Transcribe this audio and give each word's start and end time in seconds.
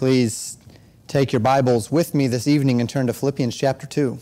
Please 0.00 0.56
take 1.08 1.30
your 1.30 1.40
Bibles 1.40 1.92
with 1.92 2.14
me 2.14 2.26
this 2.26 2.48
evening 2.48 2.80
and 2.80 2.88
turn 2.88 3.06
to 3.08 3.12
Philippians 3.12 3.54
chapter 3.54 3.86
2. 3.86 4.16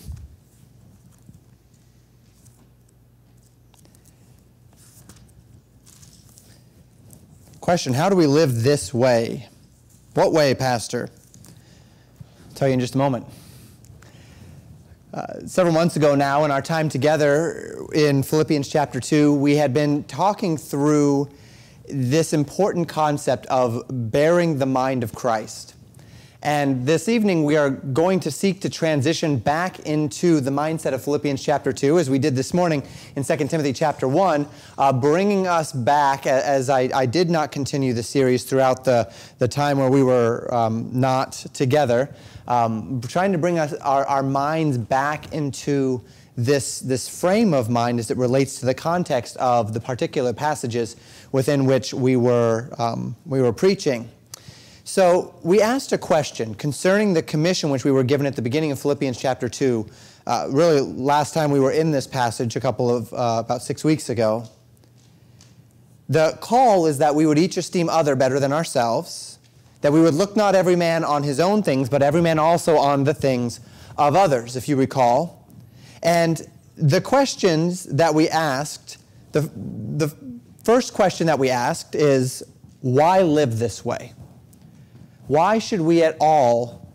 Question 7.60 7.94
How 7.94 8.08
do 8.08 8.16
we 8.16 8.26
live 8.26 8.64
this 8.64 8.92
way? 8.92 9.46
What 10.14 10.32
way, 10.32 10.52
Pastor? 10.52 11.10
I'll 11.46 12.54
tell 12.56 12.66
you 12.66 12.74
in 12.74 12.80
just 12.80 12.96
a 12.96 12.98
moment. 12.98 13.24
Uh, 15.14 15.46
several 15.46 15.72
months 15.72 15.94
ago 15.94 16.16
now, 16.16 16.44
in 16.44 16.50
our 16.50 16.60
time 16.60 16.88
together 16.88 17.86
in 17.94 18.24
Philippians 18.24 18.66
chapter 18.66 18.98
2, 18.98 19.32
we 19.32 19.54
had 19.54 19.72
been 19.72 20.02
talking 20.02 20.56
through 20.56 21.28
this 21.90 22.32
important 22.32 22.88
concept 22.88 23.46
of 23.46 23.84
bearing 23.88 24.58
the 24.58 24.66
mind 24.66 25.02
of 25.02 25.14
Christ. 25.14 25.74
And 26.40 26.86
this 26.86 27.08
evening, 27.08 27.42
we 27.42 27.56
are 27.56 27.68
going 27.68 28.20
to 28.20 28.30
seek 28.30 28.60
to 28.60 28.70
transition 28.70 29.38
back 29.38 29.80
into 29.80 30.38
the 30.40 30.52
mindset 30.52 30.92
of 30.92 31.02
Philippians 31.02 31.42
chapter 31.42 31.72
2, 31.72 31.98
as 31.98 32.08
we 32.08 32.20
did 32.20 32.36
this 32.36 32.54
morning 32.54 32.84
in 33.16 33.24
2 33.24 33.36
Timothy 33.48 33.72
chapter 33.72 34.06
1, 34.06 34.46
uh, 34.78 34.92
bringing 34.92 35.48
us 35.48 35.72
back, 35.72 36.28
as 36.28 36.70
I, 36.70 36.90
I, 36.94 37.06
did 37.06 37.28
not 37.28 37.50
continue 37.50 37.92
the 37.92 38.04
series 38.04 38.44
throughout 38.44 38.84
the, 38.84 39.12
the 39.38 39.48
time 39.48 39.78
where 39.78 39.90
we 39.90 40.04
were 40.04 40.52
um, 40.54 40.88
not 40.92 41.32
together, 41.32 42.14
um, 42.46 43.00
trying 43.00 43.32
to 43.32 43.38
bring 43.38 43.58
us, 43.58 43.72
our, 43.74 44.06
our 44.06 44.22
minds 44.22 44.78
back 44.78 45.32
into 45.32 46.00
this, 46.38 46.78
this 46.78 47.08
frame 47.08 47.52
of 47.52 47.68
mind 47.68 47.98
as 47.98 48.12
it 48.12 48.16
relates 48.16 48.60
to 48.60 48.66
the 48.66 48.72
context 48.72 49.36
of 49.38 49.74
the 49.74 49.80
particular 49.80 50.32
passages 50.32 50.94
within 51.32 51.66
which 51.66 51.92
we 51.92 52.14
were, 52.14 52.70
um, 52.78 53.16
we 53.26 53.42
were 53.42 53.52
preaching. 53.52 54.08
So 54.84 55.34
we 55.42 55.60
asked 55.60 55.92
a 55.92 55.98
question 55.98 56.54
concerning 56.54 57.12
the 57.12 57.22
commission 57.22 57.70
which 57.70 57.84
we 57.84 57.90
were 57.90 58.04
given 58.04 58.24
at 58.24 58.36
the 58.36 58.42
beginning 58.42 58.70
of 58.70 58.78
Philippians 58.78 59.18
chapter 59.18 59.48
2. 59.48 59.84
Uh, 60.28 60.46
really, 60.50 60.80
last 60.80 61.34
time 61.34 61.50
we 61.50 61.58
were 61.58 61.72
in 61.72 61.90
this 61.90 62.06
passage, 62.06 62.54
a 62.54 62.60
couple 62.60 62.88
of, 62.88 63.12
uh, 63.12 63.42
about 63.44 63.60
six 63.60 63.82
weeks 63.82 64.08
ago. 64.08 64.48
The 66.08 66.38
call 66.40 66.86
is 66.86 66.98
that 66.98 67.16
we 67.16 67.26
would 67.26 67.38
each 67.38 67.56
esteem 67.56 67.88
other 67.88 68.14
better 68.14 68.38
than 68.38 68.52
ourselves, 68.52 69.40
that 69.80 69.92
we 69.92 70.00
would 70.00 70.14
look 70.14 70.36
not 70.36 70.54
every 70.54 70.76
man 70.76 71.02
on 71.02 71.24
his 71.24 71.40
own 71.40 71.64
things, 71.64 71.88
but 71.88 72.00
every 72.00 72.22
man 72.22 72.38
also 72.38 72.76
on 72.76 73.02
the 73.02 73.12
things 73.12 73.58
of 73.98 74.14
others, 74.14 74.54
if 74.54 74.68
you 74.68 74.76
recall. 74.76 75.37
And 76.02 76.40
the 76.76 77.00
questions 77.00 77.84
that 77.84 78.14
we 78.14 78.28
asked, 78.28 78.98
the, 79.32 79.40
the 79.42 80.14
first 80.64 80.94
question 80.94 81.26
that 81.26 81.38
we 81.38 81.50
asked 81.50 81.94
is 81.94 82.42
why 82.80 83.22
live 83.22 83.58
this 83.58 83.84
way? 83.84 84.12
Why 85.26 85.58
should 85.58 85.80
we 85.80 86.02
at 86.02 86.16
all 86.20 86.88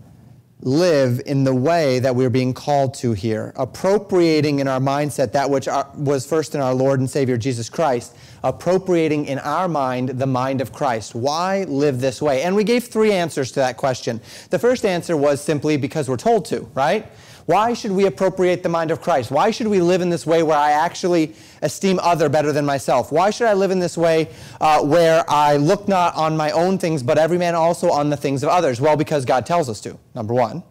live 0.64 1.22
in 1.26 1.44
the 1.44 1.54
way 1.54 2.00
that 2.00 2.16
we're 2.16 2.30
being 2.30 2.54
called 2.54 2.94
to 2.94 3.12
here, 3.12 3.52
appropriating 3.58 4.60
in 4.60 4.68
our 4.68 4.80
mindset 4.80 5.34
that 5.34 5.50
which 5.50 5.68
was 5.96 6.26
first 6.26 6.56
in 6.56 6.62
our 6.62 6.74
Lord 6.74 7.00
and 7.00 7.10
Savior 7.10 7.38
Jesus 7.38 7.70
Christ, 7.70 8.16
appropriating 8.44 9.26
in 9.26 9.40
our 9.40 9.68
mind 9.68 10.10
the 10.10 10.26
mind 10.26 10.62
of 10.62 10.72
Christ. 10.72 11.16
Why 11.16 11.66
live 11.66 12.00
this 12.00 12.22
way? 12.22 12.44
And 12.44 12.56
we 12.56 12.64
gave 12.64 12.86
three 12.86 13.12
answers 13.12 13.52
to 13.52 13.60
that 13.60 13.76
question. 13.76 14.22
The 14.50 14.60
first 14.60 14.86
answer 14.86 15.18
was 15.18 15.42
simply 15.42 15.76
because 15.76 16.10
we're 16.10 16.18
told 16.18 16.46
to, 16.46 16.62
right? 16.74 17.12
Why 17.46 17.74
should 17.74 17.92
we 17.92 18.06
appropriate 18.06 18.64
the 18.64 18.70
mind 18.70 18.90
of 18.90 19.02
Christ? 19.02 19.30
Why 19.30 19.52
should 19.52 19.68
we 19.68 19.82
live 19.82 20.02
in 20.02 20.10
this 20.10 20.26
way 20.26 20.44
where 20.44 20.58
I 20.58 20.72
actually 20.72 21.36
esteem 21.62 22.00
other 22.02 22.30
better 22.30 22.54
than 22.54 22.66
myself? 22.66 23.12
Why 23.12 23.32
should 23.32 23.48
I 23.48 23.54
live 23.54 23.72
in 23.72 23.80
this 23.80 23.98
way 23.98 24.30
uh, 24.62 24.82
where 24.82 25.30
I 25.30 25.58
look 25.58 25.88
not 25.88 26.16
on 26.16 26.38
my 26.38 26.52
own 26.52 26.78
things, 26.78 27.04
but 27.04 27.18
every 27.18 27.38
man 27.38 27.54
also 27.54 27.90
on 27.90 28.10
the 28.10 28.18
things 28.18 28.44
of 28.44 28.50
others? 28.50 28.80
Well, 28.80 28.96
because 28.96 29.26
God 29.26 29.46
tells 29.46 29.70
us 29.70 29.82
to, 29.82 30.00
number 30.16 30.34
one. 30.34 30.64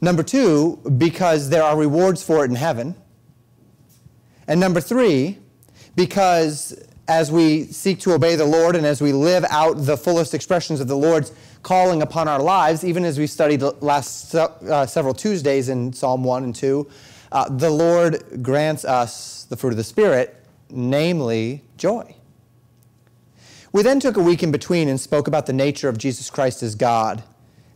Number 0.00 0.22
two, 0.22 0.80
because 0.96 1.48
there 1.48 1.62
are 1.62 1.76
rewards 1.76 2.22
for 2.22 2.44
it 2.44 2.50
in 2.50 2.56
heaven. 2.56 2.96
And 4.48 4.58
number 4.58 4.80
three, 4.80 5.38
because 5.94 6.76
as 7.08 7.32
we 7.32 7.64
seek 7.64 8.00
to 8.00 8.12
obey 8.12 8.36
the 8.36 8.44
Lord 8.44 8.76
and 8.76 8.84
as 8.84 9.00
we 9.00 9.12
live 9.12 9.44
out 9.48 9.74
the 9.86 9.96
fullest 9.96 10.34
expressions 10.34 10.80
of 10.80 10.88
the 10.88 10.96
Lord's 10.96 11.32
calling 11.62 12.02
upon 12.02 12.28
our 12.28 12.40
lives, 12.40 12.84
even 12.84 13.04
as 13.04 13.18
we 13.18 13.26
studied 13.26 13.60
the 13.60 13.72
last 13.80 14.34
uh, 14.34 14.86
several 14.86 15.14
Tuesdays 15.14 15.68
in 15.68 15.92
Psalm 15.92 16.24
1 16.24 16.44
and 16.44 16.54
2, 16.54 16.88
uh, 17.30 17.48
the 17.48 17.70
Lord 17.70 18.42
grants 18.42 18.84
us 18.84 19.44
the 19.44 19.56
fruit 19.56 19.70
of 19.70 19.76
the 19.76 19.84
Spirit, 19.84 20.36
namely 20.70 21.62
joy. 21.76 22.14
We 23.72 23.82
then 23.82 24.00
took 24.00 24.16
a 24.16 24.22
week 24.22 24.42
in 24.42 24.50
between 24.50 24.88
and 24.88 24.98
spoke 24.98 25.28
about 25.28 25.46
the 25.46 25.52
nature 25.52 25.88
of 25.88 25.98
Jesus 25.98 26.30
Christ 26.30 26.62
as 26.62 26.74
God, 26.74 27.22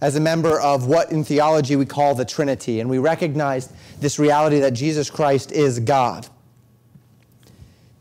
as 0.01 0.17
a 0.17 0.21
member 0.21 0.59
of 0.59 0.87
what 0.87 1.13
in 1.13 1.23
theology 1.23 1.77
we 1.77 1.85
call 1.85 2.15
the 2.15 2.25
Trinity, 2.25 2.81
and 2.81 2.89
we 2.89 2.99
recognized 2.99 3.73
this 4.01 4.19
reality 4.19 4.59
that 4.61 4.73
Jesus 4.73 5.11
Christ 5.11 5.53
is 5.53 5.79
God. 5.81 6.29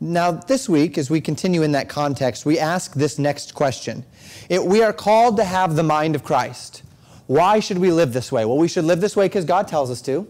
Now, 0.04 0.32
this 0.32 0.68
week, 0.68 0.98
as 0.98 1.10
we 1.10 1.20
continue 1.20 1.62
in 1.62 1.70
that 1.72 1.88
context, 1.88 2.44
we 2.44 2.58
ask 2.58 2.94
this 2.94 3.20
next 3.20 3.54
question. 3.54 4.04
It, 4.48 4.64
we 4.64 4.82
are 4.82 4.92
called 4.92 5.36
to 5.36 5.44
have 5.44 5.76
the 5.76 5.84
mind 5.84 6.16
of 6.16 6.24
Christ. 6.24 6.82
Why 7.28 7.60
should 7.60 7.78
we 7.78 7.92
live 7.92 8.12
this 8.12 8.32
way? 8.32 8.44
Well, 8.44 8.58
we 8.58 8.66
should 8.66 8.84
live 8.84 9.00
this 9.00 9.14
way 9.14 9.26
because 9.26 9.44
God 9.44 9.68
tells 9.68 9.92
us 9.92 10.02
to. 10.02 10.26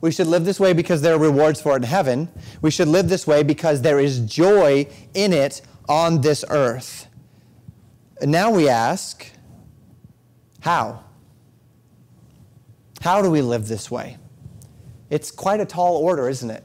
We 0.00 0.12
should 0.12 0.28
live 0.28 0.44
this 0.44 0.60
way 0.60 0.72
because 0.72 1.02
there 1.02 1.16
are 1.16 1.18
rewards 1.18 1.60
for 1.60 1.72
it 1.72 1.78
in 1.78 1.82
heaven. 1.82 2.28
We 2.62 2.70
should 2.70 2.86
live 2.86 3.08
this 3.08 3.26
way 3.26 3.42
because 3.42 3.82
there 3.82 3.98
is 3.98 4.20
joy 4.20 4.86
in 5.14 5.32
it 5.32 5.62
on 5.88 6.20
this 6.20 6.44
earth. 6.48 7.08
And 8.20 8.30
now 8.30 8.52
we 8.52 8.68
ask, 8.68 9.26
how? 10.60 11.02
How 13.00 13.20
do 13.20 13.32
we 13.32 13.42
live 13.42 13.66
this 13.66 13.90
way? 13.90 14.16
It's 15.10 15.32
quite 15.32 15.58
a 15.58 15.66
tall 15.66 15.96
order, 15.96 16.28
isn't 16.28 16.50
it? 16.50 16.62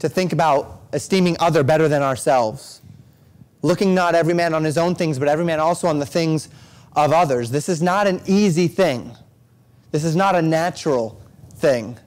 To 0.00 0.08
think 0.08 0.32
about 0.32 0.77
esteeming 0.92 1.36
other 1.40 1.62
better 1.62 1.88
than 1.88 2.02
ourselves, 2.02 2.80
looking 3.62 3.94
not 3.94 4.14
every 4.14 4.34
man 4.34 4.54
on 4.54 4.64
his 4.64 4.78
own 4.78 4.94
things, 4.94 5.18
but 5.18 5.28
every 5.28 5.44
man 5.44 5.60
also 5.60 5.88
on 5.88 5.98
the 5.98 6.06
things 6.06 6.48
of 6.96 7.12
others. 7.12 7.50
This 7.50 7.68
is 7.68 7.82
not 7.82 8.06
an 8.06 8.20
easy 8.26 8.68
thing. 8.68 9.16
This 9.90 10.04
is 10.04 10.16
not 10.16 10.34
a 10.34 10.42
natural 10.42 11.20
thing. 11.56 11.98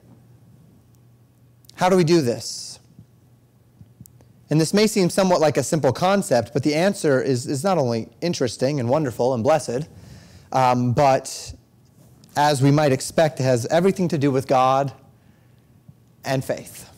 How 1.74 1.88
do 1.88 1.96
we 1.96 2.04
do 2.04 2.20
this? 2.20 2.78
And 4.50 4.60
this 4.60 4.74
may 4.74 4.86
seem 4.86 5.08
somewhat 5.08 5.40
like 5.40 5.56
a 5.56 5.62
simple 5.62 5.92
concept, 5.92 6.52
but 6.52 6.62
the 6.62 6.74
answer 6.74 7.22
is, 7.22 7.46
is 7.46 7.64
not 7.64 7.78
only 7.78 8.08
interesting 8.20 8.80
and 8.80 8.88
wonderful 8.88 9.32
and 9.32 9.42
blessed, 9.42 9.88
um, 10.52 10.92
but 10.92 11.54
as 12.36 12.62
we 12.62 12.70
might 12.70 12.92
expect, 12.92 13.40
it 13.40 13.44
has 13.44 13.66
everything 13.66 14.08
to 14.08 14.18
do 14.18 14.30
with 14.30 14.46
God 14.46 14.92
and 16.24 16.44
faith. 16.44 16.91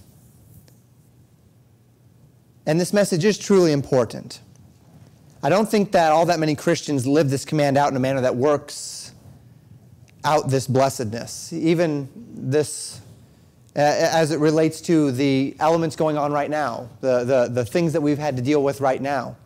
And 2.66 2.80
this 2.80 2.92
message 2.92 3.24
is 3.24 3.38
truly 3.38 3.72
important. 3.72 4.40
I 5.42 5.50
don't 5.50 5.68
think 5.68 5.92
that 5.92 6.10
all 6.10 6.26
that 6.26 6.40
many 6.40 6.54
Christians 6.54 7.06
live 7.06 7.28
this 7.28 7.44
command 7.44 7.76
out 7.76 7.90
in 7.90 7.96
a 7.96 8.00
manner 8.00 8.22
that 8.22 8.34
works 8.34 9.12
out 10.24 10.48
this 10.48 10.66
blessedness, 10.66 11.52
even 11.52 12.08
this 12.34 13.02
uh, 13.76 13.80
as 13.80 14.30
it 14.30 14.38
relates 14.38 14.80
to 14.80 15.10
the 15.10 15.56
elements 15.58 15.96
going 15.96 16.16
on 16.16 16.32
right 16.32 16.48
now, 16.48 16.88
the, 17.00 17.24
the, 17.24 17.48
the 17.48 17.64
things 17.64 17.92
that 17.92 18.00
we've 18.00 18.18
had 18.18 18.36
to 18.36 18.42
deal 18.42 18.62
with 18.62 18.80
right 18.80 19.02
now. 19.02 19.36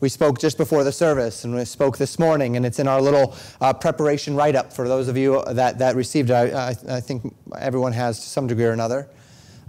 We 0.00 0.08
spoke 0.08 0.38
just 0.40 0.58
before 0.58 0.84
the 0.84 0.92
service, 0.92 1.44
and 1.44 1.54
we 1.54 1.64
spoke 1.64 1.98
this 1.98 2.18
morning, 2.18 2.56
and 2.56 2.66
it's 2.66 2.78
in 2.78 2.88
our 2.88 3.00
little 3.00 3.36
uh, 3.60 3.72
preparation 3.72 4.34
write 4.34 4.56
up 4.56 4.72
for 4.72 4.88
those 4.88 5.06
of 5.08 5.16
you 5.16 5.42
that, 5.50 5.78
that 5.78 5.96
received 5.96 6.30
it. 6.30 6.34
I, 6.34 6.70
I, 6.70 6.96
I, 6.96 7.00
think 7.00 7.34
everyone 7.58 7.92
has 7.92 8.20
to 8.20 8.26
some 8.26 8.46
degree 8.46 8.64
or 8.64 8.72
another. 8.72 9.06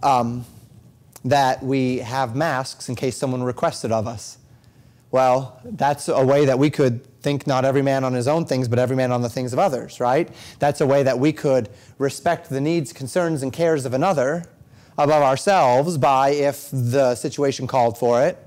Um, 0.02 0.46
that 1.26 1.64
we 1.64 1.98
have 1.98 2.36
masks 2.36 2.88
in 2.88 2.96
case 2.96 3.18
someone 3.18 3.44
requested 3.44 3.92
of 3.92 4.08
us. 4.08 4.38
Well, 5.10 5.60
that's 5.64 6.08
a 6.08 6.24
way 6.24 6.46
that 6.46 6.60
we 6.60 6.70
could 6.70 7.04
think 7.22 7.48
not 7.48 7.66
every 7.66 7.82
man 7.82 8.04
on 8.04 8.14
his 8.14 8.28
own 8.28 8.46
things, 8.46 8.68
but 8.68 8.78
every 8.78 8.96
man 8.96 9.12
on 9.12 9.24
the 9.24 9.30
things 9.30 9.52
of 9.52 9.58
others, 9.58 10.00
right? 10.00 10.30
That's 10.60 10.82
a 10.82 10.86
way 10.86 11.02
that 11.04 11.18
we 11.18 11.34
could 11.34 11.70
respect 11.98 12.50
the 12.50 12.62
needs, 12.62 12.94
concerns, 12.94 13.42
and 13.42 13.52
cares 13.52 13.86
of 13.86 13.94
another 13.94 14.46
above 14.98 15.24
ourselves 15.24 15.98
by, 15.98 16.30
if 16.30 16.70
the 16.72 17.16
situation 17.16 17.66
called 17.66 17.98
for 17.98 18.22
it, 18.22 18.38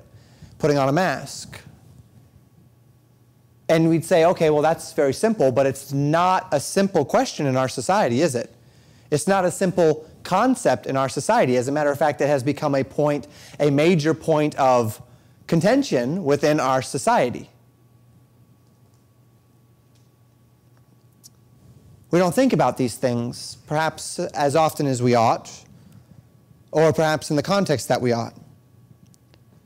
putting 0.58 0.78
on 0.78 0.88
a 0.88 0.92
mask. 0.92 1.60
And 3.68 3.88
we'd 3.88 4.04
say, 4.04 4.24
okay, 4.24 4.50
well, 4.50 4.62
that's 4.62 4.92
very 4.92 5.12
simple, 5.12 5.50
but 5.50 5.66
it's 5.66 5.92
not 5.92 6.48
a 6.52 6.60
simple 6.60 7.04
question 7.04 7.46
in 7.46 7.56
our 7.56 7.68
society, 7.68 8.20
is 8.20 8.34
it? 8.34 8.54
It's 9.10 9.26
not 9.26 9.44
a 9.44 9.50
simple 9.50 10.08
concept 10.28 10.86
in 10.86 10.94
our 10.94 11.08
society. 11.08 11.56
As 11.56 11.68
a 11.68 11.72
matter 11.72 11.90
of 11.90 11.98
fact, 11.98 12.20
it 12.20 12.26
has 12.26 12.42
become 12.42 12.74
a 12.74 12.84
point, 12.84 13.26
a 13.58 13.70
major 13.70 14.12
point 14.12 14.54
of 14.56 15.00
contention 15.46 16.22
within 16.22 16.60
our 16.60 16.82
society. 16.82 17.48
We 22.10 22.18
don't 22.18 22.34
think 22.34 22.52
about 22.52 22.76
these 22.76 22.94
things 22.94 23.56
perhaps 23.66 24.18
as 24.18 24.54
often 24.54 24.86
as 24.86 25.02
we 25.02 25.14
ought, 25.14 25.64
or 26.72 26.92
perhaps 26.92 27.30
in 27.30 27.36
the 27.36 27.42
context 27.42 27.88
that 27.88 28.02
we 28.02 28.12
ought. 28.12 28.34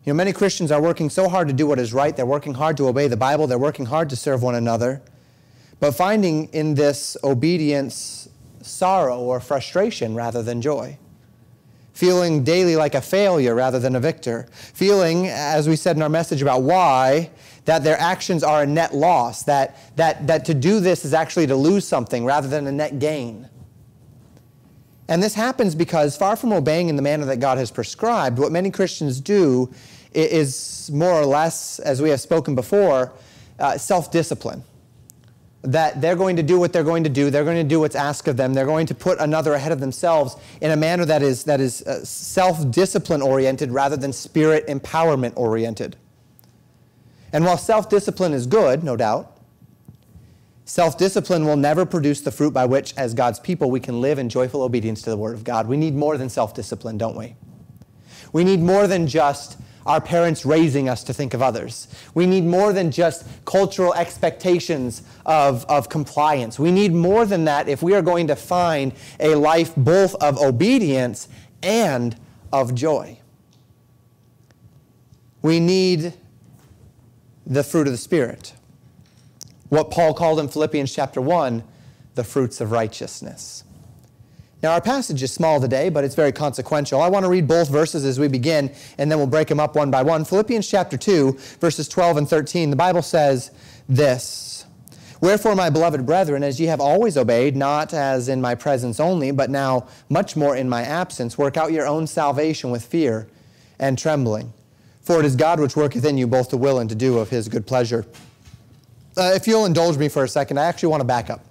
You 0.04 0.12
know, 0.12 0.14
many 0.14 0.32
Christians 0.32 0.70
are 0.70 0.80
working 0.80 1.10
so 1.10 1.28
hard 1.28 1.48
to 1.48 1.54
do 1.54 1.66
what 1.66 1.80
is 1.80 1.92
right. 1.92 2.16
They're 2.16 2.24
working 2.24 2.54
hard 2.54 2.76
to 2.76 2.86
obey 2.86 3.08
the 3.08 3.16
Bible. 3.16 3.48
They're 3.48 3.58
working 3.58 3.86
hard 3.86 4.08
to 4.10 4.16
serve 4.16 4.44
one 4.44 4.54
another. 4.54 5.02
but 5.80 5.92
finding 5.96 6.46
in 6.52 6.74
this 6.74 7.16
obedience 7.24 8.28
sorrow 8.62 9.18
or 9.20 9.40
frustration 9.40 10.14
rather 10.14 10.42
than 10.42 10.62
joy. 10.62 10.98
Feeling 11.92 12.42
daily 12.42 12.74
like 12.74 12.94
a 12.94 13.02
failure 13.02 13.54
rather 13.54 13.78
than 13.78 13.94
a 13.94 14.00
victor. 14.00 14.46
Feeling, 14.52 15.28
as 15.28 15.68
we 15.68 15.76
said 15.76 15.96
in 15.96 16.02
our 16.02 16.08
message 16.08 16.40
about 16.40 16.62
why, 16.62 17.30
that 17.66 17.84
their 17.84 17.98
actions 17.98 18.42
are 18.42 18.62
a 18.62 18.66
net 18.66 18.94
loss, 18.94 19.42
that, 19.44 19.76
that, 19.96 20.26
that 20.26 20.44
to 20.46 20.54
do 20.54 20.80
this 20.80 21.04
is 21.04 21.12
actually 21.12 21.46
to 21.46 21.56
lose 21.56 21.86
something 21.86 22.24
rather 22.24 22.48
than 22.48 22.66
a 22.66 22.72
net 22.72 22.98
gain. 22.98 23.48
And 25.08 25.22
this 25.22 25.34
happens 25.34 25.74
because, 25.74 26.16
far 26.16 26.36
from 26.36 26.52
obeying 26.52 26.88
in 26.88 26.96
the 26.96 27.02
manner 27.02 27.26
that 27.26 27.40
God 27.40 27.58
has 27.58 27.70
prescribed, 27.70 28.38
what 28.38 28.50
many 28.50 28.70
Christians 28.70 29.20
do 29.20 29.70
is 30.14 30.90
more 30.92 31.12
or 31.12 31.26
less, 31.26 31.78
as 31.80 32.00
we 32.00 32.08
have 32.10 32.20
spoken 32.20 32.54
before, 32.54 33.12
uh, 33.58 33.76
self 33.76 34.10
discipline. 34.10 34.64
That 35.62 36.00
they're 36.00 36.16
going 36.16 36.36
to 36.36 36.42
do 36.42 36.58
what 36.58 36.72
they're 36.72 36.82
going 36.82 37.04
to 37.04 37.10
do, 37.10 37.30
they're 37.30 37.44
going 37.44 37.56
to 37.56 37.68
do 37.68 37.80
what's 37.80 37.94
asked 37.94 38.26
of 38.26 38.36
them, 38.36 38.52
they're 38.52 38.66
going 38.66 38.86
to 38.86 38.94
put 38.94 39.20
another 39.20 39.54
ahead 39.54 39.72
of 39.72 39.80
themselves 39.80 40.36
in 40.60 40.72
a 40.72 40.76
manner 40.76 41.04
that 41.04 41.22
is, 41.22 41.44
that 41.44 41.60
is 41.60 41.82
uh, 41.82 42.04
self 42.04 42.70
discipline 42.70 43.22
oriented 43.22 43.70
rather 43.70 43.96
than 43.96 44.12
spirit 44.12 44.66
empowerment 44.66 45.32
oriented. 45.36 45.96
And 47.32 47.44
while 47.44 47.58
self 47.58 47.88
discipline 47.88 48.32
is 48.32 48.46
good, 48.46 48.82
no 48.82 48.96
doubt, 48.96 49.32
Self 50.64 50.96
discipline 50.96 51.44
will 51.44 51.56
never 51.56 51.84
produce 51.84 52.20
the 52.20 52.30
fruit 52.30 52.54
by 52.54 52.64
which, 52.66 52.94
as 52.96 53.14
God's 53.14 53.40
people, 53.40 53.70
we 53.70 53.80
can 53.80 54.00
live 54.00 54.18
in 54.18 54.28
joyful 54.28 54.62
obedience 54.62 55.02
to 55.02 55.10
the 55.10 55.16
Word 55.16 55.34
of 55.34 55.44
God. 55.44 55.66
We 55.66 55.76
need 55.76 55.94
more 55.94 56.16
than 56.16 56.28
self 56.28 56.54
discipline, 56.54 56.98
don't 56.98 57.16
we? 57.16 57.34
We 58.32 58.44
need 58.44 58.60
more 58.60 58.86
than 58.86 59.06
just 59.06 59.58
our 59.86 60.00
parents 60.00 60.44
raising 60.44 60.88
us 60.88 61.02
to 61.04 61.12
think 61.12 61.34
of 61.34 61.42
others. 61.42 61.88
We 62.14 62.26
need 62.26 62.44
more 62.44 62.72
than 62.72 62.90
just 62.90 63.26
cultural 63.44 63.94
expectations 63.94 65.02
of, 65.26 65.64
of 65.66 65.88
compliance. 65.88 66.58
We 66.58 66.70
need 66.70 66.92
more 66.92 67.26
than 67.26 67.44
that 67.44 67.68
if 67.68 67.82
we 67.82 67.94
are 67.94 68.02
going 68.02 68.26
to 68.28 68.36
find 68.36 68.92
a 69.20 69.34
life 69.34 69.74
both 69.76 70.14
of 70.16 70.38
obedience 70.38 71.28
and 71.62 72.16
of 72.52 72.74
joy. 72.74 73.18
We 75.42 75.58
need 75.58 76.14
the 77.46 77.64
fruit 77.64 77.86
of 77.86 77.92
the 77.92 77.98
Spirit. 77.98 78.54
What 79.68 79.90
Paul 79.90 80.14
called 80.14 80.38
in 80.38 80.48
Philippians 80.48 80.94
chapter 80.94 81.20
1 81.20 81.64
the 82.14 82.24
fruits 82.24 82.60
of 82.60 82.72
righteousness. 82.72 83.64
Now, 84.62 84.74
our 84.74 84.80
passage 84.80 85.20
is 85.24 85.32
small 85.32 85.60
today, 85.60 85.88
but 85.88 86.04
it's 86.04 86.14
very 86.14 86.30
consequential. 86.30 87.00
I 87.00 87.08
want 87.08 87.24
to 87.24 87.28
read 87.28 87.48
both 87.48 87.68
verses 87.68 88.04
as 88.04 88.20
we 88.20 88.28
begin, 88.28 88.72
and 88.96 89.10
then 89.10 89.18
we'll 89.18 89.26
break 89.26 89.48
them 89.48 89.58
up 89.58 89.74
one 89.74 89.90
by 89.90 90.02
one. 90.02 90.24
Philippians 90.24 90.68
chapter 90.68 90.96
2, 90.96 91.32
verses 91.58 91.88
12 91.88 92.18
and 92.18 92.28
13, 92.28 92.70
the 92.70 92.76
Bible 92.76 93.02
says 93.02 93.50
this 93.88 94.64
Wherefore, 95.20 95.56
my 95.56 95.68
beloved 95.68 96.06
brethren, 96.06 96.44
as 96.44 96.60
ye 96.60 96.66
have 96.66 96.80
always 96.80 97.16
obeyed, 97.16 97.56
not 97.56 97.92
as 97.92 98.28
in 98.28 98.40
my 98.40 98.54
presence 98.54 99.00
only, 99.00 99.32
but 99.32 99.50
now 99.50 99.88
much 100.08 100.36
more 100.36 100.56
in 100.56 100.68
my 100.68 100.82
absence, 100.82 101.36
work 101.36 101.56
out 101.56 101.72
your 101.72 101.86
own 101.86 102.06
salvation 102.06 102.70
with 102.70 102.84
fear 102.84 103.28
and 103.80 103.98
trembling. 103.98 104.52
For 105.00 105.18
it 105.18 105.24
is 105.24 105.34
God 105.34 105.58
which 105.58 105.74
worketh 105.74 106.04
in 106.04 106.16
you 106.16 106.28
both 106.28 106.50
to 106.50 106.56
will 106.56 106.78
and 106.78 106.88
to 106.88 106.94
do 106.94 107.18
of 107.18 107.30
his 107.30 107.48
good 107.48 107.66
pleasure. 107.66 108.06
Uh, 109.16 109.32
if 109.34 109.48
you'll 109.48 109.66
indulge 109.66 109.96
me 109.96 110.08
for 110.08 110.22
a 110.22 110.28
second, 110.28 110.58
I 110.58 110.66
actually 110.66 110.90
want 110.90 111.00
to 111.00 111.06
back 111.06 111.30
up 111.30 111.44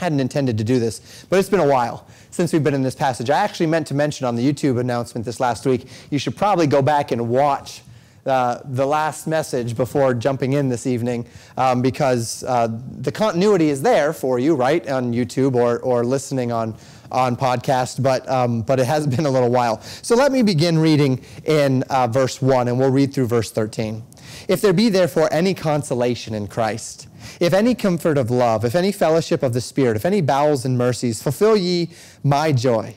I 0.00 0.04
hadn't 0.04 0.20
intended 0.20 0.56
to 0.58 0.64
do 0.64 0.78
this, 0.78 1.26
but 1.28 1.38
it's 1.38 1.50
been 1.50 1.60
a 1.60 1.68
while 1.68 2.06
since 2.30 2.52
we've 2.52 2.64
been 2.64 2.74
in 2.74 2.82
this 2.82 2.94
passage. 2.94 3.30
I 3.30 3.38
actually 3.38 3.66
meant 3.66 3.86
to 3.88 3.94
mention 3.94 4.26
on 4.26 4.36
the 4.36 4.52
YouTube 4.52 4.78
announcement 4.78 5.24
this 5.24 5.40
last 5.40 5.66
week, 5.66 5.86
you 6.10 6.18
should 6.18 6.36
probably 6.36 6.66
go 6.66 6.82
back 6.82 7.12
and 7.12 7.28
watch 7.28 7.82
uh, 8.26 8.60
the 8.64 8.86
last 8.86 9.26
message 9.26 9.74
before 9.76 10.12
jumping 10.12 10.52
in 10.52 10.68
this 10.68 10.86
evening 10.86 11.26
um, 11.56 11.80
because 11.80 12.44
uh, 12.44 12.68
the 12.98 13.10
continuity 13.10 13.70
is 13.70 13.80
there 13.80 14.12
for 14.12 14.38
you, 14.38 14.54
right, 14.54 14.86
on 14.90 15.12
YouTube 15.12 15.54
or, 15.54 15.78
or 15.78 16.04
listening 16.04 16.52
on, 16.52 16.74
on 17.10 17.34
podcast, 17.34 18.02
but, 18.02 18.28
um, 18.28 18.60
but 18.60 18.78
it 18.78 18.84
has 18.86 19.06
been 19.16 19.24
a 19.24 19.30
little 19.30 19.50
while. 19.50 19.80
So 20.02 20.14
let 20.16 20.32
me 20.32 20.42
begin 20.42 20.78
reading 20.78 21.24
in 21.46 21.82
uh, 21.84 22.08
verse 22.08 22.42
1, 22.42 22.68
and 22.68 22.78
we'll 22.78 22.90
read 22.90 23.14
through 23.14 23.26
verse 23.26 23.50
13. 23.50 24.02
If 24.50 24.60
there 24.60 24.72
be 24.72 24.88
therefore 24.88 25.32
any 25.32 25.54
consolation 25.54 26.34
in 26.34 26.48
Christ, 26.48 27.06
if 27.38 27.52
any 27.52 27.72
comfort 27.72 28.18
of 28.18 28.32
love, 28.32 28.64
if 28.64 28.74
any 28.74 28.90
fellowship 28.90 29.44
of 29.44 29.52
the 29.52 29.60
Spirit, 29.60 29.94
if 29.94 30.04
any 30.04 30.20
bowels 30.20 30.64
and 30.64 30.76
mercies, 30.76 31.22
fulfill 31.22 31.56
ye 31.56 31.90
my 32.24 32.50
joy, 32.50 32.96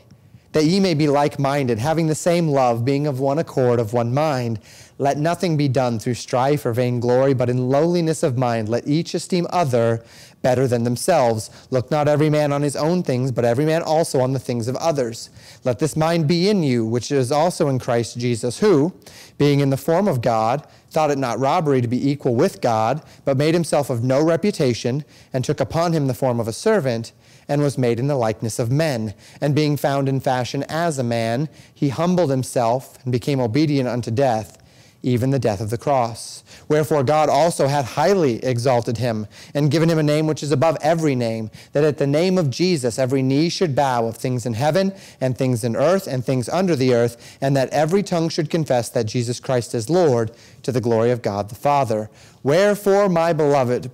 that 0.53 0.65
ye 0.65 0.79
may 0.79 0.95
be 0.95 1.07
like 1.07 1.37
minded, 1.37 1.77
having 1.77 2.07
the 2.07 2.15
same 2.15 2.47
love, 2.47 2.83
being 2.83 3.05
of 3.05 3.19
one 3.19 3.37
accord, 3.37 3.79
of 3.79 3.93
one 3.93 4.15
mind. 4.15 4.59
Let 4.97 5.19
nothing 5.19 5.55
be 5.55 5.67
done 5.67 5.99
through 5.99 6.15
strife 6.15 6.65
or 6.65 6.73
vainglory, 6.73 7.35
but 7.35 7.51
in 7.51 7.69
lowliness 7.69 8.23
of 8.23 8.35
mind, 8.35 8.67
let 8.67 8.87
each 8.87 9.13
esteem 9.13 9.45
other 9.51 10.03
better 10.41 10.67
than 10.67 10.83
themselves. 10.83 11.51
Look 11.69 11.91
not 11.91 12.07
every 12.07 12.31
man 12.31 12.51
on 12.51 12.63
his 12.63 12.75
own 12.75 13.03
things, 13.03 13.31
but 13.31 13.45
every 13.45 13.65
man 13.65 13.83
also 13.83 14.21
on 14.21 14.33
the 14.33 14.39
things 14.39 14.67
of 14.67 14.75
others. 14.77 15.29
Let 15.63 15.77
this 15.77 15.95
mind 15.95 16.27
be 16.27 16.49
in 16.49 16.63
you, 16.63 16.83
which 16.83 17.11
is 17.11 17.31
also 17.31 17.69
in 17.69 17.77
Christ 17.77 18.17
Jesus, 18.17 18.57
who, 18.57 18.91
being 19.37 19.59
in 19.59 19.69
the 19.69 19.77
form 19.77 20.07
of 20.07 20.21
God, 20.21 20.67
thought 20.93 21.11
it 21.11 21.17
not 21.17 21.39
robbery 21.39 21.81
to 21.81 21.87
be 21.87 22.09
equal 22.09 22.35
with 22.35 22.61
God, 22.61 23.01
but 23.25 23.35
made 23.35 23.53
himself 23.53 23.89
of 23.89 24.03
no 24.03 24.23
reputation, 24.23 25.03
and 25.33 25.43
took 25.43 25.59
upon 25.59 25.91
him 25.91 26.07
the 26.07 26.13
form 26.13 26.39
of 26.39 26.47
a 26.47 26.53
servant, 26.53 27.11
and 27.47 27.61
was 27.61 27.77
made 27.77 27.99
in 27.99 28.07
the 28.07 28.15
likeness 28.15 28.59
of 28.59 28.71
men. 28.71 29.13
And 29.41 29.53
being 29.53 29.75
found 29.75 30.07
in 30.07 30.21
fashion 30.21 30.63
as 30.69 30.97
a 30.97 31.03
man, 31.03 31.49
he 31.73 31.89
humbled 31.89 32.29
himself 32.29 32.97
and 33.03 33.11
became 33.11 33.41
obedient 33.41 33.89
unto 33.89 34.11
death 34.11 34.62
even 35.03 35.31
the 35.31 35.39
death 35.39 35.59
of 35.59 35.69
the 35.69 35.77
cross. 35.77 36.43
Wherefore 36.69 37.03
God 37.03 37.29
also 37.29 37.67
hath 37.67 37.93
highly 37.93 38.43
exalted 38.43 38.97
him, 38.97 39.27
and 39.53 39.69
given 39.69 39.89
him 39.89 39.99
a 39.99 40.03
name 40.03 40.25
which 40.25 40.41
is 40.41 40.51
above 40.51 40.77
every 40.81 41.13
name, 41.13 41.51
that 41.73 41.83
at 41.83 41.97
the 41.97 42.07
name 42.07 42.37
of 42.37 42.49
Jesus 42.49 42.97
every 42.97 43.21
knee 43.21 43.49
should 43.49 43.75
bow 43.75 44.07
of 44.07 44.15
things 44.15 44.45
in 44.45 44.53
heaven, 44.53 44.93
and 45.19 45.37
things 45.37 45.63
in 45.63 45.75
earth, 45.75 46.07
and 46.07 46.23
things 46.23 46.47
under 46.47 46.75
the 46.75 46.93
earth, 46.93 47.37
and 47.41 47.55
that 47.55 47.69
every 47.69 48.01
tongue 48.01 48.29
should 48.29 48.49
confess 48.49 48.89
that 48.89 49.05
Jesus 49.05 49.39
Christ 49.39 49.75
is 49.75 49.89
Lord, 49.89 50.31
to 50.63 50.71
the 50.71 50.81
glory 50.81 51.11
of 51.11 51.21
God 51.21 51.49
the 51.49 51.55
Father. 51.55 52.09
Wherefore, 52.41 53.09
my 53.09 53.33
beloved, 53.33 53.91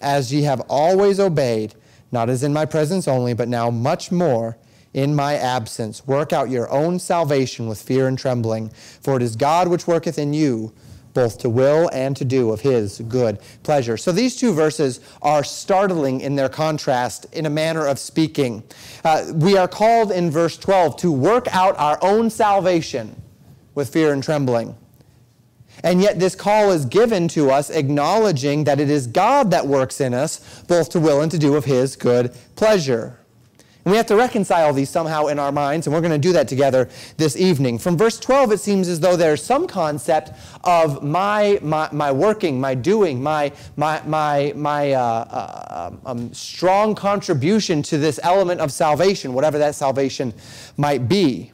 as 0.00 0.32
ye 0.32 0.42
have 0.42 0.60
always 0.68 1.18
obeyed, 1.18 1.74
not 2.12 2.30
as 2.30 2.44
in 2.44 2.52
my 2.52 2.64
presence 2.64 3.08
only, 3.08 3.34
but 3.34 3.48
now 3.48 3.70
much 3.70 4.12
more, 4.12 4.56
in 4.94 5.14
my 5.14 5.34
absence. 5.34 6.06
Work 6.06 6.32
out 6.32 6.48
your 6.48 6.70
own 6.70 6.98
salvation 6.98 7.68
with 7.68 7.82
fear 7.82 8.08
and 8.08 8.18
trembling, 8.18 8.70
for 8.70 9.16
it 9.16 9.22
is 9.22 9.36
God 9.36 9.68
which 9.68 9.86
worketh 9.86 10.18
in 10.18 10.32
you 10.32 10.72
both 11.14 11.38
to 11.38 11.48
will 11.48 11.88
and 11.92 12.16
to 12.16 12.24
do 12.24 12.50
of 12.50 12.60
his 12.60 13.00
good 13.08 13.38
pleasure. 13.62 13.96
So 13.96 14.12
these 14.12 14.36
two 14.36 14.52
verses 14.52 15.00
are 15.22 15.44
startling 15.44 16.20
in 16.20 16.34
their 16.34 16.48
contrast 16.48 17.26
in 17.32 17.46
a 17.46 17.50
manner 17.50 17.86
of 17.86 17.98
speaking. 17.98 18.64
Uh, 19.04 19.24
we 19.32 19.56
are 19.56 19.68
called 19.68 20.10
in 20.10 20.30
verse 20.30 20.58
12 20.58 20.96
to 20.98 21.12
work 21.12 21.46
out 21.54 21.78
our 21.78 21.98
own 22.02 22.28
salvation 22.28 23.22
with 23.74 23.92
fear 23.92 24.12
and 24.12 24.22
trembling. 24.22 24.76
And 25.82 26.00
yet, 26.00 26.20
this 26.20 26.34
call 26.34 26.70
is 26.70 26.84
given 26.84 27.26
to 27.28 27.50
us 27.50 27.68
acknowledging 27.68 28.64
that 28.64 28.78
it 28.78 28.88
is 28.88 29.06
God 29.06 29.50
that 29.50 29.66
works 29.66 30.00
in 30.00 30.14
us, 30.14 30.62
both 30.62 30.90
to 30.90 31.00
will 31.00 31.20
and 31.20 31.30
to 31.32 31.38
do 31.38 31.56
of 31.56 31.64
His 31.64 31.96
good 31.96 32.34
pleasure. 32.54 33.18
And 33.84 33.90
we 33.90 33.98
have 33.98 34.06
to 34.06 34.16
reconcile 34.16 34.72
these 34.72 34.88
somehow 34.88 35.26
in 35.26 35.38
our 35.38 35.52
minds, 35.52 35.86
and 35.86 35.92
we're 35.94 36.00
going 36.00 36.12
to 36.12 36.18
do 36.18 36.32
that 36.32 36.48
together 36.48 36.88
this 37.18 37.36
evening. 37.36 37.78
From 37.78 37.98
verse 37.98 38.18
12, 38.18 38.52
it 38.52 38.58
seems 38.58 38.88
as 38.88 38.98
though 38.98 39.14
there's 39.14 39.42
some 39.42 39.66
concept 39.66 40.32
of 40.64 41.02
my, 41.02 41.58
my, 41.60 41.90
my 41.92 42.10
working, 42.10 42.58
my 42.58 42.74
doing, 42.74 43.22
my, 43.22 43.52
my, 43.76 44.00
my, 44.06 44.54
my 44.56 44.92
uh, 44.92 45.00
uh, 45.02 45.90
um, 46.06 46.32
strong 46.32 46.94
contribution 46.94 47.82
to 47.82 47.98
this 47.98 48.18
element 48.22 48.62
of 48.62 48.72
salvation, 48.72 49.34
whatever 49.34 49.58
that 49.58 49.74
salvation 49.74 50.32
might 50.78 51.06
be. 51.06 51.52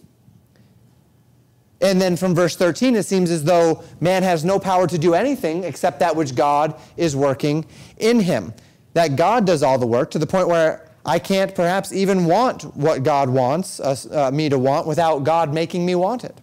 And 1.80 2.00
then 2.00 2.14
from 2.16 2.34
verse 2.34 2.54
13, 2.54 2.94
it 2.94 3.04
seems 3.04 3.30
as 3.32 3.42
though 3.42 3.82
man 4.00 4.22
has 4.22 4.44
no 4.44 4.60
power 4.60 4.86
to 4.86 4.98
do 4.98 5.14
anything 5.14 5.64
except 5.64 5.98
that 5.98 6.14
which 6.14 6.36
God 6.36 6.78
is 6.96 7.16
working 7.16 7.64
in 7.96 8.20
him. 8.20 8.52
That 8.92 9.16
God 9.16 9.46
does 9.46 9.64
all 9.64 9.78
the 9.78 9.86
work 9.86 10.12
to 10.12 10.18
the 10.18 10.26
point 10.26 10.46
where 10.46 10.89
I 11.04 11.18
can't 11.18 11.54
perhaps 11.54 11.92
even 11.92 12.26
want 12.26 12.62
what 12.76 13.02
God 13.02 13.30
wants 13.30 13.80
us, 13.80 14.10
uh, 14.10 14.30
me 14.30 14.48
to 14.48 14.58
want 14.58 14.86
without 14.86 15.24
God 15.24 15.52
making 15.52 15.86
me 15.86 15.94
want 15.94 16.24
it. 16.24 16.38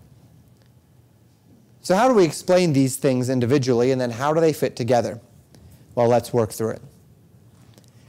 So, 1.81 1.95
how 1.95 2.07
do 2.07 2.15
we 2.15 2.25
explain 2.25 2.73
these 2.73 2.97
things 2.97 3.29
individually, 3.29 3.91
and 3.91 4.01
then 4.01 4.11
how 4.11 4.33
do 4.33 4.41
they 4.41 4.53
fit 4.53 4.75
together? 4.75 5.21
Well, 5.95 6.07
let's 6.07 6.33
work 6.33 6.51
through 6.51 6.71
it. 6.71 6.81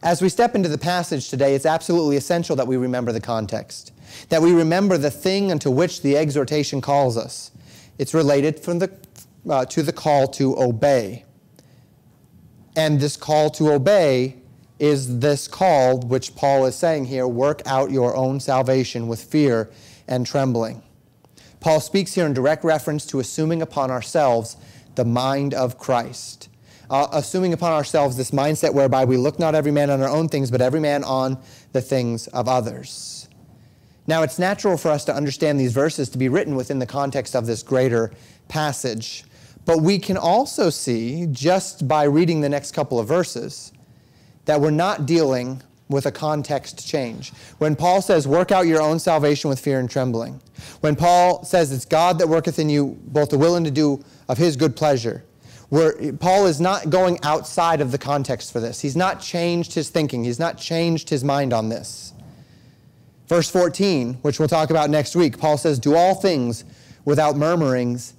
As 0.02 0.22
we 0.22 0.28
step 0.28 0.54
into 0.54 0.68
the 0.68 0.78
passage 0.78 1.28
today, 1.28 1.54
it's 1.54 1.66
absolutely 1.66 2.16
essential 2.16 2.56
that 2.56 2.66
we 2.66 2.76
remember 2.76 3.12
the 3.12 3.20
context, 3.20 3.92
that 4.28 4.40
we 4.40 4.52
remember 4.52 4.96
the 4.96 5.10
thing 5.10 5.50
unto 5.50 5.70
which 5.70 6.02
the 6.02 6.16
exhortation 6.16 6.80
calls 6.80 7.16
us. 7.16 7.50
It's 7.98 8.14
related 8.14 8.60
from 8.60 8.78
the, 8.78 8.90
uh, 9.48 9.64
to 9.66 9.82
the 9.82 9.92
call 9.92 10.28
to 10.28 10.56
obey. 10.60 11.24
And 12.76 13.00
this 13.00 13.16
call 13.16 13.50
to 13.50 13.72
obey 13.72 14.36
is 14.78 15.18
this 15.20 15.48
call, 15.48 16.00
which 16.00 16.34
Paul 16.36 16.66
is 16.66 16.76
saying 16.76 17.06
here 17.06 17.26
work 17.26 17.62
out 17.66 17.90
your 17.90 18.14
own 18.14 18.40
salvation 18.40 19.08
with 19.08 19.22
fear 19.22 19.70
and 20.06 20.26
trembling. 20.26 20.82
Paul 21.60 21.80
speaks 21.80 22.14
here 22.14 22.26
in 22.26 22.34
direct 22.34 22.64
reference 22.64 23.04
to 23.06 23.18
assuming 23.18 23.62
upon 23.62 23.90
ourselves 23.90 24.56
the 24.94 25.04
mind 25.04 25.54
of 25.54 25.78
Christ. 25.78 26.48
uh, 26.90 27.08
assuming 27.12 27.52
upon 27.52 27.72
ourselves 27.72 28.16
this 28.16 28.30
mindset 28.30 28.72
whereby 28.72 29.04
we 29.04 29.16
look 29.16 29.38
not 29.38 29.54
every 29.54 29.72
man 29.72 29.90
on 29.90 30.00
our 30.02 30.08
own 30.08 30.28
things, 30.28 30.50
but 30.50 30.60
every 30.60 30.80
man 30.80 31.04
on 31.04 31.38
the 31.72 31.80
things 31.80 32.26
of 32.28 32.48
others. 32.48 33.28
Now, 34.06 34.22
it's 34.22 34.38
natural 34.38 34.78
for 34.78 34.90
us 34.90 35.04
to 35.04 35.14
understand 35.14 35.60
these 35.60 35.72
verses 35.72 36.08
to 36.10 36.18
be 36.18 36.30
written 36.30 36.56
within 36.56 36.78
the 36.78 36.86
context 36.86 37.36
of 37.36 37.46
this 37.46 37.62
greater 37.62 38.10
passage. 38.48 39.24
But 39.66 39.82
we 39.82 39.98
can 39.98 40.16
also 40.16 40.70
see, 40.70 41.26
just 41.30 41.86
by 41.86 42.04
reading 42.04 42.40
the 42.40 42.48
next 42.48 42.72
couple 42.72 42.98
of 42.98 43.06
verses, 43.06 43.72
that 44.48 44.62
we're 44.62 44.70
not 44.70 45.04
dealing 45.04 45.62
with 45.90 46.06
a 46.06 46.10
context 46.10 46.88
change. 46.88 47.34
When 47.58 47.76
Paul 47.76 48.00
says, 48.00 48.26
work 48.26 48.50
out 48.50 48.66
your 48.66 48.80
own 48.80 48.98
salvation 48.98 49.50
with 49.50 49.60
fear 49.60 49.78
and 49.78 49.90
trembling, 49.90 50.40
when 50.80 50.96
Paul 50.96 51.44
says 51.44 51.70
it's 51.70 51.84
God 51.84 52.18
that 52.18 52.30
worketh 52.30 52.58
in 52.58 52.70
you 52.70 52.98
both 53.08 53.28
the 53.28 53.36
will 53.36 53.56
and 53.56 53.66
to 53.66 53.70
do 53.70 54.02
of 54.26 54.38
his 54.38 54.56
good 54.56 54.74
pleasure, 54.74 55.22
where 55.68 56.14
Paul 56.14 56.46
is 56.46 56.62
not 56.62 56.88
going 56.88 57.18
outside 57.22 57.82
of 57.82 57.92
the 57.92 57.98
context 57.98 58.50
for 58.50 58.58
this. 58.58 58.80
He's 58.80 58.96
not 58.96 59.20
changed 59.20 59.74
his 59.74 59.90
thinking, 59.90 60.24
he's 60.24 60.38
not 60.38 60.56
changed 60.56 61.10
his 61.10 61.22
mind 61.22 61.52
on 61.52 61.68
this. 61.68 62.14
Verse 63.26 63.50
14, 63.50 64.14
which 64.22 64.38
we'll 64.38 64.48
talk 64.48 64.70
about 64.70 64.88
next 64.88 65.14
week, 65.14 65.38
Paul 65.38 65.58
says, 65.58 65.78
Do 65.78 65.94
all 65.94 66.14
things 66.14 66.64
without 67.04 67.36
murmurings 67.36 68.14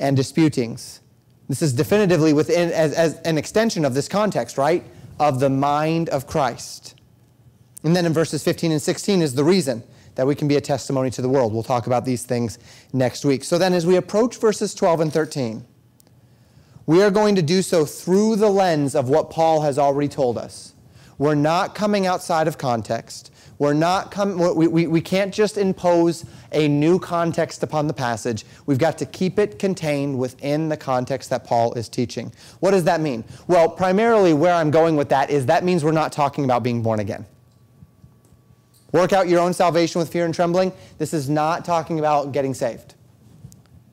and 0.00 0.16
disputings. 0.16 1.02
This 1.48 1.62
is 1.62 1.72
definitively 1.72 2.32
within 2.32 2.72
as, 2.72 2.94
as 2.94 3.20
an 3.20 3.38
extension 3.38 3.84
of 3.84 3.94
this 3.94 4.08
context, 4.08 4.58
right? 4.58 4.84
Of 5.18 5.40
the 5.40 5.50
mind 5.50 6.08
of 6.08 6.26
Christ. 6.26 6.94
And 7.82 7.94
then 7.94 8.06
in 8.06 8.12
verses 8.12 8.42
15 8.42 8.72
and 8.72 8.82
16 8.82 9.22
is 9.22 9.34
the 9.34 9.44
reason 9.44 9.82
that 10.16 10.26
we 10.26 10.34
can 10.34 10.48
be 10.48 10.56
a 10.56 10.60
testimony 10.60 11.10
to 11.10 11.22
the 11.22 11.28
world. 11.28 11.52
We'll 11.52 11.62
talk 11.62 11.86
about 11.86 12.04
these 12.04 12.24
things 12.24 12.58
next 12.92 13.24
week. 13.24 13.44
So 13.44 13.56
then, 13.56 13.72
as 13.72 13.86
we 13.86 13.94
approach 13.94 14.36
verses 14.38 14.74
12 14.74 15.00
and 15.00 15.12
13, 15.12 15.64
we 16.86 17.02
are 17.02 17.10
going 17.10 17.36
to 17.36 17.42
do 17.42 17.62
so 17.62 17.84
through 17.84 18.36
the 18.36 18.48
lens 18.48 18.96
of 18.96 19.08
what 19.08 19.30
Paul 19.30 19.60
has 19.62 19.78
already 19.78 20.08
told 20.08 20.36
us. 20.36 20.74
We're 21.18 21.34
not 21.36 21.74
coming 21.74 22.06
outside 22.06 22.48
of 22.48 22.58
context. 22.58 23.30
We're 23.58 23.74
not 23.74 24.10
com- 24.10 24.38
we, 24.54 24.68
we, 24.68 24.86
we 24.86 25.00
can't 25.00 25.34
just 25.34 25.58
impose 25.58 26.24
a 26.52 26.68
new 26.68 26.98
context 26.98 27.62
upon 27.62 27.88
the 27.88 27.92
passage. 27.92 28.44
We've 28.66 28.78
got 28.78 28.98
to 28.98 29.06
keep 29.06 29.38
it 29.38 29.58
contained 29.58 30.18
within 30.18 30.68
the 30.68 30.76
context 30.76 31.30
that 31.30 31.44
Paul 31.44 31.74
is 31.74 31.88
teaching. 31.88 32.32
What 32.60 32.70
does 32.70 32.84
that 32.84 33.00
mean? 33.00 33.24
Well, 33.48 33.68
primarily 33.68 34.32
where 34.32 34.54
I'm 34.54 34.70
going 34.70 34.96
with 34.96 35.08
that 35.08 35.30
is 35.30 35.46
that 35.46 35.64
means 35.64 35.84
we're 35.84 35.92
not 35.92 36.12
talking 36.12 36.44
about 36.44 36.62
being 36.62 36.82
born 36.82 37.00
again. 37.00 37.26
Work 38.92 39.12
out 39.12 39.28
your 39.28 39.40
own 39.40 39.52
salvation 39.52 39.98
with 39.98 40.10
fear 40.10 40.24
and 40.24 40.34
trembling. 40.34 40.72
This 40.98 41.12
is 41.12 41.28
not 41.28 41.64
talking 41.64 41.98
about 41.98 42.32
getting 42.32 42.54
saved. 42.54 42.94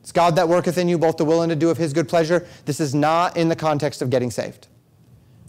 It's 0.02 0.12
God 0.12 0.36
that 0.36 0.48
worketh 0.48 0.78
in 0.78 0.88
you 0.88 1.00
both 1.00 1.18
the 1.18 1.26
will 1.26 1.42
and 1.42 1.50
to 1.50 1.56
do 1.56 1.72
of 1.72 1.78
his 1.78 1.92
good 1.92 2.08
pleasure. 2.08 2.48
This 2.66 2.80
is 2.80 2.94
not 2.94 3.36
in 3.36 3.50
the 3.50 3.56
context 3.56 4.04
of 4.04 4.12
getting 4.12 4.30
saved. 4.30 4.68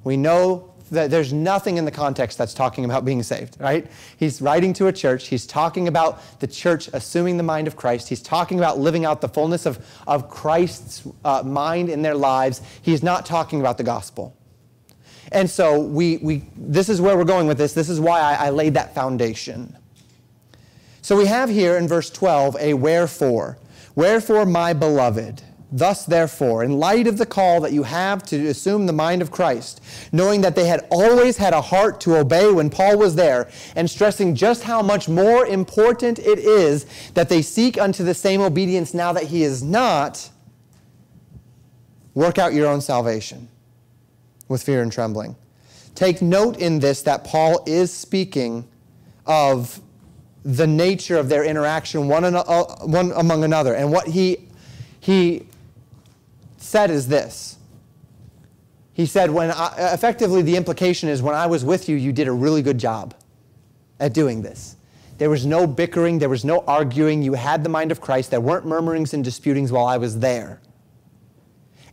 We 0.02 0.16
know 0.16 0.72
there's 0.90 1.32
nothing 1.32 1.76
in 1.76 1.84
the 1.84 1.90
context 1.90 2.38
that's 2.38 2.54
talking 2.54 2.84
about 2.84 3.04
being 3.04 3.22
saved, 3.22 3.56
right? 3.60 3.90
He's 4.16 4.40
writing 4.40 4.72
to 4.74 4.86
a 4.86 4.92
church. 4.92 5.28
He's 5.28 5.46
talking 5.46 5.88
about 5.88 6.20
the 6.40 6.46
church 6.46 6.88
assuming 6.92 7.36
the 7.36 7.42
mind 7.42 7.66
of 7.66 7.76
Christ. 7.76 8.08
He's 8.08 8.22
talking 8.22 8.58
about 8.58 8.78
living 8.78 9.04
out 9.04 9.20
the 9.20 9.28
fullness 9.28 9.66
of, 9.66 9.84
of 10.06 10.28
Christ's 10.28 11.06
uh, 11.24 11.42
mind 11.42 11.88
in 11.88 12.02
their 12.02 12.14
lives. 12.14 12.62
He's 12.82 13.02
not 13.02 13.26
talking 13.26 13.60
about 13.60 13.78
the 13.78 13.84
gospel. 13.84 14.36
And 15.32 15.50
so 15.50 15.80
we, 15.80 16.18
we, 16.18 16.44
this 16.56 16.88
is 16.88 17.00
where 17.00 17.16
we're 17.16 17.24
going 17.24 17.46
with 17.46 17.58
this. 17.58 17.72
This 17.72 17.88
is 17.88 17.98
why 17.98 18.20
I, 18.20 18.46
I 18.46 18.50
laid 18.50 18.74
that 18.74 18.94
foundation. 18.94 19.76
So 21.02 21.16
we 21.16 21.26
have 21.26 21.48
here 21.48 21.76
in 21.76 21.88
verse 21.88 22.10
12 22.10 22.56
a 22.60 22.74
wherefore. 22.74 23.58
Wherefore, 23.94 24.44
my 24.44 24.72
beloved, 24.72 25.42
thus 25.72 26.06
therefore, 26.06 26.62
in 26.62 26.78
light 26.78 27.06
of 27.06 27.18
the 27.18 27.26
call 27.26 27.60
that 27.60 27.72
you 27.72 27.82
have 27.82 28.22
to 28.24 28.46
assume 28.46 28.86
the 28.86 28.92
mind 28.92 29.22
of 29.22 29.30
Christ, 29.30 29.82
knowing 30.12 30.40
that 30.42 30.54
they 30.54 30.66
had 30.66 30.86
always 30.90 31.36
had 31.36 31.52
a 31.52 31.60
heart 31.60 32.00
to 32.02 32.16
obey 32.16 32.50
when 32.50 32.70
Paul 32.70 32.98
was 32.98 33.16
there, 33.16 33.50
and 33.74 33.90
stressing 33.90 34.34
just 34.34 34.62
how 34.62 34.82
much 34.82 35.08
more 35.08 35.46
important 35.46 36.18
it 36.18 36.38
is 36.38 36.86
that 37.14 37.28
they 37.28 37.42
seek 37.42 37.78
unto 37.78 38.04
the 38.04 38.14
same 38.14 38.40
obedience 38.40 38.94
now 38.94 39.12
that 39.12 39.24
he 39.24 39.42
is 39.42 39.62
not, 39.62 40.30
work 42.14 42.38
out 42.38 42.54
your 42.54 42.66
own 42.68 42.80
salvation 42.80 43.48
with 44.48 44.62
fear 44.62 44.82
and 44.82 44.92
trembling. 44.92 45.36
Take 45.94 46.22
note 46.22 46.58
in 46.58 46.78
this 46.78 47.02
that 47.02 47.24
Paul 47.24 47.62
is 47.66 47.92
speaking 47.92 48.68
of 49.26 49.80
the 50.44 50.66
nature 50.66 51.16
of 51.16 51.28
their 51.28 51.44
interaction 51.44 52.06
one, 52.06 52.24
uh, 52.24 52.64
one 52.86 53.12
among 53.16 53.42
another. 53.42 53.74
And 53.74 53.90
what 53.90 54.06
he, 54.06 54.48
he 55.00 55.46
said 56.66 56.90
is 56.90 57.08
this. 57.08 57.58
He 58.92 59.06
said, 59.06 59.30
when 59.30 59.50
I, 59.50 59.92
effectively 59.92 60.42
the 60.42 60.56
implication 60.56 61.08
is 61.08 61.22
when 61.22 61.34
I 61.34 61.46
was 61.46 61.64
with 61.64 61.88
you, 61.88 61.96
you 61.96 62.12
did 62.12 62.28
a 62.28 62.32
really 62.32 62.62
good 62.62 62.78
job 62.78 63.14
at 64.00 64.14
doing 64.14 64.42
this. 64.42 64.76
There 65.18 65.30
was 65.30 65.46
no 65.46 65.66
bickering, 65.66 66.18
there 66.18 66.28
was 66.28 66.44
no 66.44 66.60
arguing. 66.66 67.22
You 67.22 67.34
had 67.34 67.62
the 67.62 67.68
mind 67.68 67.92
of 67.92 68.00
Christ. 68.00 68.30
There 68.30 68.40
weren't 68.40 68.66
murmurings 68.66 69.14
and 69.14 69.24
disputings 69.24 69.72
while 69.72 69.86
I 69.86 69.96
was 69.96 70.18
there. 70.18 70.60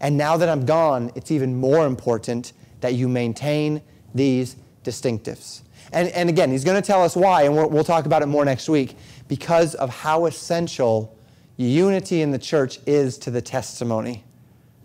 And 0.01 0.17
now 0.17 0.35
that 0.37 0.49
I'm 0.49 0.65
gone, 0.65 1.11
it's 1.15 1.31
even 1.31 1.55
more 1.55 1.85
important 1.85 2.53
that 2.81 2.95
you 2.95 3.07
maintain 3.07 3.81
these 4.13 4.57
distinctives. 4.83 5.61
And, 5.93 6.09
and 6.09 6.27
again, 6.29 6.51
he's 6.51 6.65
going 6.65 6.81
to 6.81 6.85
tell 6.85 7.03
us 7.03 7.15
why, 7.15 7.43
and 7.43 7.55
we'll, 7.55 7.69
we'll 7.69 7.83
talk 7.85 8.05
about 8.05 8.21
it 8.21 8.25
more 8.25 8.43
next 8.43 8.67
week, 8.67 8.97
because 9.29 9.75
of 9.75 9.89
how 9.89 10.25
essential 10.25 11.17
unity 11.55 12.21
in 12.21 12.31
the 12.31 12.39
church 12.39 12.79
is 12.85 13.17
to 13.19 13.31
the 13.31 13.41
testimony 13.41 14.23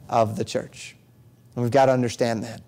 of 0.09 0.37
the 0.37 0.45
church. 0.45 0.97
And 1.55 1.62
we've 1.62 1.73
got 1.73 1.87
to 1.87 1.93
understand 1.93 2.43
that. 2.45 2.62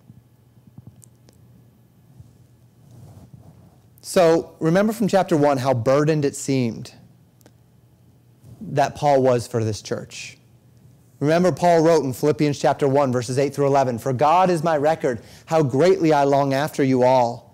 So 4.03 4.57
remember 4.61 4.93
from 4.93 5.09
chapter 5.09 5.37
1 5.37 5.59
how 5.59 5.75
burdened 5.75 6.25
it 6.25 6.35
seemed 6.35 6.95
that 8.61 8.95
Paul 8.95 9.23
was 9.23 9.47
for 9.47 9.63
this 9.63 9.83
church. 9.83 10.37
Remember, 11.21 11.53
Paul 11.53 11.83
wrote 11.83 12.03
in 12.03 12.15
Philippians 12.15 12.59
chapter 12.59 12.89
1, 12.89 13.13
verses 13.13 13.39
8 13.39 13.55
through 13.55 13.67
11 13.67 13.99
For 13.99 14.13
God 14.15 14.49
is 14.49 14.65
my 14.65 14.77
record, 14.79 15.21
how 15.47 15.63
greatly 15.63 16.15
I 16.15 16.25
long 16.25 16.55
after 16.55 16.83
you 16.83 17.03
all 17.03 17.50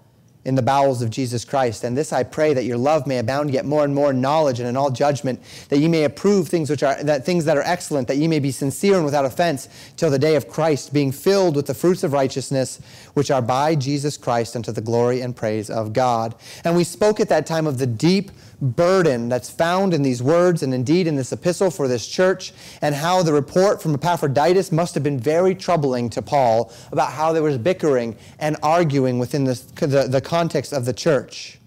in 0.46 0.54
the 0.54 0.62
bowels 0.62 1.02
of 1.02 1.10
Jesus 1.10 1.44
Christ. 1.44 1.82
And 1.82 1.96
this 1.96 2.12
I 2.12 2.22
pray 2.22 2.54
that 2.54 2.64
your 2.64 2.78
love 2.78 3.04
may 3.04 3.18
abound 3.18 3.50
yet 3.50 3.64
more 3.64 3.82
and 3.82 3.92
more 3.92 4.12
in 4.12 4.20
knowledge 4.20 4.60
and 4.60 4.68
in 4.68 4.76
all 4.76 4.92
judgment, 4.92 5.42
that 5.70 5.78
ye 5.78 5.88
may 5.88 6.04
approve 6.04 6.46
things 6.46 6.70
which 6.70 6.84
are 6.84 7.02
that 7.02 7.26
things 7.26 7.44
that 7.46 7.56
are 7.56 7.62
excellent, 7.62 8.06
that 8.06 8.16
ye 8.16 8.28
may 8.28 8.38
be 8.38 8.52
sincere 8.52 8.94
and 8.94 9.04
without 9.04 9.24
offense 9.24 9.68
till 9.96 10.08
the 10.08 10.20
day 10.20 10.36
of 10.36 10.48
Christ, 10.48 10.94
being 10.94 11.10
filled 11.10 11.56
with 11.56 11.66
the 11.66 11.74
fruits 11.74 12.04
of 12.04 12.12
righteousness 12.12 12.80
which 13.14 13.32
are 13.32 13.42
by 13.42 13.74
Jesus 13.74 14.16
Christ 14.16 14.54
unto 14.54 14.70
the 14.70 14.80
glory 14.80 15.20
and 15.20 15.34
praise 15.34 15.68
of 15.68 15.92
God. 15.92 16.36
And 16.62 16.76
we 16.76 16.84
spoke 16.84 17.18
at 17.18 17.28
that 17.28 17.44
time 17.44 17.66
of 17.66 17.78
the 17.78 17.86
deep 17.86 18.30
burden 18.60 19.28
that's 19.28 19.50
found 19.50 19.92
in 19.92 20.02
these 20.02 20.22
words 20.22 20.62
and 20.62 20.72
indeed 20.72 21.06
in 21.06 21.16
this 21.16 21.32
epistle 21.32 21.70
for 21.70 21.88
this 21.88 22.06
church, 22.06 22.52
and 22.80 22.94
how 22.94 23.22
the 23.22 23.32
report 23.32 23.82
from 23.82 23.94
Epaphroditus 23.94 24.72
must 24.72 24.94
have 24.94 25.02
been 25.02 25.20
very 25.20 25.54
troubling 25.54 26.08
to 26.10 26.22
Paul 26.22 26.72
about 26.90 27.12
how 27.12 27.32
there 27.32 27.42
was 27.42 27.58
bickering 27.58 28.16
and 28.38 28.56
arguing 28.62 29.18
within 29.18 29.44
the, 29.44 29.54
the, 29.80 30.08
the 30.08 30.20
context 30.20 30.72
of 30.72 30.84
the 30.84 30.92
church. 30.92 31.58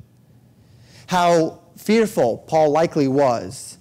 How 1.08 1.62
fearful 1.78 2.40
Paul 2.40 2.72
likely 2.72 3.08
was 3.08 3.78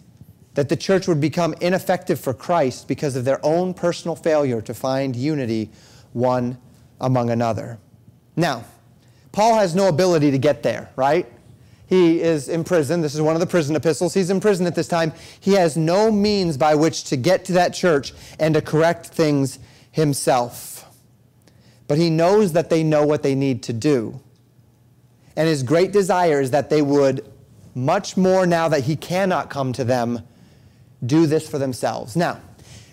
that 0.55 0.69
the 0.69 0.77
church 0.77 1.07
would 1.07 1.21
become 1.21 1.55
ineffective 1.61 2.19
for 2.19 2.35
Christ 2.35 2.89
because 2.89 3.17
of 3.17 3.25
their 3.25 3.45
own 3.45 3.75
personal 3.75 4.17
failure 4.17 4.61
to 4.63 4.75
find 4.75 5.15
unity 5.15 5.71
one 6.13 6.59
among 7.01 7.31
another. 7.31 7.79
Now, 8.35 8.65
Paul 9.31 9.59
has 9.59 9.75
no 9.75 9.89
ability 9.89 10.31
to 10.33 10.39
get 10.39 10.63
there, 10.63 10.91
right? 10.97 11.31
He 11.89 12.21
is 12.21 12.51
in 12.51 12.65
prison. 12.65 13.01
This 13.01 13.15
is 13.15 13.23
one 13.23 13.35
of 13.35 13.41
the 13.41 13.47
prison 13.47 13.75
epistles. 13.75 14.13
He's 14.13 14.29
in 14.29 14.41
prison 14.41 14.67
at 14.67 14.75
this 14.75 14.89
time. 14.89 15.13
He 15.41 15.53
has 15.53 15.77
no 15.77 16.13
means 16.13 16.59
by 16.59 16.75
which 16.75 17.05
to 17.05 17.17
get 17.17 17.47
to 17.47 17.55
that 17.55 17.73
church 17.73 18.13
and 18.39 18.55
to 18.55 18.61
correct 18.61 19.07
things 19.07 19.59
himself. 19.91 20.87
But 21.87 21.97
he 21.97 22.11
knows 22.11 22.53
that 22.53 22.69
they 22.69 22.83
know 22.83 23.07
what 23.07 23.23
they 23.23 23.35
need 23.35 23.63
to 23.65 23.73
do. 23.73 24.21
And 25.35 25.49
his 25.49 25.63
great 25.63 25.91
desire 25.91 26.41
is 26.41 26.51
that 26.51 26.69
they 26.69 26.83
would, 26.83 27.27
much 27.75 28.19
more 28.19 28.45
now 28.45 28.69
that 28.69 28.85
he 28.85 28.95
cannot 28.95 29.49
come 29.49 29.73
to 29.73 29.85
them, 29.85 30.21
do 31.07 31.27
this 31.27 31.49
for 31.49 31.59
themselves. 31.59 32.17
Now, 32.17 32.41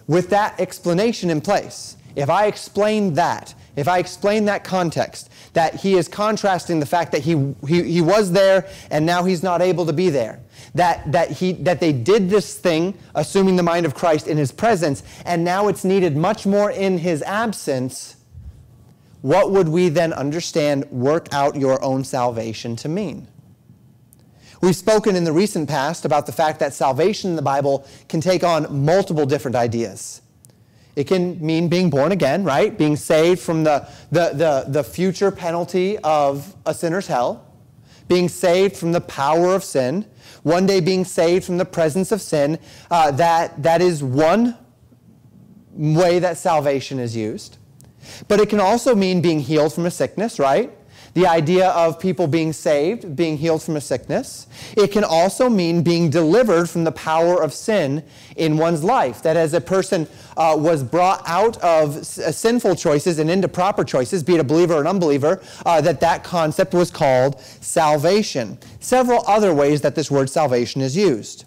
with 0.08 0.30
that 0.30 0.58
explanation 0.60 1.30
in 1.30 1.42
place, 1.42 1.98
if 2.16 2.30
I 2.30 2.46
explain 2.46 3.16
that, 3.16 3.54
if 3.76 3.88
I 3.88 4.00
explain 4.00 4.46
that 4.46 4.64
context, 4.64 5.30
that 5.54 5.76
he 5.76 5.96
is 5.96 6.08
contrasting 6.08 6.80
the 6.80 6.86
fact 6.86 7.12
that 7.12 7.22
he, 7.22 7.54
he, 7.68 7.84
he 7.84 8.02
was 8.02 8.32
there 8.32 8.68
and 8.90 9.06
now 9.06 9.24
he's 9.24 9.44
not 9.44 9.62
able 9.62 9.86
to 9.86 9.94
be 9.94 10.10
there. 10.10 10.40
That, 10.76 11.12
that, 11.12 11.32
he, 11.32 11.54
that 11.54 11.80
they 11.80 11.94
did 11.94 12.30
this 12.30 12.58
thing, 12.58 12.98
assuming 13.14 13.56
the 13.56 13.64
mind 13.64 13.86
of 13.86 13.96
Christ 13.96 14.28
in 14.28 14.38
his 14.38 14.52
presence, 14.52 15.04
and 15.26 15.44
now 15.44 15.68
it's 15.68 15.84
needed 15.84 16.18
much 16.18 16.46
more 16.46 16.72
in 16.72 16.98
his 16.98 17.22
absence. 17.24 18.18
What 19.22 19.52
would 19.52 19.70
we 19.70 19.90
then 19.90 20.14
understand 20.14 20.86
work 20.92 21.28
out 21.32 21.56
your 21.56 21.82
own 21.84 22.04
salvation 22.04 22.76
to 22.78 22.90
mean? 22.90 23.28
We've 24.62 24.76
spoken 24.76 25.16
in 25.16 25.24
the 25.24 25.32
recent 25.32 25.70
past 25.70 26.06
about 26.06 26.26
the 26.26 26.32
fact 26.32 26.60
that 26.60 26.74
salvation 26.74 27.32
in 27.32 27.36
the 27.36 27.42
Bible 27.42 27.88
can 28.10 28.22
take 28.22 28.44
on 28.44 28.86
multiple 28.86 29.26
different 29.26 29.56
ideas. 29.56 30.22
It 30.96 31.08
can 31.08 31.46
mean 31.46 31.68
being 31.68 31.90
born 31.90 32.12
again, 32.12 32.44
right? 32.44 32.76
Being 32.78 32.96
saved 32.96 33.42
from 33.42 33.64
the, 33.64 33.88
the, 34.12 34.32
the, 34.34 34.66
the 34.68 34.84
future 34.84 35.32
penalty 35.32 35.98
of 36.00 36.56
a 36.66 36.74
sinner's 36.74 37.08
hell, 37.08 37.54
being 38.08 38.30
saved 38.30 38.78
from 38.78 38.92
the 38.92 39.02
power 39.02 39.54
of 39.54 39.64
sin, 39.64 40.06
one 40.44 40.66
day 40.66 40.80
being 40.80 41.04
saved 41.04 41.44
from 41.44 41.58
the 41.58 41.66
presence 41.66 42.12
of 42.12 42.22
sin. 42.22 42.60
Uh, 42.90 43.12
that, 43.12 43.62
that 43.62 43.82
is 43.82 44.04
one 44.04 44.58
way 45.74 46.20
that 46.20 46.38
salvation 46.38 47.00
is 47.00 47.16
used. 47.16 47.58
But 48.28 48.40
it 48.40 48.50
can 48.50 48.60
also 48.60 48.96
mean 48.96 49.22
being 49.22 49.40
healed 49.40 49.74
from 49.74 49.86
a 49.86 49.92
sickness, 49.92 50.40
right? 50.40 50.72
The 51.16 51.26
idea 51.26 51.70
of 51.70 51.98
people 51.98 52.28
being 52.28 52.52
saved, 52.52 53.16
being 53.16 53.38
healed 53.38 53.64
from 53.64 53.78
a 53.78 53.82
sickness. 53.82 54.48
It 54.76 54.92
can 54.92 55.06
also 55.06 55.50
mean 55.50 55.82
being 55.82 56.10
delivered 56.10 56.70
from 56.70 56.84
the 56.84 56.92
power 56.92 57.42
of 57.42 57.54
sin 57.54 58.04
in 58.36 58.58
one's 58.58 58.84
life. 58.84 59.24
That 59.24 59.38
as 59.38 59.54
a 59.54 59.62
person 59.62 60.08
uh, 60.36 60.56
was 60.60 60.84
brought 60.84 61.24
out 61.26 61.58
of 61.60 61.98
uh, 61.98 62.02
sinful 62.04 62.76
choices 62.76 63.18
and 63.18 63.32
into 63.32 63.48
proper 63.48 63.86
choices, 63.86 64.24
be 64.24 64.36
it 64.36 64.42
a 64.42 64.44
believer 64.44 64.74
or 64.74 64.82
an 64.82 64.88
unbeliever, 64.88 65.42
uh, 65.66 65.80
that 65.82 66.02
that 66.02 66.26
concept 66.26 66.74
was 66.74 66.92
called 66.92 67.40
salvation. 67.40 68.58
Several 68.82 69.24
other 69.26 69.54
ways 69.54 69.80
that 69.82 69.96
this 69.96 70.12
word 70.12 70.30
salvation 70.30 70.82
is 70.82 70.98
used. 70.98 71.46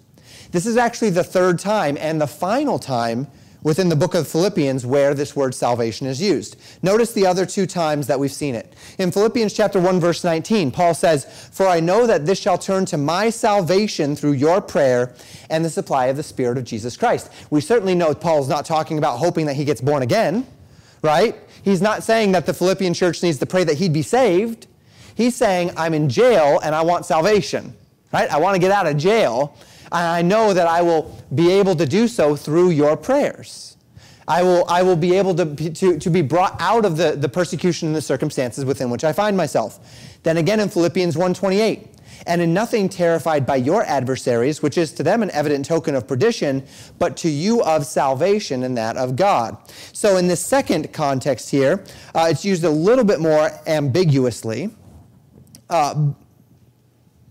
This 0.50 0.64
is 0.64 0.78
actually 0.78 1.10
the 1.10 1.24
third 1.24 1.58
time 1.58 1.98
and 2.00 2.18
the 2.18 2.26
final 2.26 2.78
time 2.78 3.26
within 3.62 3.88
the 3.88 3.96
book 3.96 4.14
of 4.14 4.28
Philippians 4.28 4.86
where 4.86 5.14
this 5.14 5.34
word 5.34 5.54
salvation 5.54 6.06
is 6.06 6.20
used. 6.20 6.56
Notice 6.82 7.12
the 7.12 7.26
other 7.26 7.44
two 7.44 7.66
times 7.66 8.06
that 8.06 8.20
we've 8.20 8.32
seen 8.32 8.54
it. 8.54 8.72
In 8.98 9.10
Philippians 9.10 9.52
chapter 9.52 9.80
1 9.80 10.00
verse 10.00 10.22
19, 10.24 10.70
Paul 10.70 10.94
says, 10.94 11.26
"For 11.50 11.66
I 11.66 11.80
know 11.80 12.06
that 12.06 12.26
this 12.26 12.38
shall 12.38 12.58
turn 12.58 12.84
to 12.86 12.96
my 12.96 13.30
salvation 13.30 14.14
through 14.14 14.32
your 14.32 14.60
prayer 14.60 15.12
and 15.50 15.64
the 15.64 15.70
supply 15.70 16.06
of 16.06 16.16
the 16.16 16.22
spirit 16.22 16.58
of 16.58 16.64
Jesus 16.64 16.96
Christ." 16.96 17.28
We 17.50 17.60
certainly 17.60 17.94
know 17.94 18.14
Paul's 18.14 18.48
not 18.48 18.64
talking 18.64 18.98
about 18.98 19.18
hoping 19.18 19.46
that 19.46 19.54
he 19.54 19.64
gets 19.64 19.80
born 19.80 20.02
again, 20.02 20.46
right? 21.02 21.36
He's 21.62 21.82
not 21.82 22.02
saying 22.02 22.32
that 22.32 22.46
the 22.46 22.54
Philippian 22.54 22.94
church 22.94 23.22
needs 23.22 23.38
to 23.38 23.46
pray 23.46 23.64
that 23.64 23.78
he'd 23.78 23.92
be 23.92 24.02
saved. 24.02 24.66
He's 25.14 25.34
saying, 25.34 25.72
"I'm 25.76 25.94
in 25.94 26.08
jail 26.08 26.60
and 26.62 26.74
I 26.74 26.82
want 26.82 27.06
salvation." 27.06 27.74
Right? 28.10 28.32
I 28.32 28.38
want 28.38 28.54
to 28.54 28.58
get 28.58 28.70
out 28.70 28.86
of 28.86 28.96
jail 28.96 29.52
I 29.90 30.22
know 30.22 30.52
that 30.52 30.66
I 30.66 30.82
will 30.82 31.16
be 31.34 31.50
able 31.52 31.74
to 31.76 31.86
do 31.86 32.08
so 32.08 32.36
through 32.36 32.70
your 32.70 32.96
prayers. 32.96 33.76
I 34.26 34.42
will, 34.42 34.68
I 34.68 34.82
will 34.82 34.96
be 34.96 35.16
able 35.16 35.34
to, 35.36 35.70
to, 35.70 35.98
to 35.98 36.10
be 36.10 36.20
brought 36.20 36.60
out 36.60 36.84
of 36.84 36.98
the, 36.98 37.12
the 37.12 37.30
persecution 37.30 37.88
and 37.88 37.96
the 37.96 38.02
circumstances 38.02 38.64
within 38.64 38.90
which 38.90 39.02
I 39.02 39.12
find 39.12 39.36
myself. 39.36 39.80
Then 40.22 40.36
again 40.36 40.60
in 40.60 40.68
Philippians 40.68 41.16
1.28, 41.16 41.88
and 42.26 42.42
in 42.42 42.52
nothing 42.52 42.88
terrified 42.88 43.46
by 43.46 43.56
your 43.56 43.84
adversaries, 43.84 44.60
which 44.60 44.76
is 44.76 44.92
to 44.92 45.02
them 45.02 45.22
an 45.22 45.30
evident 45.30 45.64
token 45.64 45.94
of 45.94 46.06
perdition, 46.06 46.66
but 46.98 47.16
to 47.18 47.30
you 47.30 47.62
of 47.62 47.86
salvation 47.86 48.64
and 48.64 48.76
that 48.76 48.96
of 48.96 49.16
God. 49.16 49.56
So 49.92 50.16
in 50.16 50.28
this 50.28 50.44
second 50.44 50.92
context 50.92 51.50
here, 51.50 51.84
uh, 52.14 52.28
it's 52.30 52.44
used 52.44 52.64
a 52.64 52.70
little 52.70 53.04
bit 53.04 53.20
more 53.20 53.50
ambiguously. 53.66 54.70
Uh, 55.70 56.12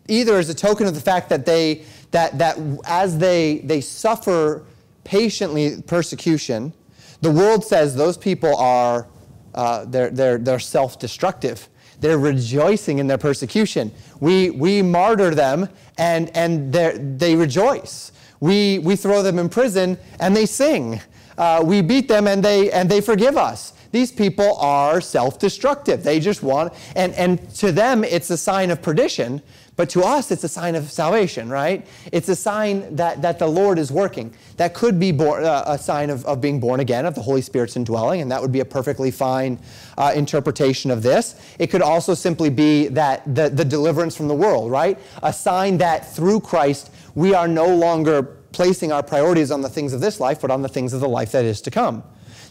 either 0.07 0.37
as 0.37 0.49
a 0.49 0.53
token 0.53 0.87
of 0.87 0.95
the 0.95 1.01
fact 1.01 1.29
that 1.29 1.45
they 1.45 1.83
that, 2.11 2.37
that 2.37 2.57
as 2.85 3.17
they, 3.17 3.59
they 3.59 3.81
suffer 3.81 4.63
patiently 5.03 5.81
persecution, 5.81 6.73
the 7.21 7.31
world 7.31 7.63
says 7.65 7.95
those 7.95 8.17
people 8.17 8.55
are 8.57 9.07
uh, 9.55 9.85
they're, 9.85 10.11
they're, 10.11 10.37
they're 10.37 10.59
self-destructive. 10.59 11.67
They're 11.99 12.19
rejoicing 12.19 12.99
in 12.99 13.07
their 13.07 13.17
persecution. 13.17 13.91
We, 14.19 14.51
we 14.51 14.83
martyr 14.83 15.33
them 15.33 15.67
and, 15.97 16.29
and 16.37 16.71
they 16.71 17.35
rejoice. 17.35 18.11
We, 18.39 18.77
we 18.79 18.95
throw 18.95 19.23
them 19.23 19.39
in 19.39 19.49
prison 19.49 19.97
and 20.19 20.35
they 20.35 20.45
sing. 20.45 21.01
Uh, 21.39 21.63
we 21.65 21.81
beat 21.81 22.07
them 22.07 22.27
and 22.27 22.43
they, 22.43 22.71
and 22.71 22.87
they 22.89 23.01
forgive 23.01 23.35
us. 23.35 23.73
These 23.91 24.11
people 24.11 24.57
are 24.57 25.01
self 25.01 25.39
destructive. 25.39 26.03
They 26.03 26.19
just 26.19 26.43
want, 26.43 26.73
and, 26.95 27.13
and 27.13 27.49
to 27.55 27.71
them, 27.71 28.03
it's 28.03 28.29
a 28.29 28.37
sign 28.37 28.71
of 28.71 28.81
perdition 28.81 29.41
but 29.77 29.91
to 29.91 30.01
us, 30.01 30.31
it's 30.31 30.43
a 30.43 30.49
sign 30.49 30.73
of 30.73 30.91
salvation, 30.91 31.49
right? 31.49 31.85
It's 32.11 32.27
a 32.29 32.35
sign 32.35 32.95
that, 32.95 33.21
that 33.21 33.37
the 33.37 33.47
Lord 33.47 33.77
is 33.77 33.91
working. 33.91 34.33
That 34.57 34.73
could 34.73 34.99
be 34.99 35.11
born, 35.11 35.45
uh, 35.45 35.65
a 35.67 35.77
sign 35.77 36.09
of, 36.09 36.25
of 36.25 36.41
being 36.41 36.59
born 36.59 36.79
again, 36.79 37.05
of 37.05 37.13
the 37.13 37.21
Holy 37.21 37.43
Spirit's 37.43 37.75
indwelling, 37.75 38.21
and 38.21 38.31
that 38.31 38.41
would 38.41 38.51
be 38.51 38.59
a 38.59 38.65
perfectly 38.65 39.11
fine 39.11 39.59
uh, 39.95 40.11
interpretation 40.15 40.89
of 40.89 41.03
this. 41.03 41.39
It 41.59 41.67
could 41.67 41.83
also 41.83 42.15
simply 42.15 42.49
be 42.49 42.87
that 42.87 43.23
the, 43.35 43.49
the 43.49 43.63
deliverance 43.63 44.17
from 44.17 44.27
the 44.27 44.33
world, 44.33 44.71
right? 44.71 44.97
A 45.21 45.31
sign 45.31 45.77
that 45.77 46.11
through 46.11 46.39
Christ, 46.39 46.91
we 47.13 47.35
are 47.35 47.47
no 47.47 47.67
longer 47.67 48.23
placing 48.53 48.91
our 48.91 49.03
priorities 49.03 49.51
on 49.51 49.61
the 49.61 49.69
things 49.69 49.93
of 49.93 50.01
this 50.01 50.19
life, 50.19 50.41
but 50.41 50.49
on 50.49 50.63
the 50.63 50.69
things 50.69 50.91
of 50.91 51.01
the 51.01 51.09
life 51.09 51.33
that 51.33 51.45
is 51.45 51.61
to 51.61 51.69
come. 51.69 52.03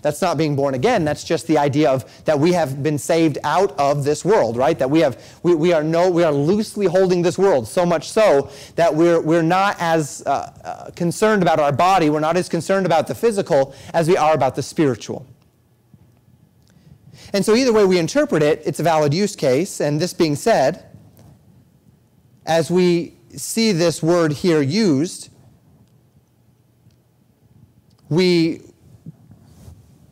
That's 0.03 0.23
not 0.23 0.37
being 0.37 0.57
born 0.57 0.75
again. 0.75 1.05
That's 1.05 1.25
just 1.25 1.47
the 1.47 1.59
idea 1.59 1.91
of 1.91 2.25
that 2.25 2.39
we 2.39 2.53
have 2.53 2.83
been 2.83 2.99
saved 2.99 3.39
out 3.45 3.79
of 3.79 4.05
this 4.05 4.25
world, 4.25 4.57
right? 4.57 4.79
That 4.79 4.91
we 4.91 5.01
have 5.01 5.23
we, 5.43 5.55
we 5.55 5.73
are 5.73 5.83
no 5.83 6.11
we 6.11 6.23
are 6.23 6.33
loosely 6.33 6.87
holding 6.87 7.23
this 7.23 7.39
world 7.39 7.67
so 7.69 7.85
much 7.85 8.11
so 8.11 8.51
that 8.77 8.95
we're 8.95 9.21
we're 9.21 9.43
not 9.43 9.77
as 9.79 10.23
uh, 10.27 10.53
uh, 10.65 10.91
concerned 10.93 11.43
about 11.43 11.59
our 11.59 11.73
body, 11.73 12.11
we're 12.11 12.21
not 12.21 12.37
as 12.37 12.49
concerned 12.49 12.87
about 12.87 13.07
the 13.07 13.15
physical 13.15 13.75
as 13.93 14.09
we 14.09 14.17
are 14.17 14.35
about 14.35 14.55
the 14.55 14.63
spiritual. 14.63 15.27
And 17.33 17.45
so 17.45 17.55
either 17.55 17.73
way 17.73 17.85
we 17.85 17.99
interpret 17.99 18.43
it, 18.43 18.63
it's 18.65 18.81
a 18.81 18.83
valid 18.83 19.13
use 19.13 19.37
case. 19.37 19.81
And 19.81 20.01
this 20.01 20.15
being 20.15 20.37
said, 20.37 20.87
as 22.47 22.71
we 22.71 23.15
see 23.37 23.73
this 23.73 24.03
word 24.03 24.33
here 24.33 24.63
used, 24.63 25.31
we 28.09 28.63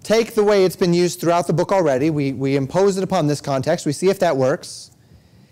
take 0.04 0.34
the 0.34 0.44
way 0.44 0.64
it's 0.64 0.76
been 0.76 0.94
used 0.94 1.20
throughout 1.20 1.46
the 1.46 1.52
book 1.52 1.72
already, 1.72 2.10
we, 2.10 2.32
we 2.32 2.56
impose 2.56 2.96
it 2.96 3.02
upon 3.02 3.26
this 3.26 3.40
context, 3.40 3.86
we 3.86 3.92
see 3.92 4.08
if 4.08 4.18
that 4.20 4.36
works, 4.36 4.90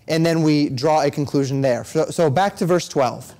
and 0.07 0.25
then 0.25 0.43
we 0.43 0.69
draw 0.69 1.01
a 1.01 1.11
conclusion 1.11 1.61
there. 1.61 1.83
So, 1.83 2.05
so 2.05 2.29
back 2.29 2.55
to 2.57 2.65
verse 2.65 2.87
12. 2.87 3.33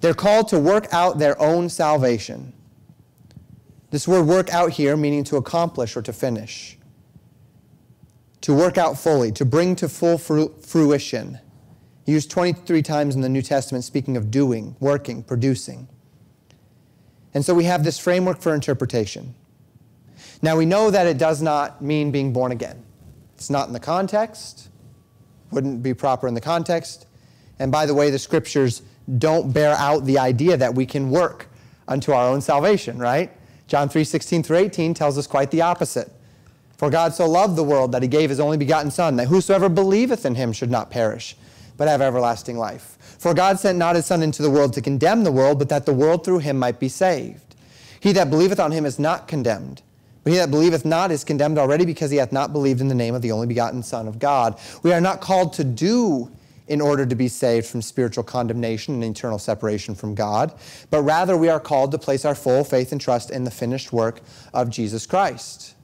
They're 0.00 0.14
called 0.14 0.48
to 0.48 0.58
work 0.58 0.92
out 0.92 1.18
their 1.18 1.40
own 1.40 1.68
salvation. 1.68 2.52
This 3.90 4.06
word 4.06 4.26
work 4.26 4.52
out 4.52 4.72
here 4.72 4.96
meaning 4.96 5.24
to 5.24 5.36
accomplish 5.36 5.96
or 5.96 6.02
to 6.02 6.12
finish. 6.12 6.76
To 8.42 8.54
work 8.54 8.76
out 8.76 8.98
fully, 8.98 9.32
to 9.32 9.44
bring 9.44 9.76
to 9.76 9.88
full 9.88 10.18
fruition. 10.18 11.38
Used 12.04 12.30
23 12.30 12.82
times 12.82 13.14
in 13.14 13.20
the 13.20 13.28
New 13.28 13.42
Testament 13.42 13.84
speaking 13.84 14.16
of 14.16 14.30
doing, 14.30 14.76
working, 14.80 15.22
producing. 15.22 15.88
And 17.32 17.44
so 17.44 17.54
we 17.54 17.64
have 17.64 17.84
this 17.84 17.98
framework 17.98 18.40
for 18.40 18.54
interpretation. 18.54 19.34
Now, 20.42 20.56
we 20.56 20.66
know 20.66 20.90
that 20.90 21.06
it 21.06 21.18
does 21.18 21.42
not 21.42 21.82
mean 21.82 22.10
being 22.10 22.32
born 22.32 22.52
again. 22.52 22.82
It's 23.34 23.50
not 23.50 23.66
in 23.66 23.72
the 23.72 23.80
context, 23.80 24.68
wouldn't 25.50 25.82
be 25.82 25.94
proper 25.94 26.26
in 26.26 26.34
the 26.34 26.40
context. 26.40 27.06
And 27.58 27.70
by 27.70 27.86
the 27.86 27.94
way, 27.94 28.10
the 28.10 28.18
scriptures 28.18 28.82
don't 29.18 29.52
bear 29.52 29.74
out 29.74 30.04
the 30.04 30.18
idea 30.18 30.56
that 30.56 30.74
we 30.74 30.86
can 30.86 31.10
work 31.10 31.48
unto 31.86 32.12
our 32.12 32.28
own 32.28 32.40
salvation, 32.40 32.98
right? 32.98 33.30
John 33.66 33.88
3 33.88 34.04
16 34.04 34.42
through 34.42 34.56
18 34.58 34.94
tells 34.94 35.18
us 35.18 35.26
quite 35.26 35.50
the 35.50 35.62
opposite. 35.62 36.10
For 36.76 36.90
God 36.90 37.14
so 37.14 37.28
loved 37.28 37.56
the 37.56 37.64
world 37.64 37.92
that 37.92 38.02
he 38.02 38.08
gave 38.08 38.28
his 38.28 38.40
only 38.40 38.58
begotten 38.58 38.90
Son, 38.90 39.16
that 39.16 39.28
whosoever 39.28 39.68
believeth 39.68 40.26
in 40.26 40.34
him 40.34 40.52
should 40.52 40.70
not 40.70 40.90
perish, 40.90 41.36
but 41.76 41.88
have 41.88 42.02
everlasting 42.02 42.58
life. 42.58 42.98
For 43.18 43.32
God 43.32 43.58
sent 43.58 43.78
not 43.78 43.96
his 43.96 44.06
Son 44.06 44.22
into 44.22 44.42
the 44.42 44.50
world 44.50 44.74
to 44.74 44.82
condemn 44.82 45.24
the 45.24 45.32
world, 45.32 45.58
but 45.58 45.70
that 45.70 45.86
the 45.86 45.94
world 45.94 46.24
through 46.24 46.40
him 46.40 46.58
might 46.58 46.78
be 46.78 46.88
saved. 46.88 47.54
He 47.98 48.12
that 48.12 48.28
believeth 48.28 48.60
on 48.60 48.72
him 48.72 48.84
is 48.84 48.98
not 48.98 49.26
condemned 49.26 49.82
but 50.26 50.32
he 50.32 50.40
that 50.40 50.50
believeth 50.50 50.84
not 50.84 51.12
is 51.12 51.22
condemned 51.22 51.56
already 51.56 51.84
because 51.84 52.10
he 52.10 52.16
hath 52.16 52.32
not 52.32 52.52
believed 52.52 52.80
in 52.80 52.88
the 52.88 52.96
name 52.96 53.14
of 53.14 53.22
the 53.22 53.30
only 53.30 53.46
begotten 53.46 53.80
Son 53.80 54.08
of 54.08 54.18
God. 54.18 54.58
We 54.82 54.92
are 54.92 55.00
not 55.00 55.20
called 55.20 55.52
to 55.52 55.62
do 55.62 56.32
in 56.66 56.80
order 56.80 57.06
to 57.06 57.14
be 57.14 57.28
saved 57.28 57.68
from 57.68 57.80
spiritual 57.80 58.24
condemnation 58.24 58.94
and 58.94 59.04
eternal 59.04 59.38
separation 59.38 59.94
from 59.94 60.16
God, 60.16 60.52
but 60.90 61.02
rather 61.02 61.36
we 61.36 61.48
are 61.48 61.60
called 61.60 61.92
to 61.92 61.98
place 61.98 62.24
our 62.24 62.34
full 62.34 62.64
faith 62.64 62.90
and 62.90 63.00
trust 63.00 63.30
in 63.30 63.44
the 63.44 63.52
finished 63.52 63.92
work 63.92 64.20
of 64.52 64.68
Jesus 64.68 65.06
Christ. 65.06 65.76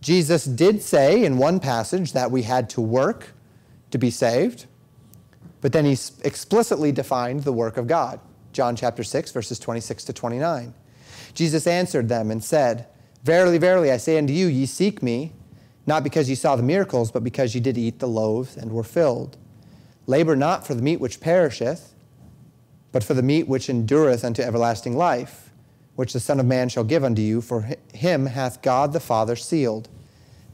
Jesus 0.00 0.44
did 0.44 0.80
say 0.80 1.24
in 1.24 1.38
one 1.38 1.58
passage 1.58 2.12
that 2.12 2.30
we 2.30 2.42
had 2.42 2.70
to 2.70 2.80
work 2.80 3.30
to 3.90 3.98
be 3.98 4.12
saved, 4.12 4.66
but 5.60 5.72
then 5.72 5.84
he 5.84 5.96
explicitly 6.22 6.92
defined 6.92 7.42
the 7.42 7.52
work 7.52 7.78
of 7.78 7.88
God. 7.88 8.20
John 8.52 8.76
chapter 8.76 9.02
6, 9.02 9.32
verses 9.32 9.58
26 9.58 10.04
to 10.04 10.12
29. 10.12 10.72
Jesus 11.34 11.66
answered 11.66 12.08
them 12.08 12.30
and 12.30 12.44
said, 12.44 12.86
Verily, 13.22 13.58
verily, 13.58 13.90
I 13.90 13.96
say 13.96 14.18
unto 14.18 14.32
you, 14.32 14.46
ye 14.46 14.66
seek 14.66 15.02
me, 15.02 15.32
not 15.86 16.04
because 16.04 16.28
ye 16.28 16.34
saw 16.34 16.56
the 16.56 16.62
miracles, 16.62 17.10
but 17.10 17.24
because 17.24 17.54
ye 17.54 17.60
did 17.60 17.78
eat 17.78 17.98
the 17.98 18.08
loaves 18.08 18.56
and 18.56 18.72
were 18.72 18.84
filled. 18.84 19.36
Labor 20.06 20.36
not 20.36 20.66
for 20.66 20.74
the 20.74 20.82
meat 20.82 21.00
which 21.00 21.20
perisheth, 21.20 21.94
but 22.92 23.04
for 23.04 23.14
the 23.14 23.22
meat 23.22 23.48
which 23.48 23.68
endureth 23.68 24.24
unto 24.24 24.42
everlasting 24.42 24.96
life, 24.96 25.50
which 25.96 26.12
the 26.12 26.20
Son 26.20 26.40
of 26.40 26.46
Man 26.46 26.68
shall 26.68 26.84
give 26.84 27.04
unto 27.04 27.20
you, 27.20 27.40
for 27.40 27.68
him 27.92 28.26
hath 28.26 28.62
God 28.62 28.92
the 28.92 29.00
Father 29.00 29.36
sealed. 29.36 29.88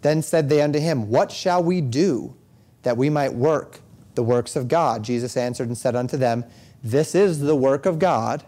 Then 0.02 0.22
said 0.22 0.48
they 0.48 0.60
unto 0.60 0.78
him, 0.78 1.08
What 1.08 1.30
shall 1.30 1.62
we 1.62 1.80
do 1.80 2.34
that 2.82 2.96
we 2.96 3.10
might 3.10 3.34
work 3.34 3.80
the 4.14 4.22
works 4.22 4.56
of 4.56 4.68
God? 4.68 5.02
Jesus 5.02 5.36
answered 5.36 5.68
and 5.68 5.78
said 5.78 5.94
unto 5.94 6.16
them, 6.16 6.44
This 6.82 7.14
is 7.14 7.40
the 7.40 7.56
work 7.56 7.86
of 7.86 7.98
God, 7.98 8.44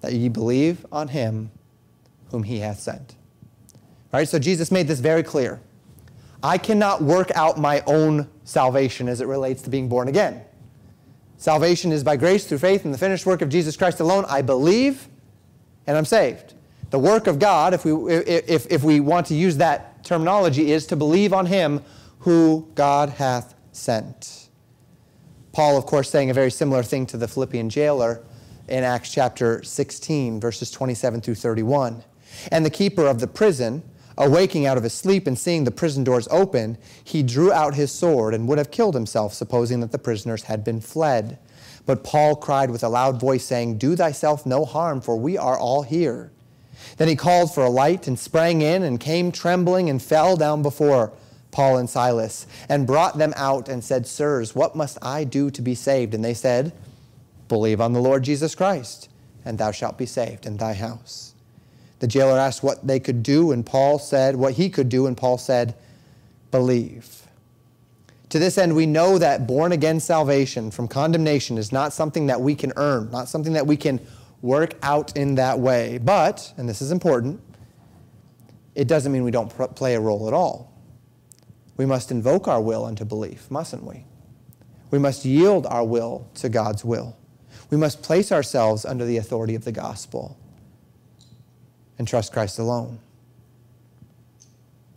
that 0.00 0.12
ye 0.12 0.28
believe 0.28 0.86
on 0.90 1.08
him 1.08 1.50
whom 2.30 2.42
he 2.42 2.60
hath 2.60 2.80
sent. 2.80 3.14
Right, 4.12 4.28
so 4.28 4.38
Jesus 4.38 4.70
made 4.70 4.88
this 4.88 5.00
very 5.00 5.22
clear. 5.22 5.60
I 6.42 6.58
cannot 6.58 7.02
work 7.02 7.30
out 7.34 7.58
my 7.58 7.82
own 7.86 8.28
salvation 8.44 9.08
as 9.08 9.20
it 9.20 9.26
relates 9.26 9.62
to 9.62 9.70
being 9.70 9.88
born 9.88 10.08
again. 10.08 10.42
Salvation 11.36 11.92
is 11.92 12.02
by 12.02 12.16
grace 12.16 12.46
through 12.46 12.58
faith 12.58 12.84
in 12.84 12.92
the 12.92 12.98
finished 12.98 13.26
work 13.26 13.42
of 13.42 13.48
Jesus 13.48 13.76
Christ 13.76 14.00
alone. 14.00 14.24
I 14.28 14.42
believe 14.42 15.08
and 15.86 15.96
I'm 15.96 16.04
saved. 16.04 16.54
The 16.90 16.98
work 16.98 17.26
of 17.26 17.38
God, 17.38 17.74
if 17.74 17.84
we, 17.84 17.92
if, 18.12 18.70
if 18.70 18.82
we 18.82 19.00
want 19.00 19.26
to 19.26 19.34
use 19.34 19.56
that 19.58 20.04
terminology, 20.04 20.72
is 20.72 20.86
to 20.86 20.96
believe 20.96 21.32
on 21.32 21.46
him 21.46 21.82
who 22.20 22.68
God 22.74 23.10
hath 23.10 23.54
sent. 23.72 24.48
Paul, 25.52 25.76
of 25.76 25.86
course, 25.86 26.10
saying 26.10 26.30
a 26.30 26.34
very 26.34 26.50
similar 26.50 26.82
thing 26.82 27.06
to 27.06 27.16
the 27.16 27.26
Philippian 27.26 27.70
jailer 27.70 28.22
in 28.68 28.84
Acts 28.84 29.12
chapter 29.12 29.62
16, 29.62 30.40
verses 30.40 30.70
27 30.70 31.20
through 31.20 31.34
31. 31.34 32.04
And 32.50 32.64
the 32.64 32.70
keeper 32.70 33.06
of 33.06 33.20
the 33.20 33.26
prison, 33.26 33.82
awaking 34.18 34.66
out 34.66 34.76
of 34.76 34.82
his 34.82 34.92
sleep 34.92 35.26
and 35.26 35.38
seeing 35.38 35.64
the 35.64 35.70
prison 35.70 36.04
doors 36.04 36.28
open, 36.30 36.78
he 37.02 37.22
drew 37.22 37.52
out 37.52 37.74
his 37.74 37.92
sword 37.92 38.34
and 38.34 38.46
would 38.48 38.58
have 38.58 38.70
killed 38.70 38.94
himself, 38.94 39.34
supposing 39.34 39.80
that 39.80 39.92
the 39.92 39.98
prisoners 39.98 40.44
had 40.44 40.64
been 40.64 40.80
fled. 40.80 41.38
But 41.86 42.04
Paul 42.04 42.36
cried 42.36 42.70
with 42.70 42.84
a 42.84 42.88
loud 42.88 43.20
voice, 43.20 43.44
saying, 43.44 43.78
Do 43.78 43.96
thyself 43.96 44.46
no 44.46 44.64
harm, 44.64 45.00
for 45.00 45.16
we 45.16 45.36
are 45.38 45.58
all 45.58 45.82
here. 45.82 46.30
Then 46.96 47.08
he 47.08 47.16
called 47.16 47.54
for 47.54 47.64
a 47.64 47.70
light 47.70 48.06
and 48.06 48.18
sprang 48.18 48.62
in 48.62 48.82
and 48.82 49.00
came 49.00 49.32
trembling 49.32 49.90
and 49.90 50.02
fell 50.02 50.36
down 50.36 50.62
before 50.62 51.12
Paul 51.50 51.78
and 51.78 51.88
Silas 51.90 52.46
and 52.68 52.86
brought 52.86 53.18
them 53.18 53.32
out 53.36 53.68
and 53.68 53.82
said, 53.82 54.06
Sirs, 54.06 54.54
what 54.54 54.76
must 54.76 54.98
I 55.02 55.24
do 55.24 55.50
to 55.50 55.62
be 55.62 55.74
saved? 55.74 56.14
And 56.14 56.24
they 56.24 56.34
said, 56.34 56.72
Believe 57.48 57.80
on 57.80 57.92
the 57.92 58.00
Lord 58.00 58.22
Jesus 58.22 58.54
Christ, 58.54 59.08
and 59.44 59.58
thou 59.58 59.72
shalt 59.72 59.98
be 59.98 60.06
saved 60.06 60.46
in 60.46 60.56
thy 60.56 60.74
house. 60.74 61.29
The 62.00 62.06
jailer 62.06 62.38
asked 62.38 62.62
what 62.62 62.86
they 62.86 62.98
could 62.98 63.22
do, 63.22 63.52
and 63.52 63.64
Paul 63.64 63.98
said, 63.98 64.36
What 64.36 64.54
he 64.54 64.68
could 64.68 64.88
do, 64.88 65.06
and 65.06 65.16
Paul 65.16 65.38
said, 65.38 65.74
Believe. 66.50 67.22
To 68.30 68.38
this 68.38 68.58
end, 68.58 68.74
we 68.74 68.86
know 68.86 69.18
that 69.18 69.46
born 69.46 69.72
again 69.72 70.00
salvation 70.00 70.70
from 70.70 70.88
condemnation 70.88 71.58
is 71.58 71.72
not 71.72 71.92
something 71.92 72.26
that 72.26 72.40
we 72.40 72.54
can 72.54 72.72
earn, 72.76 73.10
not 73.10 73.28
something 73.28 73.52
that 73.52 73.66
we 73.66 73.76
can 73.76 74.00
work 74.40 74.74
out 74.82 75.16
in 75.16 75.34
that 75.34 75.58
way. 75.58 75.98
But, 75.98 76.52
and 76.56 76.68
this 76.68 76.80
is 76.80 76.90
important, 76.90 77.40
it 78.74 78.88
doesn't 78.88 79.12
mean 79.12 79.24
we 79.24 79.30
don't 79.30 79.50
play 79.74 79.94
a 79.94 80.00
role 80.00 80.26
at 80.26 80.32
all. 80.32 80.72
We 81.76 81.86
must 81.86 82.10
invoke 82.10 82.48
our 82.48 82.60
will 82.60 82.84
unto 82.84 83.04
belief, 83.04 83.50
mustn't 83.50 83.84
we? 83.84 84.04
We 84.90 84.98
must 84.98 85.24
yield 85.24 85.66
our 85.66 85.84
will 85.84 86.28
to 86.36 86.48
God's 86.48 86.84
will. 86.84 87.16
We 87.68 87.76
must 87.76 88.02
place 88.02 88.32
ourselves 88.32 88.84
under 88.84 89.04
the 89.04 89.18
authority 89.18 89.54
of 89.54 89.64
the 89.64 89.72
gospel 89.72 90.39
and 92.00 92.08
trust 92.08 92.32
Christ 92.32 92.58
alone. 92.58 92.98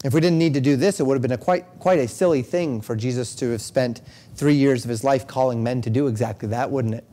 If 0.05 0.13
we 0.13 0.21
didn't 0.21 0.39
need 0.39 0.53
to 0.53 0.61
do 0.61 0.77
this, 0.77 1.01
it 1.01 1.03
would 1.03 1.15
have 1.15 1.21
been 1.21 1.33
a 1.33 1.37
quite, 1.37 1.65
quite 1.79 1.99
a 1.99 2.07
silly 2.07 2.41
thing 2.41 2.79
for 2.79 2.95
Jesus 2.95 3.35
to 3.35 3.51
have 3.51 3.61
spent 3.61 4.01
three 4.35 4.53
years 4.53 4.85
of 4.85 4.89
his 4.89 5.03
life 5.03 5.27
calling 5.27 5.61
men 5.61 5.81
to 5.81 5.89
do 5.89 6.07
exactly 6.07 6.47
that, 6.47 6.71
wouldn't 6.71 6.93
it? 6.93 7.03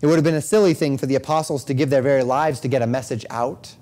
It 0.00 0.06
would 0.06 0.14
have 0.14 0.24
been 0.24 0.36
a 0.36 0.40
silly 0.40 0.72
thing 0.72 0.98
for 0.98 1.06
the 1.06 1.16
apostles 1.16 1.64
to 1.64 1.74
give 1.74 1.90
their 1.90 2.00
very 2.00 2.22
lives 2.22 2.60
to 2.60 2.68
get 2.68 2.80
a 2.80 2.86
message 2.86 3.26
out 3.28 3.74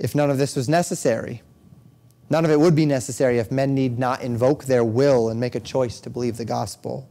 if 0.00 0.16
none 0.16 0.30
of 0.30 0.38
this 0.38 0.56
was 0.56 0.68
necessary. 0.68 1.42
None 2.28 2.44
of 2.44 2.50
it 2.50 2.58
would 2.58 2.74
be 2.74 2.86
necessary 2.86 3.38
if 3.38 3.52
men 3.52 3.72
need 3.72 4.00
not 4.00 4.22
invoke 4.22 4.64
their 4.64 4.82
will 4.82 5.28
and 5.28 5.38
make 5.38 5.54
a 5.54 5.60
choice 5.60 6.00
to 6.00 6.10
believe 6.10 6.38
the 6.38 6.44
gospel. 6.44 7.08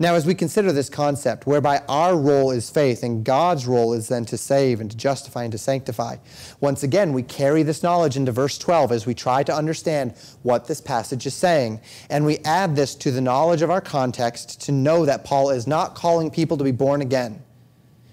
Now, 0.00 0.14
as 0.14 0.24
we 0.24 0.34
consider 0.34 0.70
this 0.70 0.88
concept, 0.88 1.44
whereby 1.44 1.82
our 1.88 2.16
role 2.16 2.52
is 2.52 2.70
faith 2.70 3.02
and 3.02 3.24
God's 3.24 3.66
role 3.66 3.94
is 3.94 4.06
then 4.06 4.24
to 4.26 4.38
save 4.38 4.80
and 4.80 4.88
to 4.92 4.96
justify 4.96 5.42
and 5.42 5.50
to 5.50 5.58
sanctify, 5.58 6.18
once 6.60 6.84
again, 6.84 7.12
we 7.12 7.24
carry 7.24 7.64
this 7.64 7.82
knowledge 7.82 8.16
into 8.16 8.30
verse 8.30 8.58
12 8.58 8.92
as 8.92 9.06
we 9.06 9.14
try 9.14 9.42
to 9.42 9.52
understand 9.52 10.14
what 10.42 10.68
this 10.68 10.80
passage 10.80 11.26
is 11.26 11.34
saying. 11.34 11.80
And 12.10 12.24
we 12.24 12.38
add 12.38 12.76
this 12.76 12.94
to 12.96 13.10
the 13.10 13.20
knowledge 13.20 13.60
of 13.60 13.70
our 13.70 13.80
context 13.80 14.60
to 14.62 14.72
know 14.72 15.04
that 15.04 15.24
Paul 15.24 15.50
is 15.50 15.66
not 15.66 15.96
calling 15.96 16.30
people 16.30 16.56
to 16.58 16.64
be 16.64 16.70
born 16.70 17.02
again. 17.02 17.42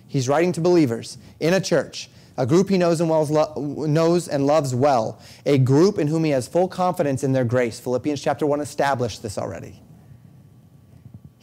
He's 0.08 0.28
writing 0.28 0.54
to 0.54 0.62
believers 0.62 1.20
in 1.40 1.54
a 1.54 1.62
church, 1.62 2.10
a 2.36 2.48
group 2.48 2.68
he 2.68 2.80
knows 2.80 3.00
and, 3.00 3.94
knows 3.94 4.28
and 4.28 4.48
loves 4.48 4.74
well, 4.74 5.22
a 5.46 5.60
group 5.60 6.00
in 6.00 6.08
whom 6.08 6.24
he 6.24 6.32
has 6.32 6.48
full 6.48 6.68
confidence 6.68 7.24
in 7.24 7.32
their 7.32 7.46
grace. 7.46 7.80
Philippians 7.80 8.24
chapter 8.24 8.48
1 8.48 8.60
established 8.60 9.22
this 9.22 9.38
already. 9.38 9.84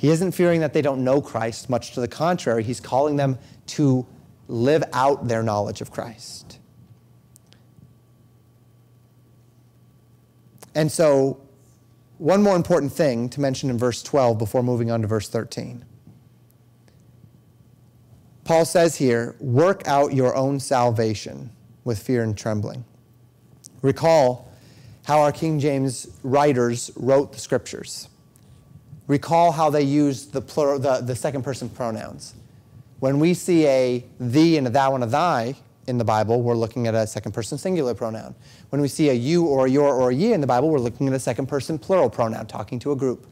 He 0.03 0.09
isn't 0.09 0.33
fearing 0.33 0.59
that 0.63 0.73
they 0.73 0.83
don't 0.83 1.05
know 1.05 1.23
Christ, 1.23 1.71
much 1.71 1.93
to 1.93 2.01
the 2.01 2.09
contrary, 2.09 2.65
he's 2.65 2.81
calling 2.81 3.15
them 3.15 3.39
to 3.67 4.05
live 4.49 4.83
out 4.93 5.29
their 5.29 5.45
knowledge 5.45 5.81
of 5.81 5.93
Christ. 5.93 6.59
And 10.75 10.91
so, 10.91 11.41
one 12.19 12.43
more 12.43 12.57
important 12.57 12.93
thing 12.93 13.29
to 13.29 13.41
mention 13.41 13.71
in 13.71 13.79
verse 13.79 14.03
12 14.03 14.39
before 14.39 14.65
moving 14.65 14.91
on 14.91 15.03
to 15.03 15.07
verse 15.07 15.29
13. 15.29 15.85
Paul 18.43 18.65
says 18.65 18.97
here, 18.97 19.37
work 19.39 19.87
out 19.87 20.13
your 20.15 20.35
own 20.35 20.59
salvation 20.59 21.51
with 21.85 22.03
fear 22.03 22.25
and 22.25 22.37
trembling. 22.37 22.85
Recall 23.83 24.51
how 25.07 25.21
our 25.21 25.31
King 25.31 25.61
James 25.61 26.09
writers 26.25 26.91
wrote 26.97 27.33
the 27.33 27.39
scriptures. 27.39 28.09
Recall 29.07 29.53
how 29.53 29.69
they 29.71 29.83
used 29.83 30.33
the, 30.33 30.41
plural, 30.41 30.79
the, 30.79 31.01
the 31.01 31.17
second 31.17 31.43
person 31.43 31.69
pronouns. 31.69 32.35
When 33.01 33.19
we 33.19 33.35
see 33.35 33.67
a 33.67 34.05
thee 34.21 34.57
and 34.57 34.67
a 34.67 34.71
thou 34.71 34.95
and 34.95 35.03
a 35.03 35.07
thy 35.07 35.57
in 35.89 35.99
the 35.99 36.05
Bible, 36.05 36.41
we're 36.41 36.55
looking 36.55 36.87
at 36.87 36.95
a 36.95 37.07
second 37.07 37.33
person 37.33 37.59
singular 37.59 37.95
pronoun. 37.95 38.35
When 38.71 38.81
we 38.81 38.87
see 38.87 39.09
a 39.09 39.13
you 39.13 39.45
or 39.47 39.67
a 39.67 39.71
your 39.71 39.93
or 39.93 40.11
a 40.11 40.15
ye 40.15 40.33
in 40.33 40.41
the 40.41 40.47
Bible, 40.47 40.71
we're 40.71 40.79
looking 40.79 41.09
at 41.09 41.13
a 41.13 41.19
second 41.19 41.47
person 41.47 41.79
plural 41.79 42.09
pronoun, 42.09 42.47
talking 42.47 42.79
to 42.79 42.93
a 42.93 42.97
group. 42.97 43.27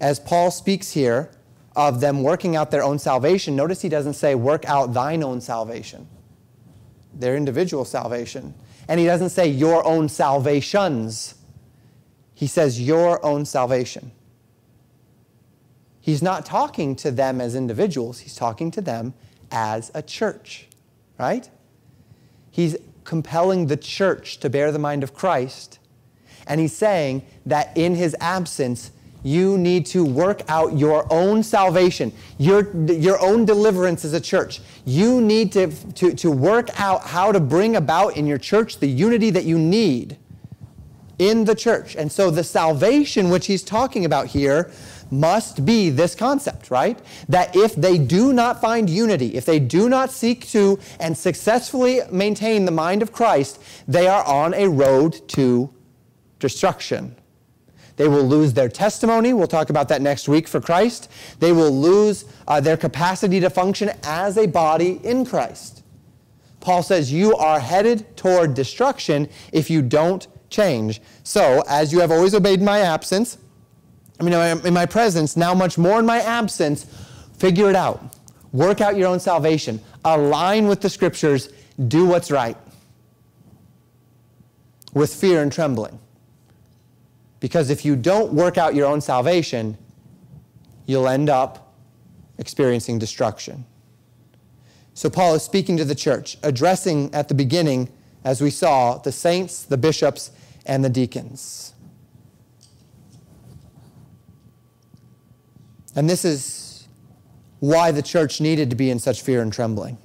As 0.00 0.20
Paul 0.20 0.50
speaks 0.50 0.92
here 0.92 1.30
of 1.74 2.00
them 2.00 2.22
working 2.22 2.54
out 2.54 2.70
their 2.70 2.82
own 2.82 2.98
salvation, 2.98 3.56
notice 3.56 3.80
he 3.80 3.88
doesn't 3.88 4.14
say, 4.14 4.34
work 4.34 4.66
out 4.66 4.92
thine 4.92 5.22
own 5.22 5.40
salvation, 5.40 6.06
their 7.14 7.36
individual 7.36 7.86
salvation. 7.86 8.52
And 8.88 9.00
he 9.00 9.06
doesn't 9.06 9.30
say, 9.30 9.48
your 9.48 9.86
own 9.86 10.10
salvations. 10.10 11.36
He 12.34 12.46
says, 12.46 12.80
your 12.80 13.24
own 13.24 13.46
salvation. 13.46 14.10
He's 16.02 16.20
not 16.20 16.44
talking 16.44 16.96
to 16.96 17.12
them 17.12 17.40
as 17.40 17.54
individuals, 17.54 18.18
he's 18.18 18.34
talking 18.34 18.72
to 18.72 18.80
them 18.80 19.14
as 19.52 19.92
a 19.94 20.02
church, 20.02 20.66
right? 21.18 21.48
He's 22.50 22.76
compelling 23.04 23.68
the 23.68 23.76
church 23.76 24.38
to 24.40 24.50
bear 24.50 24.72
the 24.72 24.80
mind 24.80 25.04
of 25.04 25.14
Christ, 25.14 25.78
and 26.46 26.60
he's 26.60 26.76
saying 26.76 27.24
that 27.46 27.76
in 27.76 27.94
his 27.94 28.16
absence, 28.20 28.90
you 29.22 29.56
need 29.56 29.86
to 29.86 30.04
work 30.04 30.42
out 30.48 30.76
your 30.76 31.06
own 31.12 31.44
salvation, 31.44 32.12
your, 32.38 32.74
your 32.90 33.20
own 33.20 33.44
deliverance 33.44 34.04
as 34.04 34.12
a 34.12 34.20
church. 34.20 34.60
You 34.84 35.20
need 35.20 35.52
to, 35.52 35.68
to, 35.92 36.14
to 36.16 36.30
work 36.32 36.68
out 36.80 37.04
how 37.04 37.30
to 37.30 37.38
bring 37.38 37.76
about 37.76 38.16
in 38.16 38.26
your 38.26 38.38
church 38.38 38.78
the 38.78 38.88
unity 38.88 39.30
that 39.30 39.44
you 39.44 39.56
need 39.56 40.16
in 41.20 41.44
the 41.44 41.54
church. 41.54 41.94
And 41.94 42.10
so 42.10 42.32
the 42.32 42.42
salvation 42.42 43.30
which 43.30 43.46
he's 43.46 43.62
talking 43.62 44.04
about 44.04 44.26
here 44.26 44.72
must 45.12 45.64
be 45.64 45.90
this 45.90 46.14
concept, 46.14 46.70
right? 46.70 46.98
That 47.28 47.54
if 47.54 47.74
they 47.74 47.98
do 47.98 48.32
not 48.32 48.60
find 48.60 48.88
unity, 48.88 49.34
if 49.34 49.44
they 49.44 49.60
do 49.60 49.88
not 49.88 50.10
seek 50.10 50.48
to 50.48 50.78
and 50.98 51.16
successfully 51.16 52.00
maintain 52.10 52.64
the 52.64 52.72
mind 52.72 53.02
of 53.02 53.12
Christ, 53.12 53.62
they 53.86 54.08
are 54.08 54.24
on 54.24 54.54
a 54.54 54.68
road 54.68 55.28
to 55.28 55.72
destruction. 56.38 57.14
They 57.96 58.08
will 58.08 58.24
lose 58.24 58.54
their 58.54 58.70
testimony. 58.70 59.32
We'll 59.34 59.46
talk 59.46 59.70
about 59.70 59.88
that 59.88 60.00
next 60.00 60.28
week 60.28 60.48
for 60.48 60.60
Christ. 60.60 61.10
They 61.38 61.52
will 61.52 61.70
lose 61.70 62.24
uh, 62.48 62.60
their 62.60 62.76
capacity 62.76 63.38
to 63.40 63.50
function 63.50 63.90
as 64.02 64.38
a 64.38 64.46
body 64.46 64.98
in 65.04 65.26
Christ. 65.26 65.84
Paul 66.60 66.82
says, 66.82 67.12
You 67.12 67.36
are 67.36 67.60
headed 67.60 68.16
toward 68.16 68.54
destruction 68.54 69.28
if 69.52 69.68
you 69.68 69.82
don't 69.82 70.26
change. 70.48 71.02
So, 71.22 71.62
as 71.68 71.92
you 71.92 72.00
have 72.00 72.10
always 72.10 72.34
obeyed 72.34 72.62
my 72.62 72.80
absence, 72.80 73.36
I 74.20 74.24
mean, 74.24 74.34
in 74.66 74.74
my 74.74 74.86
presence, 74.86 75.36
now 75.36 75.54
much 75.54 75.78
more 75.78 75.98
in 75.98 76.06
my 76.06 76.20
absence, 76.20 76.86
figure 77.38 77.68
it 77.68 77.76
out. 77.76 78.16
Work 78.52 78.80
out 78.80 78.96
your 78.96 79.08
own 79.08 79.18
salvation. 79.18 79.80
Align 80.04 80.68
with 80.68 80.80
the 80.80 80.90
scriptures. 80.90 81.48
Do 81.88 82.06
what's 82.06 82.30
right 82.30 82.56
with 84.94 85.14
fear 85.14 85.42
and 85.42 85.52
trembling. 85.52 85.98
Because 87.40 87.70
if 87.70 87.84
you 87.84 87.96
don't 87.96 88.32
work 88.32 88.58
out 88.58 88.74
your 88.74 88.86
own 88.86 89.00
salvation, 89.00 89.76
you'll 90.86 91.08
end 91.08 91.28
up 91.28 91.74
experiencing 92.38 92.98
destruction. 92.98 93.64
So, 94.94 95.08
Paul 95.08 95.34
is 95.34 95.42
speaking 95.42 95.76
to 95.78 95.84
the 95.84 95.94
church, 95.94 96.36
addressing 96.42 97.12
at 97.14 97.28
the 97.28 97.34
beginning, 97.34 97.88
as 98.24 98.42
we 98.42 98.50
saw, 98.50 98.98
the 98.98 99.10
saints, 99.10 99.62
the 99.64 99.78
bishops, 99.78 100.30
and 100.66 100.84
the 100.84 100.90
deacons. 100.90 101.71
And 105.94 106.08
this 106.08 106.24
is 106.24 106.88
why 107.60 107.90
the 107.90 108.02
church 108.02 108.40
needed 108.40 108.70
to 108.70 108.76
be 108.76 108.90
in 108.90 108.98
such 108.98 109.22
fear 109.22 109.42
and 109.42 109.52
trembling. 109.52 109.98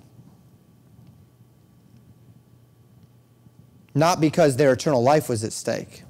not 3.98 4.22
because 4.22 4.56
their 4.56 4.72
eternal 4.72 5.02
life 5.02 5.28
was 5.28 5.44
at 5.44 5.52
stake, 5.52 6.04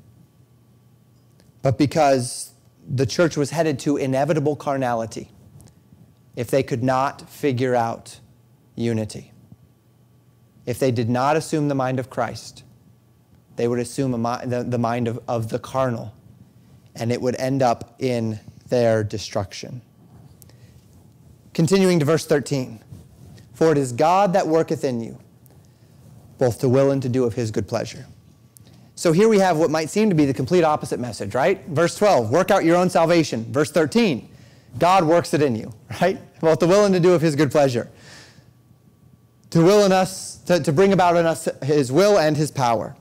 but 1.62 1.78
because 1.78 2.52
the 2.88 3.06
church 3.06 3.38
was 3.38 3.50
headed 3.50 3.80
to 3.80 3.98
inevitable 3.98 4.56
carnality 4.56 5.32
if 6.36 6.52
they 6.52 6.62
could 6.62 6.84
not 6.84 7.28
figure 7.30 7.74
out 7.76 8.20
unity. 8.76 9.32
If 10.66 10.80
they 10.80 10.92
did 10.92 11.10
not 11.10 11.38
assume 11.38 11.70
the 11.70 11.76
mind 11.76 12.00
of 12.00 12.10
Christ, 12.10 12.64
they 13.56 13.68
would 13.68 13.80
assume 13.80 14.12
the, 14.12 14.66
the 14.68 14.78
mind 14.78 15.08
of, 15.08 15.20
of 15.28 15.50
the 15.50 15.58
carnal, 15.58 16.14
and 16.94 17.12
it 17.12 17.22
would 17.22 17.36
end 17.38 17.62
up 17.62 17.96
in 18.00 18.40
their 18.70 19.04
destruction. 19.04 19.82
Continuing 21.54 22.00
to 22.00 22.06
verse 22.06 22.26
13 22.26 22.80
For 23.54 23.72
it 23.72 23.78
is 23.78 23.92
God 23.92 24.34
that 24.34 24.48
worketh 24.48 24.84
in 24.84 25.02
you, 25.02 25.18
both 26.38 26.60
to 26.60 26.70
will 26.70 26.92
and 26.92 27.02
to 27.02 27.10
do 27.10 27.24
of 27.24 27.34
his 27.34 27.52
good 27.52 27.68
pleasure. 27.68 28.06
So 28.98 29.12
here 29.12 29.28
we 29.30 29.38
have 29.38 29.58
what 29.58 29.70
might 29.70 29.92
seem 29.92 30.10
to 30.10 30.16
be 30.16 30.26
the 30.26 30.34
complete 30.34 30.64
opposite 30.64 31.00
message, 31.00 31.36
right? 31.36 31.64
Verse 31.68 31.96
12, 31.96 32.32
work 32.32 32.50
out 32.50 32.66
your 32.66 32.76
own 32.76 32.90
salvation. 32.90 33.46
Verse 33.54 33.70
13, 33.70 34.28
God 34.80 35.04
works 35.04 35.36
it 35.36 35.42
in 35.42 35.56
you, 35.56 35.72
right? 36.02 36.20
Both 36.42 36.60
the 36.60 36.68
will 36.68 36.86
and 36.86 36.94
to 36.96 37.00
do 37.00 37.14
of 37.14 37.22
his 37.22 37.36
good 37.36 37.52
pleasure. 37.52 37.90
To 39.52 39.64
will 39.64 39.86
in 39.86 39.92
us, 39.92 40.38
to, 40.46 40.60
to 40.60 40.72
bring 40.72 40.94
about 40.94 41.16
in 41.16 41.26
us 41.26 41.48
his 41.64 41.92
will 41.92 42.18
and 42.18 42.36
his 42.36 42.50
power. 42.50 42.96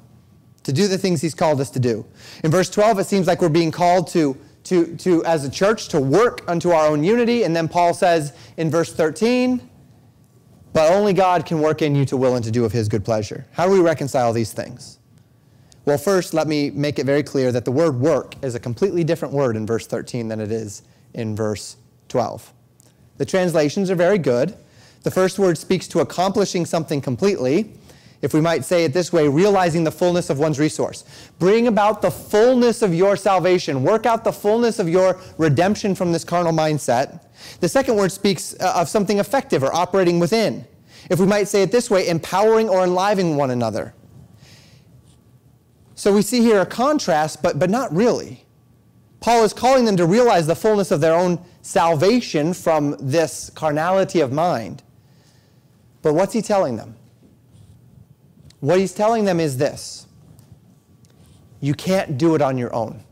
To 0.65 0.73
do 0.73 0.87
the 0.87 0.99
things 0.99 1.23
he's 1.23 1.35
called 1.35 1.61
us 1.61 1.71
to 1.71 1.79
do. 1.79 2.05
In 2.45 2.51
verse 2.51 2.69
12, 2.69 2.99
it 2.99 3.05
seems 3.05 3.27
like 3.27 3.41
we're 3.41 3.49
being 3.49 3.71
called 3.71 4.09
to, 4.09 4.37
to, 4.67 4.97
to 4.97 5.25
as 5.25 5.45
a 5.45 5.51
church, 5.51 5.89
to 5.89 6.01
work 6.01 6.43
unto 6.49 6.71
our 6.71 6.89
own 6.89 7.03
unity. 7.03 7.45
And 7.45 7.55
then 7.55 7.69
Paul 7.69 7.95
says 7.95 8.33
in 8.57 8.71
verse 8.71 8.93
13, 8.93 9.69
but 10.73 10.93
only 10.93 11.13
God 11.13 11.47
can 11.47 11.61
work 11.61 11.81
in 11.81 11.95
you 11.95 12.05
to 12.07 12.17
will 12.17 12.35
and 12.35 12.45
to 12.45 12.51
do 12.51 12.65
of 12.65 12.73
his 12.73 12.89
good 12.89 13.05
pleasure. 13.05 13.47
How 13.53 13.67
do 13.67 13.73
we 13.73 13.81
reconcile 13.81 14.33
these 14.33 14.53
things? 14.53 14.99
Well, 15.87 15.99
first, 15.99 16.35
let 16.35 16.49
me 16.49 16.71
make 16.71 16.99
it 16.99 17.07
very 17.07 17.23
clear 17.23 17.53
that 17.53 17.65
the 17.65 17.71
word 17.71 18.01
work 18.01 18.35
is 18.45 18.55
a 18.55 18.61
completely 18.61 19.05
different 19.05 19.33
word 19.33 19.57
in 19.57 19.65
verse 19.65 19.87
13 19.87 20.29
than 20.29 20.41
it 20.41 20.51
is 20.51 20.83
in 21.15 21.37
verse 21.37 21.77
12. 22.09 22.53
The 23.19 23.25
translations 23.25 23.91
are 23.91 23.95
very 23.95 24.19
good. 24.19 24.57
The 25.05 25.11
first 25.11 25.39
word 25.39 25.57
speaks 25.57 25.87
to 25.89 26.01
accomplishing 26.01 26.67
something 26.67 27.01
completely. 27.01 27.73
If 28.27 28.35
we 28.35 28.41
might 28.41 28.65
say 28.65 28.83
it 28.83 28.93
this 28.93 29.13
way, 29.13 29.29
realizing 29.29 29.85
the 29.85 29.93
fullness 29.93 30.31
of 30.31 30.41
one's 30.41 30.59
resource. 30.59 31.05
Bring 31.39 31.69
about 31.69 32.03
the 32.03 32.11
fullness 32.11 32.83
of 32.83 32.93
your 32.93 33.17
salvation. 33.17 33.85
Work 33.85 34.05
out 34.05 34.25
the 34.25 34.33
fullness 34.33 34.81
of 34.81 34.89
your 34.89 35.21
redemption 35.39 35.95
from 35.95 36.11
this 36.11 36.25
carnal 36.25 36.53
mindset. 36.53 37.21
The 37.61 37.69
second 37.69 37.95
word 37.95 38.11
speaks 38.11 38.53
uh, 38.59 38.73
of 38.75 38.89
something 38.89 39.21
effective 39.21 39.63
or 39.63 39.73
operating 39.73 40.19
within. 40.19 40.67
If 41.09 41.21
we 41.21 41.27
might 41.27 41.47
say 41.47 41.63
it 41.63 41.71
this 41.71 41.89
way, 41.89 42.09
empowering 42.09 42.69
or 42.69 42.83
enlivening 42.83 43.37
one 43.37 43.53
another. 43.53 43.95
So 45.95 46.13
we 46.13 46.23
see 46.23 46.41
here 46.41 46.61
a 46.61 46.67
contrast, 46.67 47.45
but, 47.45 47.61
but 47.61 47.71
not 47.71 47.95
really. 47.95 48.45
Paul 49.21 49.45
is 49.45 49.53
calling 49.53 49.85
them 49.85 49.97
to 49.99 50.05
realize 50.05 50.49
the 50.49 50.57
fullness 50.57 50.91
of 50.91 51.01
their 51.01 51.15
own 51.15 51.39
salvation 51.63 52.55
from 52.55 52.97
this 52.99 53.51
carnality 53.51 54.19
of 54.19 54.33
mind. 54.33 54.83
But 56.03 56.15
what's 56.15 56.33
he 56.33 56.43
telling 56.43 56.77
them? 56.77 56.97
What 58.67 58.81
he's 58.81 58.93
telling 58.93 59.27
them 59.27 59.39
is 59.39 59.59
this 59.59 60.09
you 61.61 61.73
can't 61.73 62.19
do 62.19 62.35
it 62.35 62.43
on 62.43 62.59
your 62.59 62.75
own. 62.75 63.05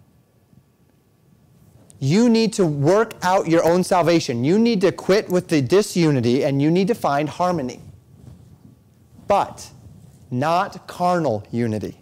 You 2.00 2.28
need 2.28 2.52
to 2.54 2.66
work 2.66 3.14
out 3.22 3.46
your 3.46 3.64
own 3.64 3.84
salvation. 3.84 4.42
You 4.42 4.58
need 4.58 4.80
to 4.80 4.90
quit 4.90 5.28
with 5.28 5.46
the 5.46 5.62
disunity 5.62 6.44
and 6.44 6.60
you 6.60 6.72
need 6.72 6.88
to 6.88 6.94
find 6.96 7.28
harmony. 7.28 7.80
But 9.28 9.70
not 10.28 10.88
carnal 10.88 11.46
unity. 11.52 12.00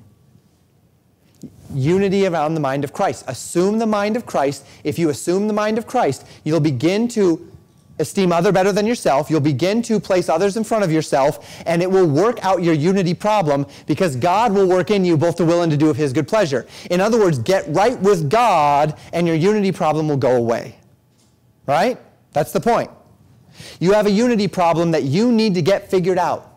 Unity 1.74 2.26
around 2.26 2.54
the 2.54 2.60
mind 2.60 2.84
of 2.84 2.94
Christ. 2.94 3.22
Assume 3.28 3.78
the 3.78 3.86
mind 3.86 4.16
of 4.16 4.24
Christ. 4.24 4.66
If 4.82 4.98
you 4.98 5.10
assume 5.10 5.46
the 5.46 5.52
mind 5.52 5.76
of 5.76 5.86
Christ, 5.86 6.26
you'll 6.42 6.60
begin 6.60 7.06
to 7.08 7.51
esteem 7.98 8.32
other 8.32 8.52
better 8.52 8.72
than 8.72 8.86
yourself. 8.86 9.30
You'll 9.30 9.40
begin 9.40 9.82
to 9.82 10.00
place 10.00 10.28
others 10.28 10.56
in 10.56 10.64
front 10.64 10.84
of 10.84 10.92
yourself, 10.92 11.62
and 11.66 11.82
it 11.82 11.90
will 11.90 12.06
work 12.06 12.44
out 12.44 12.62
your 12.62 12.74
unity 12.74 13.14
problem 13.14 13.66
because 13.86 14.16
God 14.16 14.52
will 14.52 14.68
work 14.68 14.90
in 14.90 15.04
you 15.04 15.16
both 15.16 15.36
the 15.36 15.44
will 15.44 15.62
and 15.62 15.70
to 15.70 15.76
do 15.76 15.90
of 15.90 15.96
His 15.96 16.12
good 16.12 16.28
pleasure. 16.28 16.66
In 16.90 17.00
other 17.00 17.18
words, 17.18 17.38
get 17.38 17.64
right 17.68 17.98
with 18.00 18.30
God, 18.30 18.98
and 19.12 19.26
your 19.26 19.36
unity 19.36 19.72
problem 19.72 20.08
will 20.08 20.16
go 20.16 20.36
away. 20.36 20.76
Right? 21.66 21.98
That's 22.32 22.52
the 22.52 22.60
point. 22.60 22.90
You 23.78 23.92
have 23.92 24.06
a 24.06 24.10
unity 24.10 24.48
problem 24.48 24.90
that 24.92 25.04
you 25.04 25.30
need 25.30 25.54
to 25.54 25.62
get 25.62 25.90
figured 25.90 26.18
out. 26.18 26.48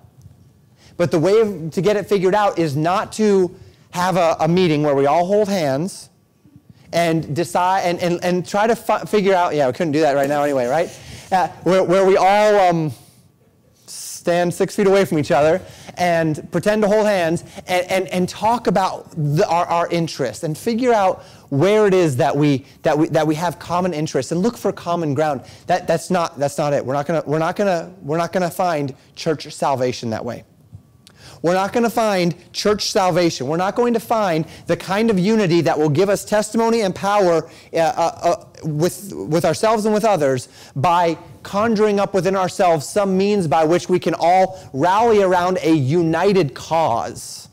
But 0.97 1.11
the 1.11 1.19
way 1.19 1.69
to 1.69 1.81
get 1.81 1.97
it 1.97 2.07
figured 2.07 2.33
out 2.33 2.57
is 2.57 2.75
not 2.75 3.11
to 3.13 3.53
have 3.91 4.17
a, 4.17 4.37
a 4.39 4.47
meeting 4.47 4.83
where 4.83 4.95
we 4.95 5.05
all 5.05 5.25
hold 5.25 5.49
hands 5.49 6.09
and 6.93 7.35
decide 7.35 7.81
and, 7.81 7.99
and, 7.99 8.23
and 8.23 8.47
try 8.47 8.67
to 8.67 8.75
figure 8.75 9.33
out, 9.33 9.53
yeah, 9.53 9.67
we 9.67 9.73
couldn't 9.73 9.91
do 9.91 9.99
that 10.01 10.13
right 10.13 10.29
now 10.29 10.43
anyway, 10.43 10.65
right? 10.65 10.89
Uh, 11.31 11.47
where, 11.63 11.83
where 11.83 12.05
we 12.05 12.17
all 12.17 12.59
um, 12.59 12.91
stand 14.25 14.53
six 14.53 14.75
feet 14.75 14.87
away 14.87 15.05
from 15.05 15.19
each 15.19 15.29
other 15.29 15.61
and 15.97 16.51
pretend 16.51 16.81
to 16.81 16.87
hold 16.87 17.05
hands 17.05 17.43
and, 17.67 17.85
and, 17.91 18.07
and 18.07 18.27
talk 18.27 18.65
about 18.65 19.11
the, 19.11 19.47
our, 19.47 19.65
our 19.67 19.87
interests 19.89 20.43
and 20.43 20.57
figure 20.57 20.91
out 20.91 21.21
where 21.49 21.85
it 21.85 21.93
is 21.93 22.17
that 22.17 22.35
we, 22.35 22.65
that 22.81 22.97
we, 22.97 23.07
that 23.09 23.27
we 23.27 23.35
have 23.35 23.59
common 23.59 23.93
interests 23.93 24.31
and 24.31 24.41
look 24.41 24.57
for 24.57 24.71
common 24.71 25.13
ground. 25.13 25.41
That, 25.67 25.87
that's, 25.87 26.09
not, 26.09 26.39
that's 26.39 26.57
not 26.57 26.73
it. 26.73 26.83
We're 26.83 26.95
not 26.95 27.05
going 27.05 27.21
we're 27.27 27.37
not 27.37 27.55
gonna, 27.55 27.93
we're 28.01 28.17
not 28.17 28.33
gonna 28.33 28.49
find 28.49 28.95
church 29.15 29.51
salvation 29.53 30.09
that 30.09 30.25
way. 30.25 30.43
We're 31.45 31.53
not 31.53 31.73
going 31.73 31.83
to 31.83 31.91
find 31.91 32.33
church 32.53 32.89
salvation. 32.89 33.45
We're 33.45 33.57
not 33.57 33.75
going 33.75 33.93
to 33.93 33.99
find 33.99 34.47
the 34.65 34.75
kind 34.75 35.11
of 35.11 35.19
unity 35.19 35.61
that 35.61 35.77
will 35.77 35.89
give 35.91 36.09
us 36.09 36.25
testimony 36.25 36.81
and 36.81 36.95
power 36.95 37.47
uh, 37.71 37.77
uh, 37.77 38.19
uh, 38.23 38.45
with, 38.63 39.13
with 39.13 39.45
ourselves 39.45 39.85
and 39.85 39.93
with 39.93 40.05
others 40.05 40.49
by 40.75 41.19
conjuring 41.43 41.99
up 41.99 42.15
within 42.15 42.35
ourselves 42.35 42.89
some 42.89 43.15
means 43.15 43.47
by 43.47 43.63
which 43.63 43.87
we 43.89 43.99
can 43.99 44.15
all 44.17 44.59
rally 44.73 45.21
around 45.21 45.59
a 45.61 45.71
united 45.71 46.55
cause. 46.55 47.47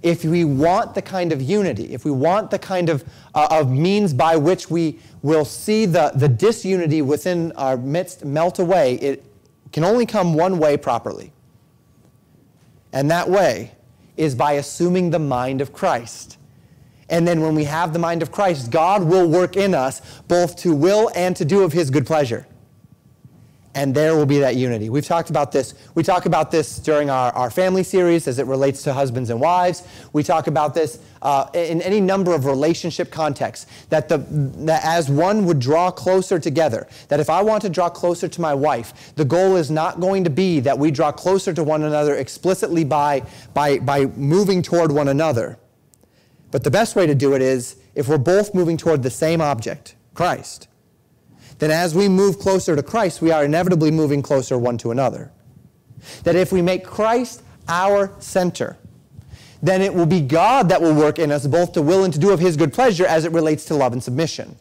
If 0.00 0.24
we 0.24 0.46
want 0.46 0.94
the 0.94 1.02
kind 1.02 1.32
of 1.32 1.42
unity, 1.42 1.92
if 1.92 2.06
we 2.06 2.12
want 2.12 2.50
the 2.50 2.58
kind 2.58 2.88
of, 2.88 3.04
uh, 3.34 3.48
of 3.50 3.70
means 3.70 4.14
by 4.14 4.36
which 4.36 4.70
we 4.70 5.00
will 5.20 5.44
see 5.44 5.84
the, 5.84 6.12
the 6.14 6.30
disunity 6.30 7.02
within 7.02 7.52
our 7.52 7.76
midst 7.76 8.24
melt 8.24 8.58
away, 8.58 8.94
it 8.94 9.22
can 9.70 9.84
only 9.84 10.06
come 10.06 10.32
one 10.32 10.58
way 10.58 10.78
properly 10.78 11.30
and 12.96 13.10
that 13.10 13.28
way 13.28 13.72
is 14.16 14.34
by 14.34 14.52
assuming 14.52 15.10
the 15.10 15.18
mind 15.18 15.60
of 15.60 15.70
Christ. 15.70 16.38
And 17.10 17.28
then 17.28 17.42
when 17.42 17.54
we 17.54 17.64
have 17.64 17.92
the 17.92 17.98
mind 17.98 18.22
of 18.22 18.32
Christ, 18.32 18.70
God 18.70 19.02
will 19.02 19.28
work 19.28 19.54
in 19.54 19.74
us 19.74 20.00
both 20.28 20.56
to 20.60 20.74
will 20.74 21.10
and 21.14 21.36
to 21.36 21.44
do 21.44 21.62
of 21.62 21.74
his 21.74 21.90
good 21.90 22.06
pleasure 22.06 22.46
and 23.76 23.94
there 23.94 24.16
will 24.16 24.24
be 24.24 24.38
that 24.38 24.56
unity. 24.56 24.88
We've 24.88 25.04
talked 25.04 25.28
about 25.28 25.52
this. 25.52 25.74
We 25.94 26.02
talk 26.02 26.24
about 26.24 26.50
this 26.50 26.78
during 26.78 27.10
our, 27.10 27.30
our 27.32 27.50
family 27.50 27.82
series 27.82 28.26
as 28.26 28.38
it 28.38 28.46
relates 28.46 28.82
to 28.84 28.94
husbands 28.94 29.28
and 29.28 29.38
wives. 29.38 29.86
We 30.14 30.22
talk 30.22 30.46
about 30.46 30.72
this 30.72 30.98
uh, 31.20 31.50
in 31.52 31.82
any 31.82 32.00
number 32.00 32.34
of 32.34 32.46
relationship 32.46 33.10
contexts. 33.10 33.66
That, 33.90 34.08
the, 34.08 34.18
that 34.64 34.82
as 34.82 35.10
one 35.10 35.44
would 35.44 35.58
draw 35.58 35.90
closer 35.90 36.38
together, 36.38 36.88
that 37.08 37.20
if 37.20 37.28
I 37.28 37.42
want 37.42 37.60
to 37.62 37.68
draw 37.68 37.90
closer 37.90 38.28
to 38.28 38.40
my 38.40 38.54
wife, 38.54 39.14
the 39.14 39.26
goal 39.26 39.56
is 39.56 39.70
not 39.70 40.00
going 40.00 40.24
to 40.24 40.30
be 40.30 40.58
that 40.60 40.78
we 40.78 40.90
draw 40.90 41.12
closer 41.12 41.52
to 41.52 41.62
one 41.62 41.82
another 41.82 42.16
explicitly 42.16 42.82
by, 42.82 43.24
by, 43.52 43.78
by 43.78 44.06
moving 44.06 44.62
toward 44.62 44.90
one 44.90 45.08
another. 45.08 45.58
But 46.50 46.64
the 46.64 46.70
best 46.70 46.96
way 46.96 47.06
to 47.06 47.14
do 47.14 47.34
it 47.34 47.42
is 47.42 47.76
if 47.94 48.08
we're 48.08 48.16
both 48.16 48.54
moving 48.54 48.78
toward 48.78 49.02
the 49.02 49.10
same 49.10 49.42
object, 49.42 49.96
Christ 50.14 50.66
then 51.58 51.70
as 51.70 51.94
we 51.94 52.08
move 52.08 52.38
closer 52.38 52.76
to 52.76 52.82
Christ, 52.82 53.22
we 53.22 53.30
are 53.30 53.44
inevitably 53.44 53.90
moving 53.90 54.22
closer 54.22 54.58
one 54.58 54.78
to 54.78 54.90
another. 54.90 55.32
That 56.24 56.36
if 56.36 56.52
we 56.52 56.62
make 56.62 56.84
Christ 56.84 57.42
our 57.68 58.12
center, 58.18 58.76
then 59.62 59.80
it 59.80 59.92
will 59.92 60.06
be 60.06 60.20
God 60.20 60.68
that 60.68 60.80
will 60.80 60.94
work 60.94 61.18
in 61.18 61.32
us 61.32 61.46
both 61.46 61.72
to 61.72 61.82
will 61.82 62.04
and 62.04 62.12
to 62.12 62.20
do 62.20 62.30
of 62.30 62.40
His 62.40 62.56
good 62.56 62.72
pleasure 62.72 63.06
as 63.06 63.24
it 63.24 63.32
relates 63.32 63.64
to 63.66 63.74
love 63.74 63.92
and 63.92 64.02
submission. 64.02 64.56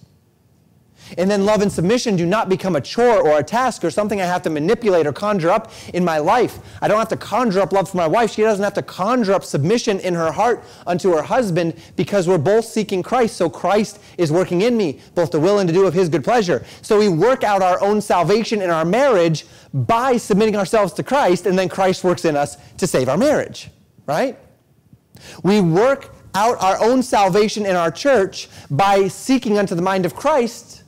And 1.17 1.29
then 1.29 1.45
love 1.45 1.61
and 1.61 1.71
submission 1.71 2.15
do 2.15 2.25
not 2.25 2.49
become 2.49 2.75
a 2.75 2.81
chore 2.81 3.21
or 3.21 3.39
a 3.39 3.43
task 3.43 3.83
or 3.83 3.91
something 3.91 4.21
I 4.21 4.25
have 4.25 4.41
to 4.43 4.49
manipulate 4.49 5.05
or 5.05 5.13
conjure 5.13 5.51
up 5.51 5.71
in 5.93 6.03
my 6.03 6.17
life. 6.17 6.59
I 6.81 6.87
don't 6.87 6.97
have 6.97 7.09
to 7.09 7.17
conjure 7.17 7.61
up 7.61 7.71
love 7.71 7.89
for 7.89 7.97
my 7.97 8.07
wife. 8.07 8.31
She 8.31 8.41
doesn't 8.41 8.63
have 8.63 8.73
to 8.73 8.81
conjure 8.81 9.33
up 9.33 9.43
submission 9.43 9.99
in 9.99 10.13
her 10.13 10.31
heart 10.31 10.63
unto 10.87 11.11
her 11.11 11.21
husband 11.21 11.75
because 11.95 12.27
we're 12.27 12.37
both 12.37 12.65
seeking 12.65 13.03
Christ. 13.03 13.37
So 13.37 13.49
Christ 13.49 13.99
is 14.17 14.31
working 14.31 14.61
in 14.61 14.75
me, 14.77 14.99
both 15.13 15.31
to 15.31 15.39
will 15.39 15.59
and 15.59 15.67
to 15.67 15.73
do 15.73 15.85
of 15.85 15.93
his 15.93 16.09
good 16.09 16.23
pleasure. 16.23 16.65
So 16.81 16.97
we 16.97 17.09
work 17.09 17.43
out 17.43 17.61
our 17.61 17.81
own 17.81 18.01
salvation 18.01 18.61
in 18.61 18.69
our 18.69 18.85
marriage 18.85 19.45
by 19.73 20.17
submitting 20.17 20.55
ourselves 20.55 20.93
to 20.93 21.03
Christ, 21.03 21.45
and 21.45 21.59
then 21.59 21.69
Christ 21.69 22.03
works 22.03 22.25
in 22.25 22.35
us 22.35 22.57
to 22.77 22.87
save 22.87 23.09
our 23.09 23.17
marriage, 23.17 23.69
right? 24.05 24.39
We 25.43 25.61
work 25.61 26.15
out 26.33 26.61
our 26.61 26.81
own 26.81 27.03
salvation 27.03 27.65
in 27.65 27.75
our 27.75 27.91
church 27.91 28.49
by 28.69 29.07
seeking 29.07 29.57
unto 29.57 29.75
the 29.75 29.81
mind 29.81 30.05
of 30.05 30.15
Christ 30.15 30.83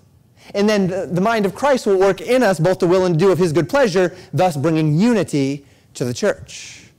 and 0.54 0.68
then 0.68 0.88
the, 0.88 1.08
the 1.08 1.22
mind 1.22 1.46
of 1.46 1.56
Christ 1.56 1.86
will 1.86 2.00
work 2.00 2.22
in 2.22 2.44
us 2.44 2.60
both 2.60 2.80
to 2.80 2.88
will 2.88 3.06
and 3.06 3.18
do 3.18 3.32
of 3.32 3.38
his 3.38 3.54
good 3.54 3.70
pleasure, 3.70 4.16
thus 4.34 4.58
bringing 4.58 4.98
unity 4.98 5.66
to 5.94 6.06
the 6.06 6.14
church. 6.14 6.90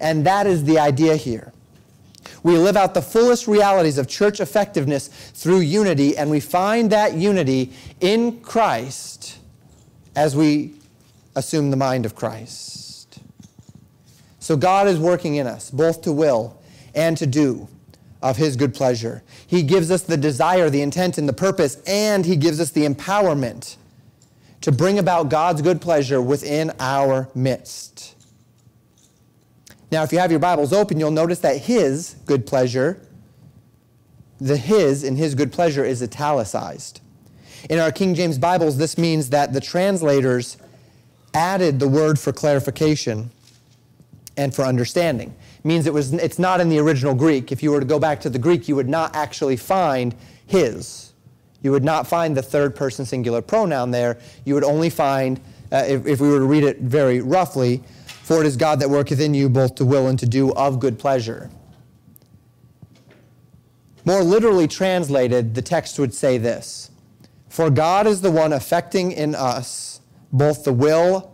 And 0.00 0.26
that 0.26 0.46
is 0.46 0.64
the 0.64 0.78
idea 0.78 1.16
here. 1.16 1.52
We 2.42 2.56
live 2.58 2.76
out 2.76 2.94
the 2.94 3.02
fullest 3.02 3.48
realities 3.48 3.98
of 3.98 4.08
church 4.08 4.40
effectiveness 4.40 5.08
through 5.08 5.60
unity, 5.60 6.16
and 6.16 6.30
we 6.30 6.40
find 6.40 6.90
that 6.92 7.14
unity 7.14 7.72
in 8.00 8.40
Christ 8.40 9.38
as 10.14 10.36
we 10.36 10.74
assume 11.34 11.70
the 11.70 11.76
mind 11.76 12.06
of 12.06 12.14
Christ. 12.14 13.18
So 14.38 14.56
God 14.56 14.86
is 14.86 14.98
working 14.98 15.36
in 15.36 15.46
us, 15.46 15.70
both 15.70 16.02
to 16.02 16.12
will 16.12 16.62
and 16.94 17.16
to 17.18 17.26
do 17.26 17.68
of 18.26 18.36
His 18.36 18.56
good 18.56 18.74
pleasure. 18.74 19.22
He 19.46 19.62
gives 19.62 19.90
us 19.90 20.02
the 20.02 20.16
desire, 20.16 20.68
the 20.68 20.82
intent, 20.82 21.16
and 21.16 21.28
the 21.28 21.32
purpose, 21.32 21.80
and 21.86 22.26
He 22.26 22.34
gives 22.34 22.60
us 22.60 22.70
the 22.70 22.84
empowerment 22.84 23.76
to 24.62 24.72
bring 24.72 24.98
about 24.98 25.28
God's 25.28 25.62
good 25.62 25.80
pleasure 25.80 26.20
within 26.20 26.72
our 26.80 27.28
midst. 27.36 28.16
Now, 29.92 30.02
if 30.02 30.12
you 30.12 30.18
have 30.18 30.32
your 30.32 30.40
Bibles 30.40 30.72
open, 30.72 30.98
you'll 30.98 31.12
notice 31.12 31.38
that 31.38 31.56
His 31.58 32.16
good 32.26 32.46
pleasure, 32.46 33.00
the 34.40 34.56
His 34.56 35.04
in 35.04 35.14
His 35.14 35.36
good 35.36 35.52
pleasure 35.52 35.84
is 35.84 36.02
italicized. 36.02 37.00
In 37.70 37.78
our 37.78 37.92
King 37.92 38.16
James 38.16 38.38
Bibles, 38.38 38.76
this 38.76 38.98
means 38.98 39.30
that 39.30 39.52
the 39.52 39.60
translators 39.60 40.56
added 41.32 41.78
the 41.78 41.88
word 41.88 42.18
for 42.18 42.32
clarification 42.32 43.30
and 44.36 44.52
for 44.52 44.62
understanding. 44.62 45.32
Means 45.66 45.86
it 45.86 45.92
was, 45.92 46.12
it's 46.12 46.38
not 46.38 46.60
in 46.60 46.68
the 46.68 46.78
original 46.78 47.14
Greek. 47.14 47.50
If 47.50 47.62
you 47.62 47.72
were 47.72 47.80
to 47.80 47.86
go 47.86 47.98
back 47.98 48.20
to 48.20 48.30
the 48.30 48.38
Greek, 48.38 48.68
you 48.68 48.76
would 48.76 48.88
not 48.88 49.16
actually 49.16 49.56
find 49.56 50.14
His. 50.46 51.12
You 51.60 51.72
would 51.72 51.82
not 51.82 52.06
find 52.06 52.36
the 52.36 52.42
third 52.42 52.76
person 52.76 53.04
singular 53.04 53.42
pronoun 53.42 53.90
there. 53.90 54.18
You 54.44 54.54
would 54.54 54.62
only 54.62 54.90
find, 54.90 55.40
uh, 55.72 55.84
if, 55.88 56.06
if 56.06 56.20
we 56.20 56.28
were 56.28 56.38
to 56.38 56.44
read 56.44 56.62
it 56.62 56.78
very 56.78 57.20
roughly, 57.20 57.82
for 58.22 58.40
it 58.40 58.46
is 58.46 58.56
God 58.56 58.78
that 58.78 58.90
worketh 58.90 59.20
in 59.20 59.34
you 59.34 59.48
both 59.48 59.74
to 59.76 59.84
will 59.84 60.06
and 60.06 60.18
to 60.20 60.26
do 60.26 60.52
of 60.52 60.78
good 60.78 61.00
pleasure. 61.00 61.50
More 64.04 64.22
literally 64.22 64.68
translated, 64.68 65.56
the 65.56 65.62
text 65.62 65.98
would 65.98 66.14
say 66.14 66.38
this 66.38 66.92
For 67.48 67.70
God 67.70 68.06
is 68.06 68.20
the 68.20 68.30
one 68.30 68.52
affecting 68.52 69.10
in 69.10 69.34
us 69.34 70.00
both 70.32 70.62
the 70.62 70.72
will 70.72 71.32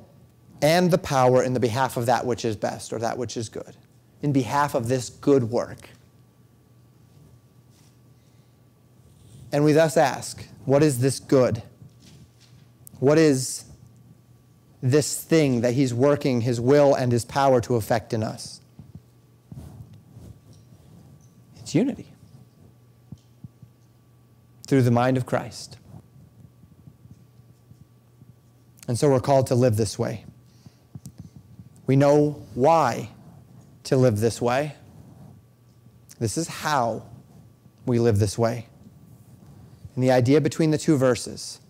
and 0.62 0.90
the 0.90 0.98
power 0.98 1.42
in 1.42 1.52
the 1.52 1.60
behalf 1.60 1.98
of 1.98 2.06
that 2.06 2.24
which 2.24 2.46
is 2.46 2.56
best 2.56 2.92
or 2.92 2.98
that 3.00 3.18
which 3.18 3.36
is 3.36 3.50
good, 3.50 3.76
in 4.22 4.32
behalf 4.32 4.74
of 4.74 4.88
this 4.88 5.10
good 5.10 5.50
work. 5.50 5.90
And 9.50 9.64
we 9.64 9.72
thus 9.72 9.96
ask, 9.96 10.46
what 10.64 10.82
is 10.82 11.00
this 11.00 11.18
good? 11.18 11.62
What 13.00 13.18
is 13.18 13.64
this 14.80 15.22
thing 15.22 15.60
that 15.60 15.74
He's 15.74 15.92
working 15.92 16.40
His 16.40 16.60
will 16.60 16.94
and 16.94 17.12
His 17.12 17.24
power 17.24 17.60
to 17.62 17.74
effect 17.74 18.14
in 18.14 18.22
us? 18.22 18.60
It's 21.58 21.74
unity 21.74 22.06
through 24.66 24.82
the 24.82 24.90
mind 24.90 25.16
of 25.16 25.26
Christ. 25.26 25.76
And 28.88 28.98
so 28.98 29.10
we're 29.10 29.20
called 29.20 29.48
to 29.48 29.54
live 29.54 29.76
this 29.76 29.98
way. 29.98 30.24
We 31.86 31.96
know 31.96 32.42
why 32.54 33.10
to 33.84 33.96
live 33.96 34.20
this 34.20 34.40
way. 34.40 34.74
This 36.18 36.36
is 36.36 36.48
how 36.48 37.04
we 37.86 37.98
live 37.98 38.18
this 38.18 38.38
way. 38.38 38.66
And 39.94 40.04
the 40.04 40.10
idea 40.10 40.40
between 40.40 40.70
the 40.70 40.78
two 40.78 40.96
verses 40.96 41.60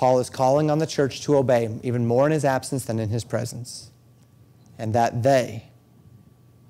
Paul 0.00 0.18
is 0.18 0.30
calling 0.30 0.70
on 0.70 0.78
the 0.78 0.86
church 0.86 1.20
to 1.24 1.36
obey 1.36 1.68
even 1.82 2.06
more 2.06 2.24
in 2.24 2.32
his 2.32 2.42
absence 2.42 2.86
than 2.86 2.98
in 2.98 3.10
his 3.10 3.22
presence, 3.22 3.90
and 4.78 4.94
that 4.94 5.22
they 5.22 5.64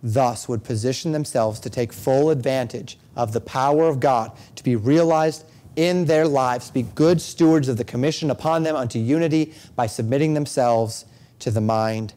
thus 0.03 0.49
would 0.49 0.65
position 0.65 1.13
themselves 1.13 1.61
to 1.61 1.71
take 1.71 1.93
full 1.93 2.31
advantage 2.31 2.99
of 3.15 3.33
the 3.33 3.41
power 3.41 3.85
of 3.89 4.01
God 4.01 4.33
to 4.57 4.65
be 4.65 4.75
realized 4.75 5.45
in 5.77 6.07
their 6.07 6.27
lives, 6.27 6.73
be 6.73 6.83
good 6.83 7.21
stewards 7.21 7.69
of 7.69 7.77
the 7.77 7.85
commission 7.85 8.33
upon 8.33 8.65
them 8.65 8.75
unto 8.75 8.99
unity 8.99 9.55
by 9.77 9.87
submitting 9.87 10.35
themselves 10.35 11.05
to 11.39 11.53
the 11.53 11.61
mind 11.61 12.15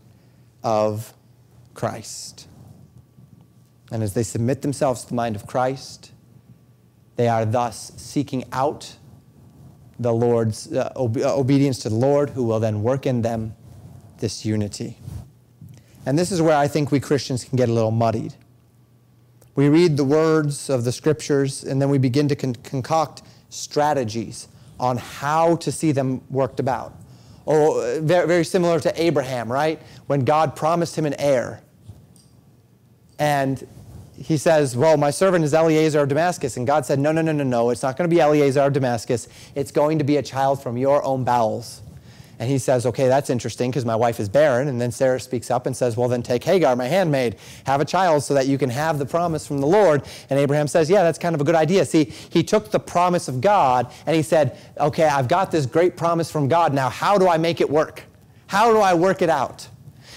of 0.63 1.13
Christ. 1.73 2.47
And 3.91 4.01
as 4.01 4.13
they 4.13 4.23
submit 4.23 4.61
themselves 4.61 5.03
to 5.03 5.09
the 5.09 5.15
mind 5.15 5.35
of 5.35 5.45
Christ, 5.45 6.11
they 7.15 7.27
are 7.27 7.45
thus 7.45 7.91
seeking 7.95 8.43
out 8.51 8.95
the 9.99 10.11
Lord's 10.11 10.71
uh, 10.71 10.91
uh, 10.95 11.37
obedience 11.37 11.79
to 11.79 11.89
the 11.89 11.95
Lord, 11.95 12.31
who 12.31 12.43
will 12.43 12.59
then 12.59 12.81
work 12.81 13.05
in 13.05 13.21
them 13.21 13.55
this 14.17 14.45
unity. 14.45 14.97
And 16.05 16.17
this 16.17 16.31
is 16.31 16.41
where 16.41 16.57
I 16.57 16.67
think 16.67 16.91
we 16.91 16.99
Christians 16.99 17.45
can 17.45 17.55
get 17.55 17.69
a 17.69 17.73
little 17.73 17.91
muddied. 17.91 18.33
We 19.55 19.69
read 19.69 19.97
the 19.97 20.03
words 20.03 20.69
of 20.69 20.83
the 20.83 20.91
scriptures 20.91 21.63
and 21.63 21.81
then 21.81 21.89
we 21.89 21.99
begin 21.99 22.27
to 22.29 22.35
con- 22.35 22.55
concoct 22.55 23.21
strategies 23.49 24.47
on 24.79 24.97
how 24.97 25.57
to 25.57 25.71
see 25.71 25.91
them 25.91 26.21
worked 26.29 26.59
about. 26.59 26.95
Oh, 27.45 27.79
uh, 27.79 28.01
very, 28.01 28.27
very 28.27 28.45
similar 28.45 28.79
to 28.79 29.01
Abraham, 29.01 29.51
right? 29.51 29.81
When 30.07 30.25
God 30.25 30.55
promised 30.55 30.97
him 30.97 31.05
an 31.05 31.13
heir. 31.15 31.61
And 33.19 33.65
he 34.17 34.37
says, 34.37 34.75
Well, 34.75 34.97
my 34.97 35.11
servant 35.11 35.43
is 35.43 35.53
Eleazar 35.53 36.01
of 36.01 36.09
Damascus. 36.09 36.57
And 36.57 36.65
God 36.65 36.85
said, 36.85 36.99
No, 36.99 37.11
no, 37.11 37.21
no, 37.21 37.31
no, 37.31 37.43
no. 37.43 37.69
It's 37.69 37.83
not 37.83 37.97
going 37.97 38.09
to 38.09 38.13
be 38.13 38.21
Eleazar 38.21 38.61
of 38.61 38.73
Damascus. 38.73 39.27
It's 39.55 39.71
going 39.71 39.99
to 39.99 40.03
be 40.03 40.17
a 40.17 40.23
child 40.23 40.63
from 40.63 40.77
your 40.77 41.03
own 41.03 41.23
bowels. 41.23 41.82
And 42.43 42.51
he 42.51 42.57
says, 42.57 42.85
Okay, 42.85 43.07
that's 43.07 43.29
interesting 43.29 43.71
because 43.71 43.85
my 43.85 43.95
wife 43.95 44.19
is 44.19 44.27
barren. 44.27 44.67
And 44.67 44.81
then 44.81 44.91
Sarah 44.91 45.17
speaks 45.17 45.49
up 45.49 45.65
and 45.65 45.77
says, 45.77 45.95
Well, 45.95 46.09
then 46.09 46.21
take 46.21 46.43
Hagar, 46.43 46.75
my 46.75 46.87
handmaid, 46.87 47.37
have 47.65 47.79
a 47.79 47.85
child 47.85 48.21
so 48.21 48.33
that 48.33 48.47
you 48.47 48.57
can 48.57 48.69
have 48.69 48.99
the 48.99 49.05
promise 49.05 49.47
from 49.47 49.59
the 49.59 49.65
Lord. 49.65 50.03
And 50.29 50.37
Abraham 50.37 50.67
says, 50.67 50.89
Yeah, 50.89 51.03
that's 51.03 51.17
kind 51.17 51.35
of 51.35 51.39
a 51.39 51.45
good 51.45 51.55
idea. 51.55 51.85
See, 51.85 52.03
he 52.03 52.43
took 52.43 52.69
the 52.69 52.81
promise 52.81 53.29
of 53.29 53.39
God 53.39 53.93
and 54.05 54.13
he 54.13 54.21
said, 54.21 54.57
Okay, 54.77 55.05
I've 55.05 55.29
got 55.29 55.51
this 55.51 55.65
great 55.65 55.95
promise 55.95 56.29
from 56.29 56.49
God. 56.49 56.73
Now, 56.73 56.89
how 56.89 57.17
do 57.17 57.29
I 57.29 57.37
make 57.37 57.61
it 57.61 57.69
work? 57.69 58.03
How 58.47 58.73
do 58.73 58.79
I 58.79 58.93
work 58.93 59.21
it 59.21 59.29
out? 59.29 59.65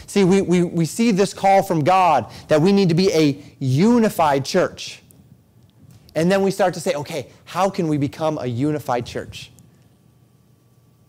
See, 0.08 0.24
we, 0.24 0.42
we, 0.42 0.64
we 0.64 0.84
see 0.84 1.12
this 1.12 1.32
call 1.32 1.62
from 1.62 1.84
God 1.84 2.28
that 2.48 2.60
we 2.60 2.72
need 2.72 2.88
to 2.88 2.96
be 2.96 3.12
a 3.12 3.40
unified 3.60 4.44
church. 4.44 5.00
And 6.16 6.28
then 6.28 6.42
we 6.42 6.50
start 6.50 6.74
to 6.74 6.80
say, 6.80 6.94
okay, 6.94 7.28
how 7.44 7.70
can 7.70 7.86
we 7.86 7.98
become 7.98 8.36
a 8.38 8.46
unified 8.46 9.06
church? 9.06 9.52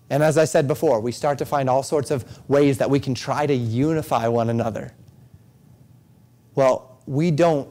And 0.10 0.24
as 0.24 0.38
I 0.38 0.46
said 0.46 0.68
before, 0.68 1.00
we 1.00 1.12
start 1.12 1.38
to 1.40 1.46
find 1.46 1.70
all 1.70 1.84
sorts 1.84 2.12
of 2.12 2.26
ways 2.50 2.78
that 2.78 2.90
we 2.90 3.00
can 3.00 3.14
try 3.14 3.46
to 3.46 3.54
unify 3.54 4.28
one 4.28 4.50
another. 4.50 4.94
Well, 6.56 7.02
we 7.06 7.32
don't 7.32 7.70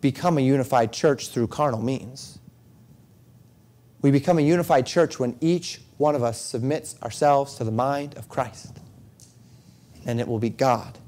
become 0.00 0.38
a 0.38 0.40
unified 0.40 0.92
church 0.92 1.28
through 1.28 1.48
carnal 1.48 1.82
means. 1.82 2.38
We 4.02 4.10
become 4.10 4.38
a 4.38 4.42
unified 4.42 4.86
church 4.86 5.18
when 5.18 5.36
each 5.40 5.80
one 5.98 6.14
of 6.14 6.22
us 6.22 6.40
submits 6.40 6.94
ourselves 7.02 7.54
to 7.56 7.64
the 7.64 7.70
mind 7.70 8.16
of 8.16 8.28
Christ 8.28 8.78
and 10.06 10.20
it 10.20 10.28
will 10.28 10.38
be 10.38 10.50
God 10.50 10.98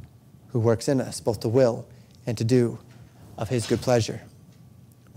who 0.49 0.59
works 0.59 0.89
in 0.89 1.01
us 1.01 1.21
both 1.21 1.41
to 1.41 1.49
will 1.49 1.87
and 2.27 2.37
to 2.37 2.45
do 2.45 2.79
of 3.39 3.49
his 3.49 3.67
good 3.67 3.81
pleasure. 3.81 4.21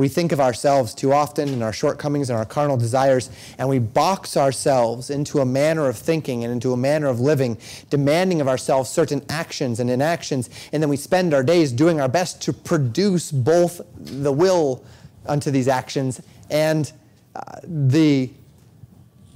We 0.01 0.07
think 0.07 0.31
of 0.31 0.39
ourselves 0.39 0.95
too 0.95 1.13
often 1.13 1.49
in 1.49 1.61
our 1.61 1.71
shortcomings 1.71 2.31
and 2.31 2.39
our 2.39 2.43
carnal 2.43 2.75
desires, 2.75 3.29
and 3.59 3.69
we 3.69 3.77
box 3.77 4.35
ourselves 4.35 5.11
into 5.11 5.41
a 5.41 5.45
manner 5.45 5.87
of 5.87 5.95
thinking 5.95 6.43
and 6.43 6.51
into 6.51 6.73
a 6.73 6.77
manner 6.77 7.05
of 7.05 7.19
living, 7.19 7.59
demanding 7.91 8.41
of 8.41 8.47
ourselves 8.47 8.89
certain 8.89 9.23
actions 9.29 9.79
and 9.79 9.91
inactions, 9.91 10.49
and 10.73 10.81
then 10.81 10.89
we 10.89 10.97
spend 10.97 11.35
our 11.35 11.43
days 11.43 11.71
doing 11.71 12.01
our 12.01 12.07
best 12.07 12.41
to 12.41 12.51
produce 12.51 13.31
both 13.31 13.79
the 13.95 14.31
will 14.31 14.83
unto 15.27 15.51
these 15.51 15.67
actions 15.67 16.19
and 16.49 16.93
uh, 17.35 17.59
the 17.63 18.27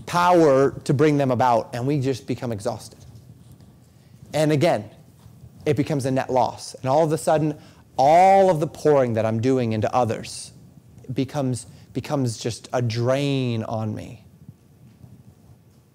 power 0.07 0.71
to 0.83 0.95
bring 0.95 1.19
them 1.19 1.29
about, 1.29 1.69
and 1.75 1.85
we 1.85 1.99
just 1.99 2.25
become 2.25 2.51
exhausted. 2.51 2.97
And 4.33 4.51
again, 4.51 4.89
it 5.67 5.77
becomes 5.77 6.07
a 6.07 6.11
net 6.11 6.31
loss. 6.31 6.73
And 6.73 6.89
all 6.89 7.03
of 7.03 7.11
a 7.11 7.19
sudden, 7.19 7.55
all 7.97 8.49
of 8.49 8.59
the 8.59 8.67
pouring 8.67 9.13
that 9.13 9.27
I'm 9.27 9.39
doing 9.39 9.73
into 9.73 9.93
others 9.93 10.53
becomes, 11.13 11.67
becomes 11.93 12.37
just 12.37 12.69
a 12.73 12.81
drain 12.81 13.63
on 13.63 13.93
me. 13.93 14.25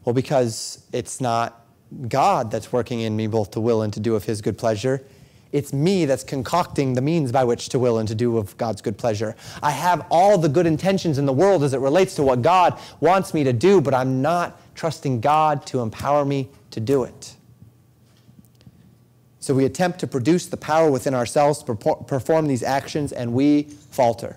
Well, 0.05 0.15
because 0.15 0.87
it's 0.93 1.21
not 1.21 1.65
God 2.09 2.51
that's 2.51 2.73
working 2.73 3.01
in 3.01 3.17
me 3.17 3.27
both 3.27 3.51
to 3.53 3.61
will 3.61 3.83
and 3.83 3.93
to 3.93 4.01
do 4.01 4.15
of 4.15 4.25
His 4.25 4.41
good 4.41 4.57
pleasure. 4.57 5.05
It's 5.53 5.73
me 5.73 6.05
that's 6.05 6.23
concocting 6.23 6.95
the 6.95 7.01
means 7.03 7.33
by 7.33 7.43
which 7.43 7.69
to 7.71 7.79
will 7.79 7.99
and 7.99 8.09
to 8.09 8.15
do 8.15 8.39
of 8.39 8.57
God's 8.57 8.81
good 8.81 8.97
pleasure. 8.97 9.35
I 9.63 9.73
have 9.73 10.07
all 10.11 10.39
the 10.39 10.49
good 10.49 10.67
intentions 10.67 11.19
in 11.19 11.27
the 11.27 11.33
world 11.33 11.65
as 11.65 11.75
it 11.75 11.81
relates 11.81 12.15
to 12.17 12.23
what 12.23 12.43
God 12.43 12.79
wants 13.01 13.35
me 13.35 13.43
to 13.45 13.53
do, 13.53 13.81
but 13.81 13.93
I'm 13.93 14.23
not 14.23 14.61
trusting 14.77 15.21
God 15.21 15.67
to 15.67 15.81
empower 15.81 16.25
me 16.25 16.49
to 16.71 16.81
do 16.81 17.03
it. 17.03 17.35
So 19.41 19.55
we 19.55 19.65
attempt 19.65 19.99
to 20.01 20.07
produce 20.07 20.47
the 20.47 20.57
power 20.57 20.91
within 20.91 21.15
ourselves 21.15 21.63
to 21.65 21.75
perform 21.75 22.47
these 22.47 22.63
actions, 22.63 23.11
and 23.11 23.33
we 23.33 23.65
falter. 23.91 24.37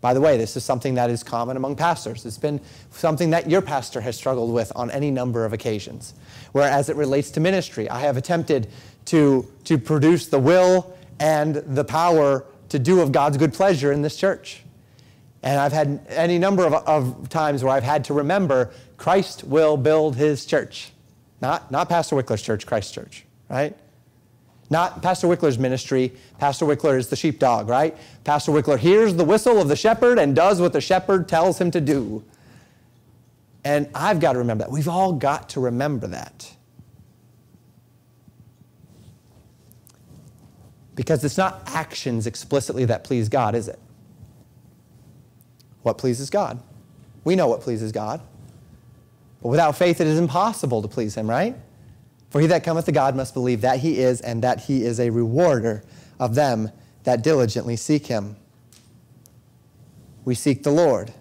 By 0.00 0.14
the 0.14 0.20
way, 0.20 0.36
this 0.36 0.56
is 0.56 0.64
something 0.64 0.94
that 0.94 1.10
is 1.10 1.22
common 1.22 1.56
among 1.56 1.76
pastors. 1.76 2.24
It's 2.26 2.38
been 2.38 2.60
something 2.90 3.30
that 3.30 3.50
your 3.50 3.62
pastor 3.62 4.00
has 4.02 4.16
struggled 4.16 4.52
with 4.52 4.70
on 4.76 4.90
any 4.90 5.10
number 5.10 5.44
of 5.44 5.52
occasions. 5.52 6.14
Whereas 6.52 6.88
it 6.88 6.96
relates 6.96 7.30
to 7.32 7.40
ministry, 7.40 7.88
I 7.88 8.00
have 8.00 8.16
attempted 8.16 8.68
to, 9.06 9.46
to 9.64 9.78
produce 9.78 10.26
the 10.28 10.38
will 10.38 10.96
and 11.18 11.56
the 11.56 11.84
power 11.84 12.44
to 12.68 12.78
do 12.78 13.00
of 13.00 13.12
God's 13.12 13.36
good 13.36 13.54
pleasure 13.54 13.92
in 13.92 14.02
this 14.02 14.16
church. 14.16 14.62
And 15.42 15.60
I've 15.60 15.72
had 15.72 16.04
any 16.08 16.38
number 16.38 16.66
of, 16.66 16.74
of 16.74 17.28
times 17.28 17.62
where 17.62 17.72
I've 17.72 17.84
had 17.84 18.04
to 18.06 18.14
remember 18.14 18.72
Christ 18.96 19.44
will 19.44 19.76
build 19.76 20.16
his 20.16 20.44
church. 20.44 20.90
Not, 21.40 21.70
not 21.70 21.88
Pastor 21.88 22.16
Wickler's 22.16 22.42
church, 22.42 22.66
Christ's 22.66 22.92
church, 22.92 23.24
right? 23.48 23.76
Not 24.68 25.02
Pastor 25.02 25.28
Wickler's 25.28 25.58
ministry. 25.58 26.12
Pastor 26.38 26.66
Wickler 26.66 26.98
is 26.98 27.08
the 27.08 27.16
sheepdog, 27.16 27.68
right? 27.68 27.96
Pastor 28.24 28.52
Wickler 28.52 28.78
hears 28.78 29.14
the 29.14 29.24
whistle 29.24 29.60
of 29.60 29.68
the 29.68 29.76
shepherd 29.76 30.18
and 30.18 30.34
does 30.34 30.60
what 30.60 30.72
the 30.72 30.80
shepherd 30.80 31.28
tells 31.28 31.60
him 31.60 31.70
to 31.70 31.80
do. 31.80 32.24
And 33.64 33.88
I've 33.94 34.20
got 34.20 34.32
to 34.32 34.38
remember 34.38 34.64
that. 34.64 34.70
We've 34.70 34.88
all 34.88 35.12
got 35.12 35.48
to 35.50 35.60
remember 35.60 36.06
that. 36.08 36.52
Because 40.94 41.22
it's 41.24 41.36
not 41.36 41.62
actions 41.66 42.26
explicitly 42.26 42.84
that 42.86 43.04
please 43.04 43.28
God, 43.28 43.54
is 43.54 43.68
it? 43.68 43.78
What 45.82 45.98
pleases 45.98 46.30
God? 46.30 46.60
We 47.22 47.36
know 47.36 47.48
what 47.48 47.60
pleases 47.60 47.92
God. 47.92 48.20
But 49.42 49.48
without 49.50 49.76
faith, 49.76 50.00
it 50.00 50.06
is 50.06 50.18
impossible 50.18 50.82
to 50.82 50.88
please 50.88 51.14
Him, 51.14 51.28
right? 51.28 51.54
For 52.36 52.40
he 52.42 52.48
that 52.48 52.64
cometh 52.64 52.84
to 52.84 52.92
God 52.92 53.16
must 53.16 53.32
believe 53.32 53.62
that 53.62 53.78
he 53.78 53.98
is, 53.98 54.20
and 54.20 54.44
that 54.44 54.64
he 54.64 54.84
is 54.84 55.00
a 55.00 55.08
rewarder 55.08 55.82
of 56.20 56.34
them 56.34 56.70
that 57.04 57.22
diligently 57.22 57.76
seek 57.76 58.08
him. 58.08 58.36
We 60.26 60.34
seek 60.34 60.62
the 60.62 60.70
Lord 60.70 61.14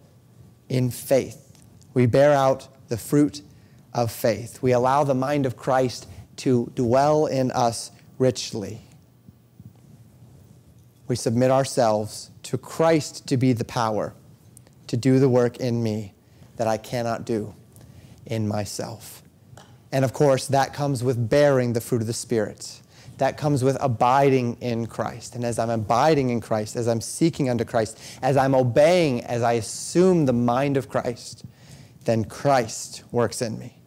in 0.67 0.91
faith. 0.91 1.57
We 1.93 2.05
bear 2.05 2.33
out 2.33 2.67
the 2.89 2.97
fruit 2.97 3.43
of 3.93 4.11
faith. 4.11 4.61
We 4.61 4.73
allow 4.73 5.05
the 5.05 5.13
mind 5.15 5.45
of 5.45 5.55
Christ 5.55 6.05
to 6.35 6.69
dwell 6.75 7.27
in 7.27 7.49
us 7.51 7.91
richly. 8.17 8.81
We 11.07 11.15
submit 11.15 11.49
ourselves 11.49 12.29
to 12.43 12.57
Christ 12.57 13.25
to 13.29 13.37
be 13.37 13.53
the 13.53 13.63
power 13.63 14.13
to 14.87 14.97
do 14.97 15.19
the 15.19 15.29
work 15.29 15.61
in 15.61 15.81
me 15.81 16.13
that 16.57 16.67
I 16.67 16.75
cannot 16.75 17.25
do 17.25 17.55
in 18.25 18.49
myself. 18.49 19.21
And 19.95 20.03
of 20.03 20.11
course, 20.11 20.47
that 20.47 20.73
comes 20.73 21.05
with 21.05 21.29
bearing 21.29 21.71
the 21.71 21.79
fruit 21.79 22.01
of 22.01 22.07
the 22.07 22.11
Spirit. 22.11 22.81
That 23.17 23.37
comes 23.37 23.63
with 23.63 23.77
abiding 23.79 24.57
in 24.59 24.87
Christ. 24.87 25.35
And 25.35 25.45
as 25.45 25.57
I'm 25.57 25.69
abiding 25.69 26.31
in 26.31 26.41
Christ, 26.41 26.75
as 26.75 26.89
I'm 26.89 26.99
seeking 26.99 27.49
unto 27.49 27.63
Christ, 27.63 27.97
as 28.21 28.35
I'm 28.35 28.53
obeying, 28.53 29.23
as 29.23 29.41
I 29.41 29.53
assume 29.53 30.25
the 30.25 30.33
mind 30.33 30.75
of 30.75 30.89
Christ, 30.89 31.45
then 32.03 32.25
Christ 32.25 33.05
works 33.13 33.41
in 33.41 33.57
me 33.57 33.77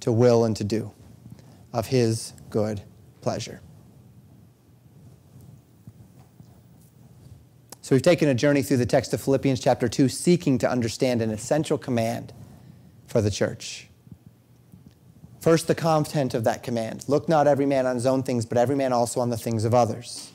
to 0.00 0.10
will 0.10 0.46
and 0.46 0.56
to 0.56 0.64
do 0.64 0.92
of 1.74 1.88
his 1.88 2.32
good 2.48 2.80
pleasure. 3.20 3.60
So 7.82 7.94
we've 7.94 8.00
taken 8.00 8.30
a 8.30 8.34
journey 8.34 8.62
through 8.62 8.78
the 8.78 8.86
text 8.86 9.12
of 9.12 9.20
Philippians 9.20 9.60
chapter 9.60 9.88
2, 9.88 10.08
seeking 10.08 10.56
to 10.56 10.70
understand 10.70 11.20
an 11.20 11.30
essential 11.30 11.76
command 11.76 12.32
for 13.06 13.20
the 13.20 13.30
church. 13.30 13.89
First, 15.40 15.66
the 15.66 15.74
content 15.74 16.34
of 16.34 16.44
that 16.44 16.62
command 16.62 17.08
Look 17.08 17.28
not 17.28 17.46
every 17.46 17.66
man 17.66 17.86
on 17.86 17.94
his 17.94 18.06
own 18.06 18.22
things, 18.22 18.44
but 18.46 18.58
every 18.58 18.76
man 18.76 18.92
also 18.92 19.20
on 19.20 19.30
the 19.30 19.36
things 19.36 19.64
of 19.64 19.74
others. 19.74 20.30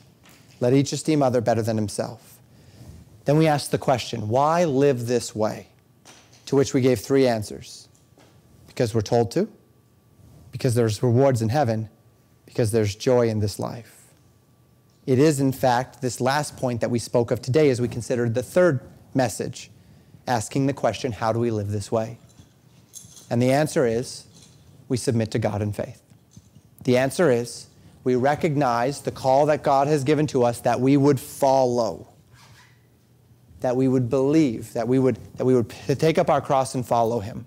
Let 0.60 0.72
each 0.72 0.92
esteem 0.92 1.22
other 1.22 1.40
better 1.40 1.62
than 1.62 1.76
himself. 1.76 2.38
Then 3.24 3.36
we 3.36 3.46
ask 3.46 3.70
the 3.70 3.78
question 3.78 4.28
why 4.28 4.64
live 4.64 5.06
this 5.06 5.34
way? 5.34 5.68
To 6.46 6.56
which 6.56 6.74
we 6.74 6.80
gave 6.80 7.00
three 7.00 7.26
answers 7.26 7.88
because 8.66 8.94
we're 8.94 9.00
told 9.00 9.30
to, 9.32 9.48
because 10.52 10.74
there's 10.74 11.02
rewards 11.02 11.42
in 11.42 11.48
heaven, 11.48 11.88
because 12.44 12.72
there's 12.72 12.94
joy 12.94 13.28
in 13.28 13.40
this 13.40 13.58
life. 13.58 13.96
It 15.06 15.18
is, 15.18 15.40
in 15.40 15.52
fact, 15.52 16.02
this 16.02 16.20
last 16.20 16.56
point 16.56 16.80
that 16.82 16.90
we 16.90 16.98
spoke 16.98 17.30
of 17.30 17.40
today 17.40 17.70
as 17.70 17.80
we 17.80 17.88
considered 17.88 18.34
the 18.34 18.42
third 18.42 18.80
message, 19.14 19.70
asking 20.26 20.66
the 20.66 20.72
question 20.72 21.12
how 21.12 21.32
do 21.32 21.38
we 21.38 21.50
live 21.50 21.70
this 21.70 21.90
way? 21.90 22.18
And 23.30 23.40
the 23.40 23.50
answer 23.50 23.86
is 23.86 24.26
we 24.88 24.96
submit 24.96 25.30
to 25.32 25.38
God 25.38 25.62
in 25.62 25.72
faith? 25.72 26.02
The 26.84 26.96
answer 26.96 27.30
is 27.30 27.66
we 28.04 28.14
recognize 28.14 29.00
the 29.00 29.10
call 29.10 29.46
that 29.46 29.62
God 29.62 29.88
has 29.88 30.04
given 30.04 30.26
to 30.28 30.44
us 30.44 30.60
that 30.60 30.80
we 30.80 30.96
would 30.96 31.18
follow, 31.18 32.08
that 33.60 33.74
we 33.74 33.88
would 33.88 34.08
believe, 34.08 34.72
that 34.74 34.86
we 34.86 34.98
would, 34.98 35.18
that 35.36 35.44
we 35.44 35.54
would 35.54 35.70
take 35.70 36.18
up 36.18 36.30
our 36.30 36.40
cross 36.40 36.74
and 36.74 36.86
follow 36.86 37.20
Him. 37.20 37.46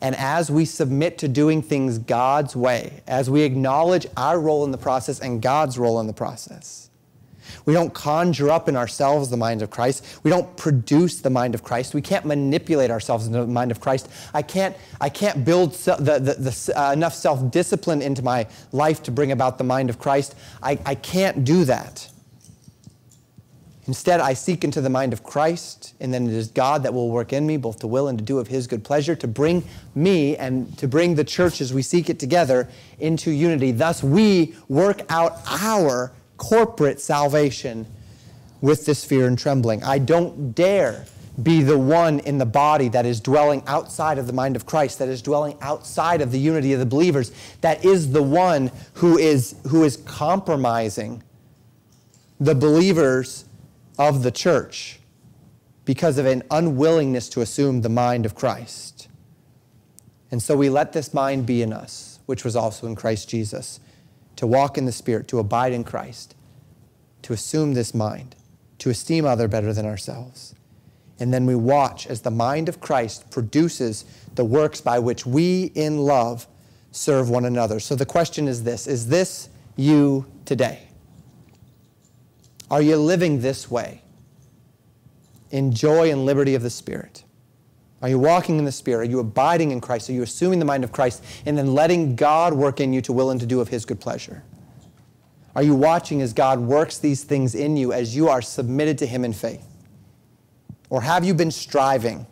And 0.00 0.16
as 0.16 0.50
we 0.50 0.64
submit 0.64 1.18
to 1.18 1.28
doing 1.28 1.62
things 1.62 1.98
God's 1.98 2.56
way, 2.56 3.02
as 3.06 3.30
we 3.30 3.42
acknowledge 3.42 4.06
our 4.16 4.40
role 4.40 4.64
in 4.64 4.72
the 4.72 4.78
process 4.78 5.20
and 5.20 5.40
God's 5.40 5.78
role 5.78 6.00
in 6.00 6.06
the 6.06 6.12
process, 6.12 6.83
we 7.66 7.72
don't 7.72 7.92
conjure 7.94 8.50
up 8.50 8.68
in 8.68 8.76
ourselves 8.76 9.30
the 9.30 9.36
mind 9.36 9.62
of 9.62 9.70
Christ. 9.70 10.04
We 10.22 10.30
don't 10.30 10.56
produce 10.56 11.20
the 11.20 11.30
mind 11.30 11.54
of 11.54 11.62
Christ. 11.62 11.94
We 11.94 12.02
can't 12.02 12.24
manipulate 12.24 12.90
ourselves 12.90 13.26
into 13.26 13.40
the 13.40 13.46
mind 13.46 13.70
of 13.70 13.80
Christ. 13.80 14.08
I 14.32 14.42
can't, 14.42 14.76
I 15.00 15.08
can't 15.08 15.44
build 15.44 15.74
the, 15.74 15.96
the, 15.96 16.34
the, 16.34 16.72
uh, 16.80 16.92
enough 16.92 17.14
self 17.14 17.50
discipline 17.50 18.02
into 18.02 18.22
my 18.22 18.46
life 18.72 19.02
to 19.04 19.10
bring 19.10 19.32
about 19.32 19.58
the 19.58 19.64
mind 19.64 19.90
of 19.90 19.98
Christ. 19.98 20.34
I, 20.62 20.78
I 20.84 20.94
can't 20.94 21.44
do 21.44 21.64
that. 21.64 22.08
Instead, 23.86 24.20
I 24.20 24.32
seek 24.32 24.64
into 24.64 24.80
the 24.80 24.88
mind 24.88 25.12
of 25.12 25.22
Christ, 25.22 25.94
and 26.00 26.12
then 26.12 26.26
it 26.26 26.32
is 26.32 26.48
God 26.48 26.84
that 26.84 26.94
will 26.94 27.10
work 27.10 27.34
in 27.34 27.46
me, 27.46 27.58
both 27.58 27.80
to 27.80 27.86
will 27.86 28.08
and 28.08 28.18
to 28.18 28.24
do 28.24 28.38
of 28.38 28.48
His 28.48 28.66
good 28.66 28.82
pleasure, 28.82 29.14
to 29.16 29.28
bring 29.28 29.62
me 29.94 30.36
and 30.38 30.76
to 30.78 30.88
bring 30.88 31.16
the 31.16 31.24
church 31.24 31.60
as 31.60 31.74
we 31.74 31.82
seek 31.82 32.08
it 32.08 32.18
together 32.18 32.68
into 32.98 33.30
unity. 33.30 33.72
Thus, 33.72 34.02
we 34.02 34.54
work 34.68 35.02
out 35.10 35.38
our 35.46 36.12
corporate 36.36 37.00
salvation 37.00 37.86
with 38.60 38.86
this 38.86 39.04
fear 39.04 39.26
and 39.26 39.38
trembling. 39.38 39.82
I 39.84 39.98
don't 39.98 40.54
dare 40.54 41.06
be 41.42 41.62
the 41.62 41.78
one 41.78 42.20
in 42.20 42.38
the 42.38 42.46
body 42.46 42.88
that 42.88 43.04
is 43.04 43.20
dwelling 43.20 43.62
outside 43.66 44.18
of 44.18 44.26
the 44.26 44.32
mind 44.32 44.56
of 44.56 44.66
Christ, 44.66 45.00
that 45.00 45.08
is 45.08 45.20
dwelling 45.20 45.58
outside 45.60 46.20
of 46.20 46.30
the 46.30 46.38
unity 46.38 46.72
of 46.72 46.78
the 46.78 46.86
believers, 46.86 47.32
that 47.60 47.84
is 47.84 48.12
the 48.12 48.22
one 48.22 48.70
who 48.94 49.18
is, 49.18 49.56
who 49.68 49.82
is 49.82 49.96
compromising 49.98 51.22
the 52.38 52.54
believers 52.54 53.44
of 53.98 54.22
the 54.22 54.30
church 54.30 55.00
because 55.84 56.18
of 56.18 56.26
an 56.26 56.42
unwillingness 56.50 57.28
to 57.30 57.40
assume 57.40 57.82
the 57.82 57.88
mind 57.88 58.24
of 58.24 58.34
Christ. 58.34 59.08
And 60.30 60.42
so 60.42 60.56
we 60.56 60.68
let 60.68 60.92
this 60.92 61.12
mind 61.12 61.46
be 61.46 61.62
in 61.62 61.72
us, 61.72 62.20
which 62.26 62.44
was 62.44 62.56
also 62.56 62.86
in 62.86 62.94
Christ 62.94 63.28
Jesus 63.28 63.80
to 64.36 64.46
walk 64.46 64.76
in 64.78 64.84
the 64.84 64.92
Spirit, 64.92 65.28
to 65.28 65.38
abide 65.38 65.72
in 65.72 65.84
Christ, 65.84 66.34
to 67.22 67.32
assume 67.32 67.74
this 67.74 67.94
mind, 67.94 68.36
to 68.78 68.90
esteem 68.90 69.24
other 69.24 69.48
better 69.48 69.72
than 69.72 69.86
ourselves. 69.86 70.54
And 71.18 71.32
then 71.32 71.46
we 71.46 71.54
watch 71.54 72.06
as 72.06 72.22
the 72.22 72.30
mind 72.30 72.68
of 72.68 72.80
Christ 72.80 73.30
produces 73.30 74.04
the 74.34 74.44
works 74.44 74.80
by 74.80 74.98
which 74.98 75.24
we 75.24 75.72
in 75.74 75.98
love 75.98 76.46
serve 76.90 77.30
one 77.30 77.44
another. 77.44 77.80
So 77.80 77.94
the 77.94 78.06
question 78.06 78.48
is 78.48 78.64
this 78.64 78.86
Is 78.86 79.08
this 79.08 79.48
you 79.76 80.26
today? 80.44 80.88
Are 82.70 82.82
you 82.82 82.96
living 82.96 83.40
this 83.40 83.70
way 83.70 84.02
in 85.50 85.72
joy 85.72 86.10
and 86.10 86.24
liberty 86.24 86.54
of 86.54 86.62
the 86.62 86.70
Spirit? 86.70 87.23
Are 88.04 88.08
you 88.10 88.18
walking 88.18 88.58
in 88.58 88.66
the 88.66 88.70
Spirit? 88.70 89.08
Are 89.08 89.10
you 89.10 89.20
abiding 89.20 89.70
in 89.70 89.80
Christ? 89.80 90.10
Are 90.10 90.12
you 90.12 90.22
assuming 90.22 90.58
the 90.58 90.66
mind 90.66 90.84
of 90.84 90.92
Christ 90.92 91.24
and 91.46 91.56
then 91.56 91.72
letting 91.72 92.16
God 92.16 92.52
work 92.52 92.78
in 92.78 92.92
you 92.92 93.00
to 93.00 93.14
will 93.14 93.30
and 93.30 93.40
to 93.40 93.46
do 93.46 93.62
of 93.62 93.68
His 93.68 93.86
good 93.86 93.98
pleasure? 93.98 94.42
Are 95.56 95.62
you 95.62 95.74
watching 95.74 96.20
as 96.20 96.34
God 96.34 96.60
works 96.60 96.98
these 96.98 97.24
things 97.24 97.54
in 97.54 97.78
you 97.78 97.94
as 97.94 98.14
you 98.14 98.28
are 98.28 98.42
submitted 98.42 98.98
to 98.98 99.06
Him 99.06 99.24
in 99.24 99.32
faith? 99.32 99.66
Or 100.90 101.00
have 101.00 101.24
you 101.24 101.32
been 101.32 101.50
striving, 101.50 102.26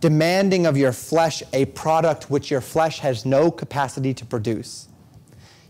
demanding 0.00 0.66
of 0.66 0.76
your 0.76 0.92
flesh 0.92 1.42
a 1.54 1.64
product 1.64 2.30
which 2.30 2.50
your 2.50 2.60
flesh 2.60 2.98
has 2.98 3.24
no 3.24 3.50
capacity 3.50 4.12
to 4.12 4.26
produce? 4.26 4.86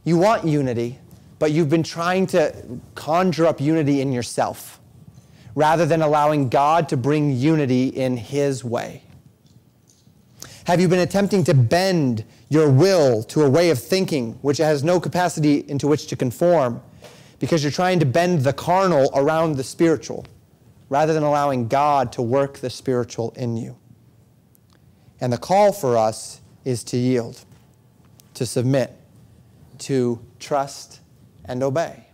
You 0.03 0.19
want 0.19 0.45
unity, 0.45 0.99
but 1.39 1.53
you've 1.53 1.71
been 1.71 1.85
trying 1.85 2.27
to 2.27 2.81
conjure 2.97 3.47
up 3.47 3.61
unity 3.61 4.01
in 4.01 4.11
yourself 4.11 4.81
rather 5.55 5.87
than 5.87 6.03
allowing 6.03 6.49
God 6.49 6.89
to 6.89 6.97
bring 6.97 7.37
unity 7.37 7.91
in 7.91 8.17
His 8.17 8.65
way. 8.65 9.05
Have 10.65 10.81
you 10.81 10.89
been 10.89 11.01
attempting 11.01 11.45
to 11.45 11.55
bend 11.55 12.25
your 12.49 12.71
will 12.71 13.23
to 13.25 13.43
a 13.43 13.51
way 13.51 13.71
of 13.71 13.79
thinking 13.79 14.33
which 14.43 14.59
has 14.59 14.85
no 14.85 15.01
capacity 15.01 15.65
into 15.69 15.87
which 15.87 16.07
to 16.09 16.17
conform? 16.17 16.83
Because 17.39 17.63
you're 17.63 17.73
trying 17.73 17.99
to 18.01 18.07
bend 18.07 18.41
the 18.41 18.53
carnal 18.53 19.11
around 19.15 19.57
the 19.57 19.65
spiritual 19.65 20.27
rather 20.89 21.15
than 21.15 21.23
allowing 21.23 21.69
God 21.69 22.13
to 22.13 22.23
work 22.23 22.59
the 22.59 22.69
spiritual 22.69 23.33
in 23.37 23.57
you? 23.57 23.77
And 25.21 25.33
the 25.33 25.39
call 25.39 25.73
for 25.73 25.97
us 25.97 26.41
is 26.65 26.85
to 26.85 26.97
yield, 26.97 27.45
to 28.35 28.45
submit, 28.45 28.95
to 29.79 30.21
trust 30.39 31.01
and 31.47 31.63
obey, 31.63 32.07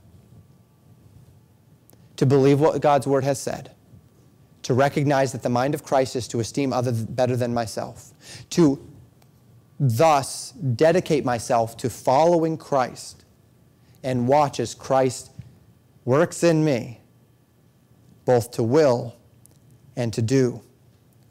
to 2.17 2.27
believe 2.27 2.61
what 2.61 2.81
God's 2.81 3.07
word 3.07 3.25
has 3.25 3.41
said 3.41 3.73
to 4.67 4.75
recognize 4.75 5.31
that 5.31 5.45
the 5.45 5.49
mind 5.49 5.77
of 5.77 5.85
Christ 5.85 6.17
is 6.17 6.27
to 6.27 6.41
esteem 6.41 6.73
other 6.73 6.91
better 6.91 7.37
than 7.37 7.55
myself, 7.55 8.11
to 8.51 8.85
thus 9.79 10.51
dedicate 10.51 11.25
myself 11.25 11.77
to 11.77 11.89
following 11.89 12.59
Christ 12.59 13.25
and 14.03 14.27
watch 14.27 14.59
as 14.59 14.75
Christ 14.75 15.31
works 16.05 16.43
in 16.43 16.65
me, 16.65 17.01
both 18.25 18.51
to 18.53 18.65
will 18.65 19.15
and 19.95 20.13
to 20.13 20.21
do 20.21 20.61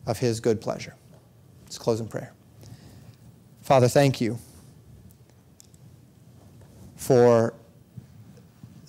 of 0.06 0.18
his 0.18 0.40
good 0.40 0.62
pleasure. 0.62 0.96
Let's 1.66 1.78
close 1.78 2.00
in 2.00 2.08
prayer. 2.08 2.32
Father, 3.64 3.90
thank 3.90 4.22
you 4.22 4.40
for 6.96 7.54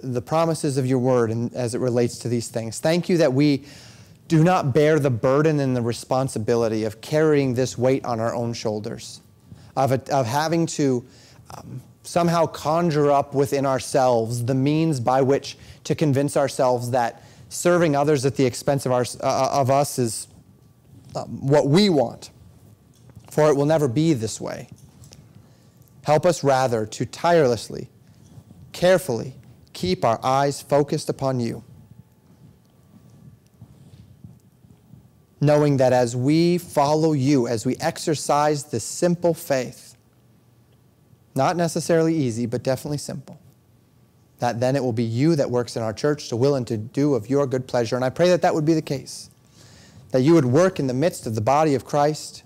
the 0.05 0.23
promises 0.23 0.79
of 0.79 0.87
your 0.87 1.01
word 1.01 1.33
and 1.33 1.53
as 1.53 1.75
it 1.75 1.81
relates 1.81 2.19
to 2.19 2.29
these 2.29 2.47
things. 2.47 2.79
Thank 2.79 3.09
you 3.09 3.17
that 3.19 3.33
we 3.33 3.65
do 4.29 4.43
not 4.43 4.75
bear 4.75 4.99
the 4.99 5.11
burden 5.11 5.61
and 5.61 5.77
the 5.77 5.83
responsibility 5.83 6.85
of 6.85 7.01
carrying 7.01 7.55
this 7.55 7.79
weight 7.79 8.05
on 8.05 8.21
our 8.21 8.35
own 8.35 8.53
shoulders, 8.53 9.21
of, 9.77 9.93
of 9.93 10.27
having 10.27 10.67
to 10.67 11.05
um, 11.57 11.81
somehow 12.03 12.47
conjure 12.47 13.11
up 13.11 13.35
within 13.35 13.67
ourselves 13.67 14.45
the 14.45 14.55
means 14.55 15.01
by 15.01 15.23
which 15.23 15.57
to 15.85 15.95
convince 15.95 16.37
ourselves 16.37 16.91
that 16.91 17.23
serving 17.49 17.95
others 17.95 18.27
at 18.27 18.37
the 18.37 18.45
expense 18.45 18.87
of, 18.87 18.93
our, 18.93 19.05
uh, 19.23 19.49
of 19.53 19.71
us 19.71 19.99
is 19.99 20.29
um, 21.15 21.47
what 21.47 21.69
we 21.69 21.89
want. 21.89 22.31
For 23.31 23.51
it 23.51 23.57
will 23.57 23.67
never 23.67 23.87
be 23.87 24.13
this 24.15 24.41
way. 24.41 24.69
Help 26.03 26.25
us 26.25 26.43
rather 26.43 26.87
to 26.87 27.05
tirelessly, 27.05 27.91
carefully 28.73 29.35
keep 29.73 30.05
our 30.05 30.19
eyes 30.25 30.63
focused 30.63 31.09
upon 31.09 31.39
you. 31.39 31.63
Knowing 35.41 35.77
that 35.77 35.93
as 35.93 36.17
we 36.17 36.57
follow 36.59 37.13
you, 37.13 37.47
as 37.47 37.67
we 37.67 37.77
exercise 37.77 38.65
this 38.65 38.85
simple 38.85 39.35
faith, 39.35 39.97
not 41.35 41.57
necessarily 41.57 42.15
easy, 42.15 42.47
but 42.47 42.63
definitely 42.63 42.99
simple. 42.99 43.39
That 44.39 44.61
then 44.61 44.77
it 44.77 44.83
will 44.83 44.93
be 44.93 45.05
you 45.05 45.37
that 45.37 45.51
works 45.51 45.77
in 45.77 45.83
our 45.83 45.93
church 45.93 46.29
to 46.31 46.37
will 46.37 46.55
and 46.55 46.67
to 46.67 46.77
do 46.77 47.15
of 47.15 47.29
your 47.29 47.47
good 47.47 47.67
pleasure. 47.67 47.97
And 47.97 48.05
I 48.05 48.11
pray 48.11 48.29
that 48.29 48.43
that 48.43 48.55
would 48.55 48.65
be 48.65 48.75
the 48.75 48.83
case. 48.83 49.31
That 50.11 50.23
you 50.23 50.35
would 50.35 50.47
work 50.47 50.79
in 50.79 50.87
the 50.87 50.95
midst 50.95 51.27
of 51.27 51.35
the 51.35 51.41
body 51.41 51.75
of 51.75 51.85
Christ. 51.85 52.43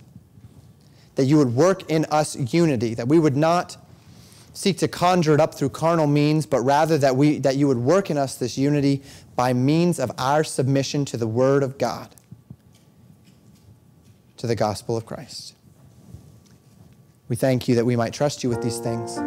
That 1.14 1.24
you 1.24 1.38
would 1.38 1.54
work 1.54 1.88
in 1.90 2.04
us 2.06 2.36
unity. 2.52 2.94
That 2.94 3.08
we 3.08 3.18
would 3.18 3.36
not 3.36 3.76
seek 4.52 4.78
to 4.78 4.88
conjure 4.88 5.34
it 5.34 5.40
up 5.40 5.54
through 5.54 5.70
carnal 5.70 6.06
means, 6.06 6.46
but 6.46 6.60
rather 6.60 6.98
that, 6.98 7.16
we, 7.16 7.38
that 7.38 7.56
you 7.56 7.68
would 7.68 7.78
work 7.78 8.10
in 8.10 8.18
us 8.18 8.34
this 8.34 8.58
unity 8.58 9.02
by 9.36 9.52
means 9.52 9.98
of 9.98 10.10
our 10.18 10.42
submission 10.44 11.04
to 11.04 11.16
the 11.16 11.26
Word 11.26 11.62
of 11.62 11.78
God, 11.78 12.14
to 14.40 14.46
the 14.46 14.56
gospel 14.56 14.96
of 14.96 15.04
Christ. 15.04 15.54
We 17.28 17.36
thank 17.36 17.68
you 17.68 17.74
that 17.76 17.84
we 17.84 17.94
might 17.94 18.14
trust 18.14 18.42
you 18.42 18.48
with 18.48 18.62
these 18.62 18.78
things. 18.78 19.18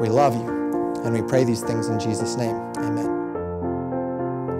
We 0.00 0.08
love 0.08 0.34
you, 0.34 0.48
and 1.04 1.12
we 1.12 1.22
pray 1.22 1.42
these 1.44 1.62
things 1.62 1.88
in 1.88 1.98
Jesus' 1.98 2.36
name. 2.36 2.54
Amen. 2.78 3.10